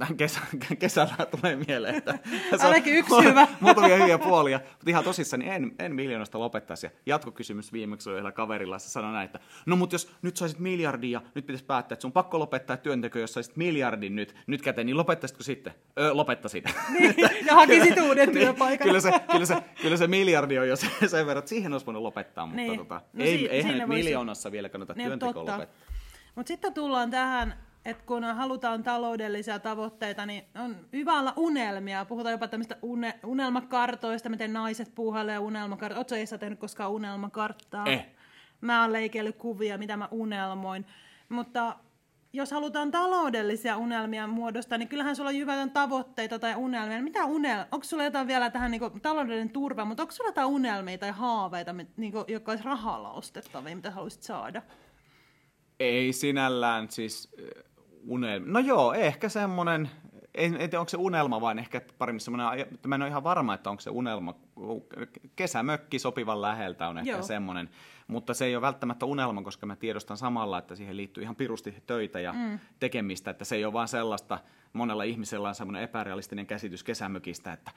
Tähän 0.00 0.16
kesä, 0.16 0.40
kesällä 0.78 1.26
tulee 1.30 1.56
mieleen, 1.56 1.94
että 1.94 2.18
se 2.60 2.66
Ainakin 2.66 2.94
yksi 2.94 3.14
on, 3.14 3.24
hyvä. 3.24 3.48
Muutamia 3.60 3.96
hyviä 3.96 4.18
puolia, 4.18 4.60
mutta 4.70 4.90
ihan 4.90 5.04
tosissaan 5.04 5.40
niin 5.40 5.52
en, 5.52 5.72
en 5.78 5.94
miljoonasta 5.94 6.38
lopettaisi. 6.38 6.86
Ja 6.86 6.90
jatkokysymys 7.06 7.72
viimeksi 7.72 8.08
oli 8.08 8.16
yhdellä 8.16 8.32
kaverilla, 8.32 8.78
se 8.78 8.88
sanoi 8.88 9.12
näin, 9.12 9.24
että 9.24 9.40
no 9.66 9.76
mutta 9.76 9.94
jos 9.94 10.12
nyt 10.22 10.36
saisit 10.36 10.58
miljardin 10.58 11.10
ja 11.10 11.22
nyt 11.34 11.46
pitäisi 11.46 11.64
päättää, 11.64 11.94
että 11.94 12.02
sun 12.02 12.12
pakko 12.12 12.38
lopettaa 12.38 12.76
työnteko, 12.76 13.18
jos 13.18 13.32
saisit 13.32 13.56
miljardin 13.56 14.16
nyt, 14.16 14.34
nyt 14.46 14.62
käteen, 14.62 14.86
niin 14.86 14.96
lopettaisitko 14.96 15.42
sitten? 15.42 15.74
Öö, 15.98 16.12
lopettaisin. 16.12 16.64
Niin, 16.98 17.14
ja 17.46 17.54
hakisit 17.54 17.98
uuden 17.98 18.28
niin, 18.28 18.38
työpaikan. 18.38 18.86
kyllä, 18.86 19.00
se, 19.00 19.12
kyllä, 19.32 19.46
se, 19.46 19.56
kyllä 19.82 19.96
se 19.96 20.06
miljardi 20.06 20.58
on 20.58 20.68
jo 20.68 20.76
sen, 20.76 21.26
verran, 21.26 21.38
että 21.38 21.48
siihen 21.48 21.72
olisi 21.72 21.86
voinut 21.86 22.02
lopettaa, 22.02 22.46
mutta 22.46 22.62
niin. 22.62 22.78
tota, 22.78 23.00
no, 23.12 23.24
ei, 23.24 23.38
si- 23.38 23.48
eihän 23.48 23.78
nyt 23.78 23.88
miljoonassa 23.88 24.52
vielä 24.52 24.68
kannata 24.68 24.94
niin, 24.96 25.06
työntekoa 25.06 25.44
lopettaa. 25.44 25.86
Mutta 26.34 26.48
sitten 26.48 26.74
tullaan 26.74 27.10
tähän 27.10 27.69
että 27.84 28.04
kun 28.06 28.24
halutaan 28.24 28.82
taloudellisia 28.82 29.58
tavoitteita, 29.58 30.26
niin 30.26 30.44
on 30.64 30.76
hyvä 30.92 31.18
olla 31.18 31.32
unelmia. 31.36 32.04
Puhutaan 32.04 32.32
jopa 32.32 32.48
tämmöistä 32.48 32.76
une, 32.82 33.20
unelmakartoista, 33.24 34.28
miten 34.28 34.52
naiset 34.52 34.94
puuhailee 34.94 35.38
unelmakarttoja. 35.38 35.98
Oletko 35.98 36.14
Eissa 36.14 36.38
tehnyt 36.38 36.58
koskaan 36.58 36.90
unelmakarttaa? 36.90 37.86
Eh. 37.86 38.06
Mä 38.60 38.82
oon 38.82 38.92
leikellyt 38.92 39.36
kuvia, 39.36 39.78
mitä 39.78 39.96
mä 39.96 40.08
unelmoin. 40.10 40.86
Mutta 41.28 41.76
jos 42.32 42.50
halutaan 42.50 42.90
taloudellisia 42.90 43.76
unelmia 43.76 44.26
muodostaa, 44.26 44.78
niin 44.78 44.88
kyllähän 44.88 45.16
sulla 45.16 45.30
on 45.30 45.36
hyvä 45.36 45.66
tavoitteita 45.66 46.38
tai 46.38 46.54
unelmia. 46.56 47.02
Mitä 47.02 47.24
unel... 47.24 47.64
Onko 47.72 47.84
sulla 47.84 48.04
jotain 48.04 48.26
vielä 48.26 48.50
tähän 48.50 48.70
niin 48.70 48.80
kuin, 48.80 49.00
taloudellinen 49.00 49.50
turva, 49.50 49.84
mutta 49.84 50.02
onko 50.02 50.12
sulla 50.12 50.28
jotain 50.28 50.48
unelmia 50.48 50.98
tai 50.98 51.10
haaveita, 51.10 51.74
niin 51.96 52.12
kuin, 52.12 52.24
jotka 52.28 52.52
olisi 52.52 52.64
rahalla 52.64 53.12
ostettavia, 53.12 53.76
mitä 53.76 53.90
haluaisit 53.90 54.22
saada? 54.22 54.62
Ei 55.80 56.12
sinällään 56.12 56.90
siis 56.90 57.34
unelma. 58.06 58.46
No 58.46 58.58
joo, 58.58 58.92
ehkä 58.92 59.28
semmoinen, 59.28 59.90
en, 60.34 60.54
en 60.54 60.58
tiedä 60.58 60.80
onko 60.80 60.88
se 60.88 60.96
unelma, 60.96 61.40
vaan 61.40 61.58
ehkä 61.58 61.80
paremmin 61.98 62.20
semmoinen, 62.20 62.66
mä 62.86 62.94
en 62.94 63.02
ole 63.02 63.08
ihan 63.08 63.24
varma, 63.24 63.54
että 63.54 63.70
onko 63.70 63.80
se 63.80 63.90
unelma. 63.90 64.34
Kesämökki 65.36 65.98
sopivan 65.98 66.42
läheltä 66.42 66.88
on 66.88 66.98
ehkä 66.98 67.10
joo. 67.10 67.22
semmoinen, 67.22 67.70
mutta 68.06 68.34
se 68.34 68.44
ei 68.44 68.56
ole 68.56 68.62
välttämättä 68.62 69.06
unelma, 69.06 69.42
koska 69.42 69.66
mä 69.66 69.76
tiedostan 69.76 70.16
samalla, 70.16 70.58
että 70.58 70.74
siihen 70.74 70.96
liittyy 70.96 71.22
ihan 71.22 71.36
pirusti 71.36 71.74
töitä 71.86 72.20
ja 72.20 72.32
mm. 72.32 72.58
tekemistä, 72.80 73.30
että 73.30 73.44
se 73.44 73.56
ei 73.56 73.64
ole 73.64 73.72
vaan 73.72 73.88
sellaista, 73.88 74.38
monella 74.72 75.02
ihmisellä 75.02 75.48
on 75.48 75.54
semmoinen 75.54 75.82
epärealistinen 75.82 76.46
käsitys 76.46 76.84
kesämökistä, 76.84 77.52
että 77.52 77.70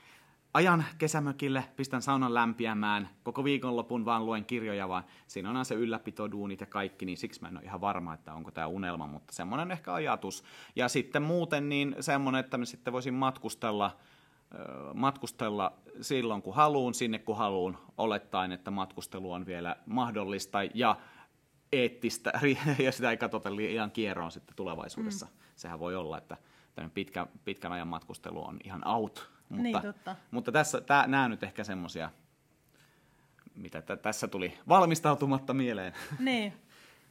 ajan 0.54 0.86
kesämökille, 0.98 1.66
pistän 1.76 2.02
saunan 2.02 2.34
lämpiämään, 2.34 3.10
koko 3.24 3.44
viikonlopun 3.44 4.06
vaan 4.06 4.26
luen 4.26 4.46
kirjoja, 4.46 4.90
vaan 4.90 5.04
siinä 5.28 5.50
on 5.50 5.66
se 5.66 5.76
ylläpitoduunit 5.76 6.62
ja 6.62 6.68
kaikki, 6.68 7.06
niin 7.06 7.18
siksi 7.18 7.42
mä 7.42 7.48
en 7.48 7.58
ole 7.58 7.66
ihan 7.66 7.82
varma, 7.82 8.14
että 8.14 8.34
onko 8.34 8.52
tämä 8.52 8.68
unelma, 8.68 9.08
mutta 9.08 9.34
semmoinen 9.34 9.72
ehkä 9.72 9.94
ajatus. 9.94 10.44
Ja 10.76 10.88
sitten 10.90 11.22
muuten 11.22 11.70
niin 11.70 11.96
semmoinen, 12.00 12.40
että 12.40 12.58
mä 12.58 12.66
sitten 12.66 12.94
voisin 12.94 13.14
matkustella, 13.14 13.98
matkustella 14.94 15.74
silloin 16.02 16.42
kun 16.42 16.56
haluun, 16.56 16.94
sinne 16.94 17.20
kun 17.20 17.38
haluun, 17.38 17.78
olettaen, 17.98 18.52
että 18.52 18.72
matkustelu 18.72 19.32
on 19.32 19.46
vielä 19.46 19.76
mahdollista 19.86 20.60
ja 20.74 20.96
eettistä, 21.72 22.32
ja 22.86 22.92
sitä 22.92 23.12
ei 23.12 23.18
katsota 23.18 23.56
liian 23.56 23.92
kierroon 23.92 24.32
sitten 24.32 24.56
tulevaisuudessa. 24.56 25.26
Mm. 25.26 25.32
Sehän 25.56 25.80
voi 25.80 25.96
olla, 25.96 26.18
että 26.18 26.38
pitkä, 26.94 27.28
pitkän 27.46 27.72
ajan 27.72 27.88
matkustelu 27.88 28.46
on 28.46 28.60
ihan 28.64 28.88
out 28.88 29.33
mutta, 29.54 29.64
niin, 29.64 29.82
totta. 29.82 30.16
mutta 30.32 30.52
tässä, 30.52 30.82
tää, 30.82 31.08
nämä 31.08 31.30
nyt 31.30 31.44
ehkä 31.44 31.64
semmoisia, 31.64 32.10
mitä 33.56 33.82
t- 33.82 34.02
tässä 34.02 34.28
tuli 34.28 34.58
valmistautumatta 34.68 35.54
mieleen. 35.54 35.94
Niin. 36.20 36.54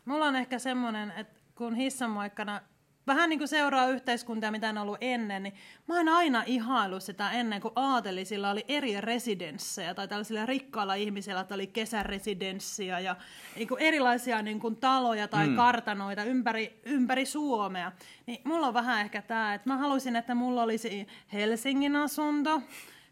Mulla 0.04 0.26
on 0.26 0.36
ehkä 0.36 0.58
semmoinen, 0.58 1.10
että 1.10 1.40
kun 1.54 1.74
hissanmoikkana 1.74 2.60
vähän 3.06 3.30
niin 3.30 3.38
kuin 3.38 3.48
seuraa 3.48 3.88
yhteiskuntaa, 3.88 4.50
mitä 4.50 4.68
on 4.68 4.78
ollut 4.78 4.98
ennen, 5.00 5.42
niin 5.42 5.54
mä 5.88 5.96
oon 5.96 6.08
aina 6.08 6.42
ihailut 6.46 7.02
sitä 7.02 7.30
ennen, 7.30 7.60
kun 7.60 7.72
aatelisilla 7.76 8.50
oli 8.50 8.64
eri 8.68 9.00
residenssejä, 9.00 9.94
tai 9.94 10.08
tällaisilla 10.08 10.46
rikkailla 10.46 10.94
ihmisillä, 10.94 11.40
että 11.40 11.54
oli 11.54 11.66
kesäresidenssia 11.66 13.00
ja 13.00 13.16
niin 13.56 13.68
kuin 13.68 13.82
erilaisia 13.82 14.42
niin 14.42 14.60
kuin 14.60 14.76
taloja 14.76 15.28
tai 15.28 15.48
mm. 15.48 15.56
kartanoita 15.56 16.24
ympäri, 16.24 16.80
ympäri 16.84 17.26
Suomea. 17.26 17.92
Niin 18.26 18.40
mulla 18.44 18.66
on 18.66 18.74
vähän 18.74 19.00
ehkä 19.00 19.22
tämä, 19.22 19.54
että 19.54 19.68
mä 19.68 19.76
haluaisin, 19.76 20.16
että 20.16 20.34
mulla 20.34 20.62
olisi 20.62 21.06
Helsingin 21.32 21.96
asunto, 21.96 22.62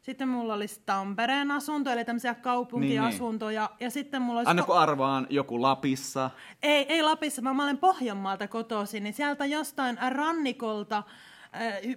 sitten 0.01 0.29
mulla 0.29 0.55
olisi 0.55 0.83
Tampereen 0.87 1.51
asunto, 1.51 1.91
eli 1.91 2.05
tämmöisiä 2.05 2.35
kaupunkiasuntoja. 2.35 3.61
Niin, 3.63 3.71
niin. 3.71 3.85
Ja 3.85 3.91
sitten 3.91 4.23
mulla 4.23 4.41
olisi... 4.41 4.51
Anna 4.51 4.63
kun 4.63 4.79
arvaan, 4.79 5.27
joku 5.31 5.63
Lapissa. 5.63 6.31
Ei, 6.63 6.87
ei 6.89 7.03
Lapissa, 7.03 7.43
mä, 7.43 7.55
mä 7.55 7.65
olen 7.65 7.79
Pohjanmaalta 7.79 8.49
kotoisin, 8.49 9.05
niin 9.05 9.15
sieltä 9.15 9.47
jostain 9.47 9.99
rannikolta 10.09 11.03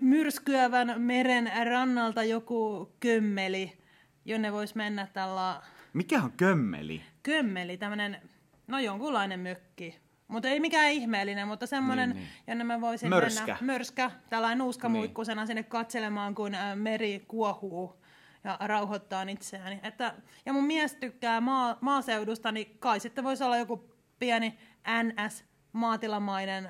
myrskyävän 0.01 0.93
meren 0.97 1.51
rannalta 1.65 2.23
joku 2.23 2.91
kömmeli, 2.99 3.77
jonne 4.25 4.51
voisi 4.51 4.77
mennä 4.77 5.07
tällä... 5.13 5.61
Mikä 5.93 6.23
on 6.23 6.31
kömmeli? 6.31 7.01
Kömmeli, 7.23 7.77
tämmöinen, 7.77 8.21
no 8.67 8.79
jonkunlainen 8.79 9.39
mökki. 9.39 9.99
Mutta 10.27 10.49
ei 10.49 10.59
mikään 10.59 10.91
ihmeellinen, 10.91 11.47
mutta 11.47 11.67
semmoinen, 11.67 12.09
niin, 12.09 12.17
niin. 12.17 12.29
jonne 12.47 12.63
mä 12.63 12.81
voisin 12.81 13.09
mörskä. 13.09 13.45
mennä. 13.45 13.57
Mörskä. 13.61 14.11
Tällainen 14.29 14.57
nuuskamuikkusena 14.57 15.41
niin. 15.41 15.47
sinne 15.47 15.63
katselemaan, 15.63 16.35
kun 16.35 16.51
meri 16.75 17.25
kuohuu 17.27 18.03
ja 18.43 18.57
rauhoittaa 18.61 19.23
itseäni. 19.23 19.79
Että, 19.83 20.13
ja 20.45 20.53
mun 20.53 20.63
mies 20.63 20.95
tykkää 20.95 21.41
maa, 21.41 21.77
maaseudusta, 21.81 22.51
niin 22.51 22.77
kai 22.79 22.99
sitten 22.99 23.23
voisi 23.23 23.43
olla 23.43 23.57
joku 23.57 23.89
pieni 24.19 24.57
NS-maatilamainen 25.03 26.69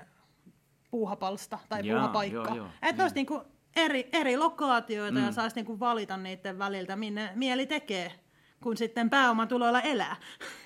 puuhapalsta 0.91 1.59
tai 1.69 1.87
Jaa, 1.87 1.97
puuhapaikka. 1.97 2.37
Joo, 2.37 2.55
joo, 2.55 2.67
että 2.81 3.03
olisi 3.03 3.15
niinku 3.15 3.41
eri, 3.75 4.09
eri 4.13 4.37
lokaatioita 4.37 5.19
mm. 5.19 5.25
ja 5.25 5.31
saisi 5.31 5.55
niinku 5.55 5.79
valita 5.79 6.17
niiden 6.17 6.59
väliltä, 6.59 6.95
minne 6.95 7.31
mieli 7.35 7.65
tekee 7.65 8.11
kun 8.63 8.77
sitten 8.77 9.09
pääomatuloilla 9.09 9.81
elää. 9.81 10.15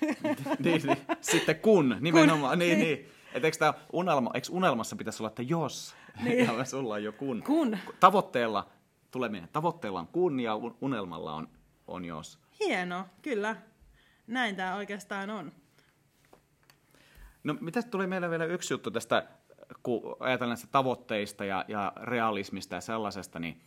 niin, 0.58 0.82
niin. 0.86 0.96
Sitten 1.20 1.56
kun, 1.56 1.96
nimenomaan. 2.00 2.50
Kun, 2.52 2.58
niin, 2.58 2.78
niin. 2.78 2.98
niin. 2.98 3.12
Et 3.32 3.44
eikö, 3.44 3.58
tää 3.58 3.74
unelma, 3.92 4.30
eikö 4.34 4.48
unelmassa 4.50 4.96
pitäisi 4.96 5.22
olla, 5.22 5.28
että 5.28 5.42
jos, 5.42 5.94
niin. 6.24 6.46
ja 6.58 6.64
sulla 6.64 6.94
on 6.94 7.04
jo 7.04 7.12
kun. 7.12 7.42
kun. 7.46 7.78
Tavoitteella 8.00 8.68
tuleminen. 9.10 9.48
Tavoitteella 9.52 10.00
on 10.00 10.06
kun 10.06 10.40
ja 10.40 10.54
unelmalla 10.80 11.34
on, 11.34 11.48
on 11.86 12.04
jos. 12.04 12.38
Hieno, 12.60 13.04
kyllä. 13.22 13.56
Näin 14.26 14.56
tämä 14.56 14.76
oikeastaan 14.76 15.30
on. 15.30 15.52
No 17.44 17.56
mitä 17.60 17.82
tuli 17.82 18.06
meille 18.06 18.30
vielä 18.30 18.44
yksi 18.44 18.74
juttu 18.74 18.90
tästä, 18.90 19.28
kun 19.82 20.16
ajatellaan 20.20 20.50
näistä 20.50 20.68
tavoitteista 20.72 21.44
ja, 21.44 21.64
ja 21.68 21.92
realismista 22.02 22.74
ja 22.74 22.80
sellaisesta, 22.80 23.38
niin 23.38 23.60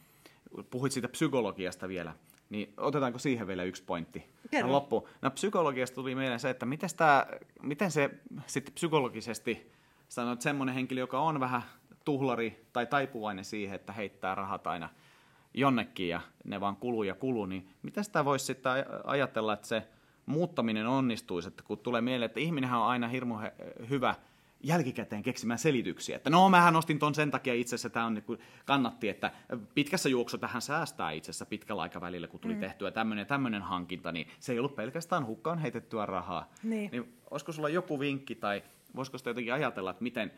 puhuit 0.70 0.92
siitä 0.92 1.08
psykologiasta 1.08 1.88
vielä, 1.88 2.16
niin 2.52 2.74
otetaanko 2.78 3.20
siihen 3.20 3.48
vielä 3.48 3.64
yksi 3.64 3.84
pointti? 3.84 4.24
Kerro. 4.52 4.72
loppu. 4.72 5.08
No 5.22 5.32
psykologiasta 5.32 5.96
tuli 5.96 6.16
mieleen 6.16 6.40
se, 6.40 6.50
että 6.50 6.66
miten, 6.66 6.90
sitä, 6.90 7.28
miten 7.62 7.92
se 7.92 8.10
sitten 8.48 8.74
psykologisesti 8.74 9.72
sanoo, 10.10 10.34
että 10.34 10.44
semmoinen 10.44 10.76
henkilö, 10.76 11.00
joka 11.00 11.20
on 11.20 11.40
vähän 11.40 11.62
tuhlari 12.06 12.66
tai 12.74 12.86
taipuvainen 12.86 13.46
siihen, 13.46 13.76
että 13.76 13.94
heittää 13.94 14.36
rahat 14.36 14.68
aina 14.68 14.90
jonnekin 15.54 16.10
ja 16.10 16.22
ne 16.44 16.62
vaan 16.62 16.76
kuluu 16.76 17.04
ja 17.04 17.16
kuluu, 17.16 17.46
niin 17.46 17.70
mitä 17.82 18.04
sitä 18.04 18.26
voisi 18.26 18.46
sitten 18.46 18.72
ajatella, 19.04 19.54
että 19.54 19.68
se 19.68 19.88
muuttaminen 20.26 20.88
onnistuisi, 20.88 21.48
että 21.48 21.64
kun 21.64 21.78
tulee 21.78 22.02
mieleen, 22.02 22.26
että 22.26 22.40
ihminenhän 22.40 22.80
on 22.80 22.88
aina 22.88 23.08
hirmu 23.08 23.36
hyvä 23.90 24.16
jälkikäteen 24.64 25.24
keksimään 25.24 25.60
selityksiä, 25.60 26.16
että 26.16 26.30
no 26.30 26.50
mähän 26.50 26.76
ostin 26.76 27.00
ton 27.00 27.16
sen 27.16 27.32
takia 27.32 27.54
itse 27.54 27.76
asiassa, 27.76 27.90
tämä 27.90 28.06
on 28.06 28.14
niin 28.14 28.40
kannatti, 28.66 29.10
että 29.10 29.32
pitkässä 29.76 30.10
juoksussa 30.10 30.48
tähän 30.48 30.62
säästää 30.62 31.12
itse 31.12 31.32
asiassa 31.32 31.46
pitkällä 31.46 31.82
aikavälillä, 31.82 32.28
kun 32.28 32.40
tuli 32.40 32.54
mm. 32.54 32.60
tehtyä 32.60 32.92
tämmöinen 32.92 33.28
tämmöinen 33.28 33.62
hankinta, 33.62 34.12
niin 34.12 34.28
se 34.40 34.52
ei 34.52 34.60
ollut 34.60 34.76
pelkästään 34.76 35.26
hukkaan 35.26 35.60
heitettyä 35.60 36.06
rahaa. 36.06 36.52
Niin. 36.64 36.92
niin 36.92 37.14
olisiko 37.32 37.52
sulla 37.52 37.70
joku 37.70 38.00
vinkki 38.00 38.36
tai 38.36 38.64
voisiko 38.96 39.18
sitä 39.18 39.30
jotenkin 39.30 39.54
ajatella, 39.54 39.92
että 39.92 40.04
miten, 40.04 40.32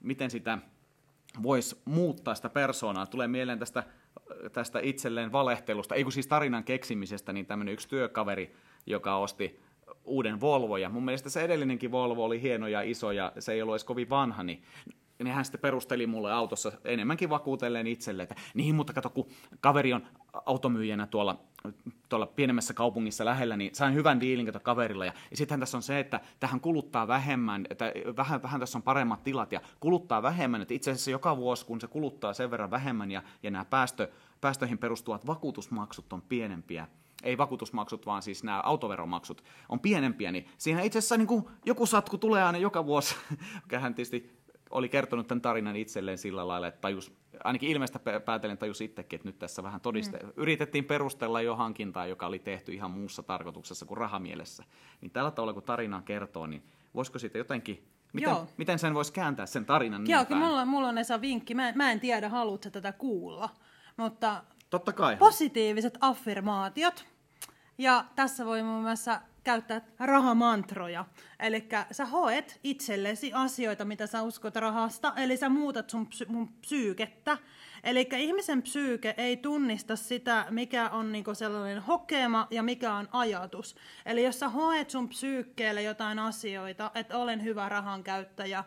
miten 0.00 0.30
sitä 0.30 0.58
voisi 1.42 1.80
muuttaa 1.84 2.34
sitä 2.34 2.48
persoonaa. 2.48 3.06
Tulee 3.06 3.28
mieleen 3.28 3.58
tästä, 3.58 3.84
tästä 4.52 4.80
itselleen 4.82 5.32
valehtelusta, 5.32 5.94
ei 5.94 6.02
kun 6.02 6.12
siis 6.12 6.26
tarinan 6.26 6.64
keksimisestä, 6.64 7.32
niin 7.32 7.46
tämmöinen 7.46 7.74
yksi 7.74 7.88
työkaveri, 7.88 8.56
joka 8.86 9.16
osti 9.16 9.60
uuden 10.04 10.40
Volvo, 10.40 10.76
ja 10.76 10.88
mun 10.88 11.04
mielestä 11.04 11.30
se 11.30 11.40
edellinenkin 11.40 11.92
Volvo 11.92 12.24
oli 12.24 12.42
hieno 12.42 12.68
ja 12.68 12.82
iso, 12.82 13.12
ja 13.12 13.32
se 13.38 13.52
ei 13.52 13.62
ollut 13.62 13.74
edes 13.74 13.84
kovin 13.84 14.10
vanha, 14.10 14.42
niin 14.42 14.62
niin 15.24 15.34
hän 15.34 15.44
sitten 15.44 15.60
perusteli 15.60 16.06
mulle 16.06 16.32
autossa 16.32 16.72
enemmänkin 16.84 17.30
vakuutelleen 17.30 17.86
itselle, 17.86 18.22
että 18.22 18.34
niin, 18.54 18.74
mutta 18.74 18.92
kato, 18.92 19.10
kun 19.10 19.28
kaveri 19.60 19.92
on 19.92 20.06
automyyjänä 20.46 21.06
tuolla, 21.06 21.40
tuolla 22.08 22.26
pienemmässä 22.26 22.74
kaupungissa 22.74 23.24
lähellä, 23.24 23.56
niin 23.56 23.74
sain 23.74 23.94
hyvän 23.94 24.20
diilin 24.20 24.46
kato 24.46 24.60
kaverilla. 24.60 25.04
Ja, 25.04 25.12
ja 25.30 25.36
sittenhän 25.36 25.60
tässä 25.60 25.78
on 25.78 25.82
se, 25.82 26.00
että 26.00 26.20
tähän 26.40 26.60
kuluttaa 26.60 27.08
vähemmän, 27.08 27.66
että 27.70 27.92
vähän, 28.16 28.42
vähän 28.42 28.60
tässä 28.60 28.78
on 28.78 28.82
paremmat 28.82 29.24
tilat 29.24 29.52
ja 29.52 29.60
kuluttaa 29.80 30.22
vähemmän. 30.22 30.62
Että 30.62 30.74
itse 30.74 30.90
asiassa 30.90 31.10
joka 31.10 31.36
vuosi, 31.36 31.66
kun 31.66 31.80
se 31.80 31.86
kuluttaa 31.86 32.32
sen 32.32 32.50
verran 32.50 32.70
vähemmän 32.70 33.10
ja, 33.10 33.22
ja 33.42 33.50
nämä 33.50 33.64
päästö, 33.64 34.08
päästöihin 34.40 34.78
perustuvat 34.78 35.26
vakuutusmaksut 35.26 36.12
on 36.12 36.22
pienempiä, 36.22 36.88
ei 37.22 37.38
vakuutusmaksut, 37.38 38.06
vaan 38.06 38.22
siis 38.22 38.44
nämä 38.44 38.60
autoveromaksut 38.60 39.44
on 39.68 39.80
pienempiä, 39.80 40.32
niin 40.32 40.48
siinä 40.58 40.82
itse 40.82 40.98
asiassa 40.98 41.16
niin 41.16 41.28
kuin 41.28 41.44
joku 41.66 41.86
satku 41.86 42.18
tulee 42.18 42.42
aina 42.42 42.58
joka 42.58 42.86
vuosi. 42.86 43.16
Hän 43.80 43.94
tietysti 43.94 44.38
oli 44.70 44.88
kertonut 44.88 45.26
tämän 45.26 45.42
tarinan 45.42 45.76
itselleen 45.76 46.18
sillä 46.18 46.48
lailla, 46.48 46.66
että 46.66 46.80
tajus, 46.80 47.12
ainakin 47.44 47.70
ilmeistä 47.70 47.98
päätellen 48.24 48.58
tajus 48.58 48.80
itsekin, 48.80 49.16
että 49.16 49.28
nyt 49.28 49.38
tässä 49.38 49.62
vähän 49.62 49.80
todiste. 49.80 50.18
Mm. 50.18 50.32
Yritettiin 50.36 50.84
perustella 50.84 51.42
jo 51.42 51.56
hankintaa, 51.56 52.06
joka 52.06 52.26
oli 52.26 52.38
tehty 52.38 52.72
ihan 52.72 52.90
muussa 52.90 53.22
tarkoituksessa 53.22 53.86
kuin 53.86 53.98
rahamielessä. 53.98 54.64
Niin 55.00 55.10
tällä 55.10 55.30
tavalla, 55.30 55.52
kun 55.52 55.62
tarinaa 55.62 56.02
kertoo, 56.02 56.46
niin 56.46 56.62
voisiko 56.94 57.18
siitä 57.18 57.38
jotenkin 57.38 57.88
Miten, 58.12 58.30
Joo. 58.30 58.46
miten 58.56 58.78
sen 58.78 58.94
voisi 58.94 59.12
kääntää 59.12 59.46
sen 59.46 59.64
tarinan 59.64 60.06
Joo, 60.06 60.24
kyllä 60.24 60.40
mulla, 60.40 60.64
mulla 60.64 60.88
on 60.88 60.98
Esa 60.98 61.20
vinkki. 61.20 61.54
Mä, 61.54 61.72
mä 61.74 61.92
en 61.92 62.00
tiedä, 62.00 62.28
haluatko 62.28 62.70
tätä 62.70 62.92
kuulla. 62.92 63.50
Mutta 63.96 64.42
Totta 64.70 64.92
kai. 64.92 65.16
positiiviset 65.16 65.98
affirmaatiot. 66.00 67.04
Ja 67.78 68.04
tässä 68.16 68.46
voi 68.46 68.62
muun 68.62 68.82
muassa 68.82 69.20
käyttää 69.44 69.80
rahamantroja. 69.98 71.04
Eli 71.40 71.68
sä 71.90 72.04
hoet 72.06 72.60
itsellesi 72.64 73.32
asioita, 73.32 73.84
mitä 73.84 74.06
sä 74.06 74.22
uskot 74.22 74.56
rahasta, 74.56 75.12
eli 75.16 75.36
sä 75.36 75.48
muutat 75.48 75.90
sun 75.90 76.06
psy- 76.06 76.28
mun 76.28 76.48
psyykettä. 76.60 77.38
Eli 77.84 78.08
ihmisen 78.16 78.62
psyyke 78.62 79.14
ei 79.16 79.36
tunnista 79.36 79.96
sitä, 79.96 80.46
mikä 80.50 80.88
on 80.88 81.12
niinku 81.12 81.34
sellainen 81.34 81.82
hokema 81.82 82.46
ja 82.50 82.62
mikä 82.62 82.94
on 82.94 83.08
ajatus. 83.12 83.76
Eli 84.06 84.24
jos 84.24 84.40
sä 84.40 84.48
hoet 84.48 84.90
sun 84.90 85.08
psyykkeelle 85.08 85.82
jotain 85.82 86.18
asioita, 86.18 86.90
että 86.94 87.18
olen 87.18 87.44
hyvä 87.44 87.68
rahan 87.68 88.04
käyttäjä, 88.04 88.64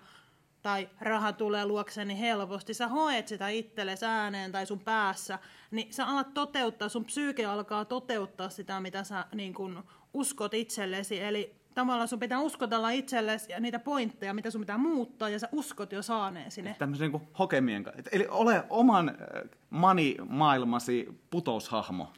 tai 0.61 0.89
raha 1.01 1.33
tulee 1.33 1.65
luokseni 1.65 2.19
helposti, 2.19 2.73
sä 2.73 2.87
hoet 2.87 3.27
sitä 3.27 3.49
itsellesi 3.49 4.05
ääneen 4.05 4.51
tai 4.51 4.65
sun 4.65 4.79
päässä, 4.79 5.39
niin 5.71 5.93
sä 5.93 6.05
alat 6.05 6.33
toteuttaa, 6.33 6.89
sun 6.89 7.05
psyyke 7.05 7.45
alkaa 7.45 7.85
toteuttaa 7.85 8.49
sitä, 8.49 8.79
mitä 8.79 9.03
sä 9.03 9.25
niin 9.33 9.53
kun, 9.53 9.83
uskot 10.13 10.53
itsellesi. 10.53 11.21
Eli 11.21 11.55
tavallaan 11.75 12.07
sun 12.07 12.19
pitää 12.19 12.39
uskotella 12.39 12.89
itsellesi 12.89 13.51
ja 13.51 13.59
niitä 13.59 13.79
pointteja, 13.79 14.33
mitä 14.33 14.51
sun 14.51 14.61
pitää 14.61 14.77
muuttaa, 14.77 15.29
ja 15.29 15.39
sä 15.39 15.49
uskot 15.51 15.91
jo 15.91 16.01
saaneen 16.01 16.51
ne. 16.61 16.75
Tämmöisen 16.79 17.11
niin 17.11 17.27
hokemien 17.39 17.83
kanssa. 17.83 18.09
Eli 18.11 18.27
ole 18.29 18.63
oman 18.69 19.09
äh, 19.09 19.15
mani-maailmasi 19.69 21.07
putoushahmo. 21.29 22.13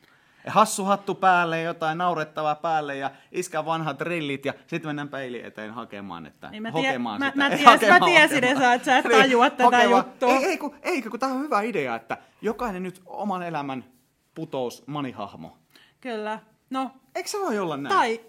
Hassu 0.48 0.84
hattu 0.84 1.16
päälle, 1.16 1.62
jotain 1.62 1.98
naurettavaa 1.98 2.56
päälle 2.56 2.96
ja 2.96 3.12
iskä 3.32 3.66
vanhat 3.66 4.02
rillit 4.02 4.46
ja 4.46 4.54
sitten 4.68 4.89
mennään 4.89 5.10
peili 5.10 5.46
eteen 5.46 5.74
hakemaan, 5.74 6.26
että 6.26 6.50
niin 6.50 6.64
mä 6.64 6.72
hokemaan 6.72 7.22
tie- 7.22 7.30
sitä. 7.32 7.38
Mä, 7.38 7.50
mä, 7.50 7.56
ties, 7.56 7.66
hakemaan, 7.66 8.00
mä 8.00 8.06
tiesin, 8.06 8.44
että 8.44 8.80
sä 8.86 8.98
et 8.98 9.06
tajua 9.12 9.48
niin, 9.48 9.58
tätä 9.58 9.84
juttua. 9.84 10.30
Ei, 10.30 10.46
ei, 10.46 10.58
kun, 10.58 10.76
ei, 10.82 11.02
kun 11.02 11.20
tämä 11.20 11.34
on 11.34 11.41
hyvä 11.41 11.62
idea, 11.62 11.96
että 11.96 12.18
jokainen 12.41 12.84
nyt 12.84 13.02
oman 13.06 13.44
elämän 13.44 13.86
putous 14.36 14.88
manihahmo. 14.88 15.58
Kyllä. 16.02 16.39
No, 16.70 16.91
Eikö 17.16 17.30
se 17.30 17.39
voi 17.39 17.60
olla 17.60 17.78
näin? 17.78 17.96
Tai, 17.96 18.22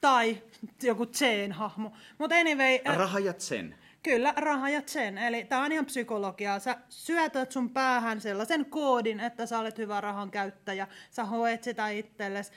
tai 0.00 0.42
joku 0.82 1.06
Zen-hahmo. 1.06 1.92
Mutta 2.18 2.36
anyway... 2.36 2.78
Raha 2.84 3.18
ja 3.18 3.32
Zen. 3.32 3.74
Kyllä, 4.02 4.34
raha 4.36 4.68
ja 4.68 4.82
Zen. 4.82 5.18
Eli 5.18 5.44
tämä 5.44 5.64
on 5.64 5.72
ihan 5.72 5.86
psykologiaa. 5.86 6.58
Sä 6.58 6.76
syötät 6.88 7.52
sun 7.52 7.70
päähän 7.70 8.20
sellaisen 8.20 8.66
koodin, 8.66 9.20
että 9.20 9.46
sä 9.46 9.58
olet 9.58 9.78
hyvä 9.78 10.00
rahan 10.00 10.30
käyttäjä. 10.30 10.88
Sä 11.10 11.24
hoet 11.24 11.62
sitä 11.62 11.88
itsellesi. 11.88 12.52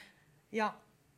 Ja 0.52 0.74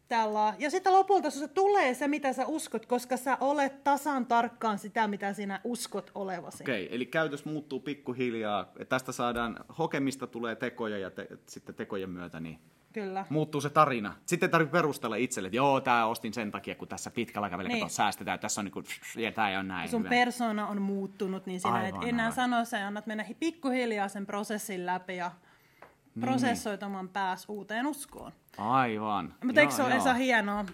tällä. 0.08 0.54
Ja 0.60 0.70
sitten 0.70 0.94
lopulta 0.94 1.30
se 1.30 1.48
tulee 1.48 1.94
se, 1.94 2.08
mitä 2.08 2.34
sä 2.34 2.46
uskot, 2.46 2.86
koska 2.86 3.18
sä 3.18 3.38
olet 3.42 3.84
tasan 3.84 4.26
tarkkaan 4.26 4.80
sitä, 4.80 5.08
mitä 5.08 5.34
sinä 5.34 5.62
uskot 5.64 6.12
olevasi. 6.16 6.64
Okei, 6.64 6.86
okay, 6.86 6.96
eli 6.96 7.06
käytös 7.06 7.46
muuttuu 7.46 7.80
pikkuhiljaa. 7.80 8.72
Tästä 8.90 9.12
saadaan, 9.12 9.66
hokemista 9.78 10.28
tulee 10.28 10.56
tekoja 10.56 10.98
ja 10.98 11.12
te, 11.12 11.28
sitten 11.48 11.76
tekojen 11.76 12.10
myötä 12.10 12.40
niin 12.40 12.60
Kyllä. 12.96 13.26
muuttuu 13.30 13.62
se 13.62 13.70
tarina. 13.70 14.14
Sitten 14.26 14.50
tarvitse 14.50 14.72
perustella 14.72 15.16
itselle, 15.16 15.48
että 15.48 15.56
joo, 15.56 15.82
tämä 15.82 16.06
ostin 16.06 16.34
sen 16.34 16.52
takia, 16.52 16.76
kun 16.76 16.88
tässä 16.88 17.12
pitkällä 17.12 17.44
aikavälillä 17.44 17.76
niin. 17.76 17.90
säästetään, 17.90 18.40
tässä 18.40 18.62
on 18.62 18.66
niin 18.66 18.72
kuin, 18.72 18.86
ja 19.16 19.32
tämä 19.32 19.50
ei 19.50 19.56
ole 19.56 19.64
näin. 19.64 19.90
Sun 19.90 20.00
hyvä. 20.00 20.10
persona 20.10 20.68
on 20.68 20.82
muuttunut, 20.82 21.46
niin 21.46 21.60
sinä 21.60 21.74
aivan, 21.74 22.04
et 22.04 22.10
enää 22.10 22.26
aivan. 22.26 22.36
sano 22.36 22.66
se, 22.66 22.82
annat 22.82 23.06
mennä 23.06 23.26
pikkuhiljaa 23.40 24.08
sen 24.08 24.26
prosessin 24.26 24.86
läpi 24.86 25.18
ja 25.18 25.32
niin. 26.16 26.22
prosessoit 26.22 26.84
oman 26.84 27.10
pääs 27.10 27.46
uuteen 27.48 27.88
uskoon. 27.88 28.32
Aivan. 28.58 29.36
Mutta 29.44 29.62
eikö 29.62 29.74
se 29.74 29.84
ole 29.84 29.96
Esa 29.96 30.14
hienoa? 30.14 30.66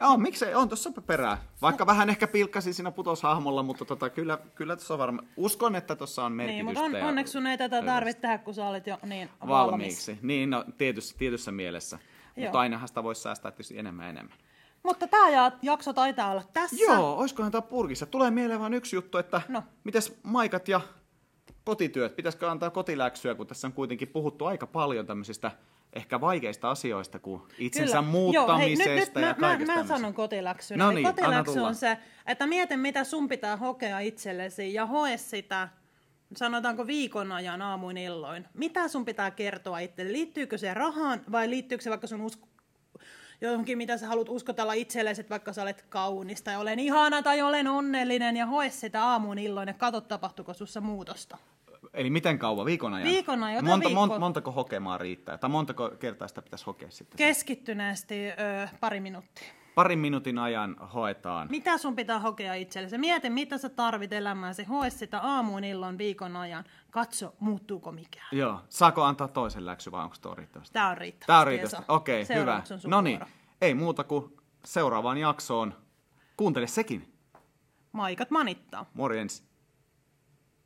Joo, 0.00 0.16
miksei, 0.16 0.54
on 0.54 0.68
tuossa 0.68 0.90
perää. 1.06 1.38
Vaikka 1.62 1.86
vähän 1.86 2.10
ehkä 2.10 2.26
pilkkasin 2.26 2.74
siinä 2.74 2.90
putoshahmolla, 2.90 3.62
mutta 3.62 3.84
tota, 3.84 4.10
kyllä, 4.10 4.38
kyllä 4.54 4.76
tuossa 4.76 4.94
on 4.94 4.98
varma. 4.98 5.22
Uskon, 5.36 5.76
että 5.76 5.96
tuossa 5.96 6.24
on 6.24 6.32
merkitystä. 6.32 6.72
Niin, 6.72 6.90
mutta 6.90 6.98
on, 6.98 7.08
onneksi 7.08 7.32
sun 7.32 7.46
ei 7.46 7.58
tätä 7.58 7.82
tarvitse 7.82 8.20
tehdä, 8.20 8.38
kun 8.38 8.54
sä 8.54 8.68
olet 8.68 8.86
jo 8.86 8.98
niin 9.06 9.30
valmiiksi. 9.46 10.10
Valmis. 10.12 10.22
Niin, 10.22 10.50
no, 10.50 10.64
tietyssä, 10.78 11.14
tietyssä 11.18 11.52
mielessä. 11.52 11.98
Joo. 12.36 12.44
Mutta 12.44 12.58
ainahan 12.58 12.88
sitä 12.88 13.02
voisi 13.02 13.22
säästää 13.22 13.50
tietysti 13.50 13.78
enemmän 13.78 14.04
ja 14.04 14.10
enemmän. 14.10 14.38
Mutta 14.82 15.06
tämä 15.06 15.52
jakso 15.62 15.92
taitaa 15.92 16.30
olla 16.30 16.42
tässä. 16.52 16.84
Joo, 16.84 17.18
olisikohan 17.18 17.52
tämä 17.52 17.62
purkissa. 17.62 18.06
Tulee 18.06 18.30
mieleen 18.30 18.60
vain 18.60 18.74
yksi 18.74 18.96
juttu, 18.96 19.18
että 19.18 19.40
no. 19.48 19.62
mites 19.84 20.18
maikat 20.22 20.68
ja 20.68 20.80
kotityöt, 21.64 22.16
pitäisikö 22.16 22.50
antaa 22.50 22.70
kotiläksyä, 22.70 23.34
kun 23.34 23.46
tässä 23.46 23.66
on 23.66 23.72
kuitenkin 23.72 24.08
puhuttu 24.08 24.44
aika 24.44 24.66
paljon 24.66 25.06
tämmöisistä 25.06 25.50
ehkä 25.92 26.20
vaikeista 26.20 26.70
asioista 26.70 27.18
kuin 27.18 27.42
itsensä 27.58 27.98
Kyllä. 27.98 28.02
muuttamisesta 28.02 28.88
Joo, 28.88 28.96
hei, 28.96 29.00
nyt, 29.00 29.14
nyt 29.14 29.22
ja 29.22 29.28
mä, 29.28 29.34
kaikesta 29.34 29.74
mä, 29.74 29.82
mä 29.82 29.86
sanon 29.86 30.14
kotiläksyn. 30.14 30.78
No 30.78 30.90
niin, 30.90 31.06
kotiläksy 31.06 31.60
on 31.60 31.74
se, 31.74 31.98
että 32.26 32.46
mieti 32.46 32.76
mitä 32.76 33.04
sun 33.04 33.28
pitää 33.28 33.56
hokea 33.56 33.98
itsellesi 33.98 34.74
ja 34.74 34.86
hoe 34.86 35.16
sitä, 35.16 35.68
sanotaanko 36.36 36.86
viikon 36.86 37.32
ajan 37.32 37.62
aamuin 37.62 37.96
illoin. 37.96 38.44
Mitä 38.54 38.88
sun 38.88 39.04
pitää 39.04 39.30
kertoa 39.30 39.78
itselle? 39.78 40.12
Liittyykö 40.12 40.58
se 40.58 40.74
rahaan 40.74 41.20
vai 41.32 41.50
liittyykö 41.50 41.84
se 41.84 41.90
vaikka 41.90 42.06
sun 42.06 42.20
usko 42.20 42.48
johonkin, 43.40 43.78
mitä 43.78 43.96
sä 43.96 44.06
haluat 44.06 44.28
uskotella 44.28 44.72
itsellesi, 44.72 45.20
että 45.20 45.30
vaikka 45.30 45.52
sä 45.52 45.62
olet 45.62 45.84
kaunis 45.88 46.42
tai 46.42 46.56
olen 46.56 46.78
ihana 46.78 47.22
tai 47.22 47.42
olen 47.42 47.68
onnellinen 47.68 48.36
ja 48.36 48.46
hoe 48.46 48.70
sitä 48.70 49.04
aamuin 49.04 49.38
illoin 49.38 49.68
ja 49.68 49.74
katso 49.74 50.00
tapahtuuko 50.00 50.54
sussa 50.54 50.80
muutosta. 50.80 51.38
Eli 51.94 52.10
miten 52.10 52.38
kauan? 52.38 52.66
Viikon 52.66 52.94
ajan? 52.94 53.08
Viikon 53.08 53.42
ajan, 53.42 53.64
Monta, 53.64 53.88
viikkoa. 53.88 54.06
mon, 54.06 54.20
montako 54.20 54.52
hokemaa 54.52 54.98
riittää? 54.98 55.38
Tai 55.38 55.50
montako 55.50 55.90
kertaa 55.98 56.28
sitä 56.28 56.42
pitäisi 56.42 56.64
hokea 56.66 56.90
sitten? 56.90 57.16
Keskittyneesti 57.18 58.28
ö, 58.28 58.68
pari 58.80 59.00
minuuttia. 59.00 59.48
Parin 59.74 59.98
minuutin 59.98 60.38
ajan 60.38 60.76
hoetaan. 60.94 61.48
Mitä 61.50 61.78
sun 61.78 61.96
pitää 61.96 62.18
hokea 62.18 62.54
itsellesi? 62.54 62.98
Mieti, 62.98 63.30
mitä 63.30 63.58
sä 63.58 63.68
tarvit 63.68 64.12
elämääsi. 64.12 64.64
Hoe 64.64 64.90
sitä 64.90 65.20
aamuun 65.20 65.64
illan 65.64 65.98
viikon 65.98 66.36
ajan. 66.36 66.64
Katso, 66.90 67.34
muuttuuko 67.40 67.92
mikään. 67.92 68.28
Joo. 68.32 68.60
Saako 68.68 69.02
antaa 69.02 69.28
toisen 69.28 69.66
läksy 69.66 69.90
vai 69.90 70.04
onko 70.04 70.16
tuo 70.20 70.34
riittävästi? 70.34 70.72
Tää 70.72 70.88
on 70.88 70.98
riittävästi. 70.98 71.26
Tämä 71.26 71.40
on 71.40 71.46
riittävästi. 71.46 71.84
Okei, 71.88 72.26
hyvä. 72.34 72.56
On 72.70 72.80
sun 72.80 72.90
No 72.90 73.00
niin, 73.00 73.20
ei 73.60 73.74
muuta 73.74 74.04
kuin 74.04 74.36
seuraavaan 74.64 75.18
jaksoon. 75.18 75.74
Kuuntele 76.36 76.66
sekin. 76.66 77.12
Maikat 77.92 78.30
manittaa. 78.30 78.86
Morjens. 78.94 79.47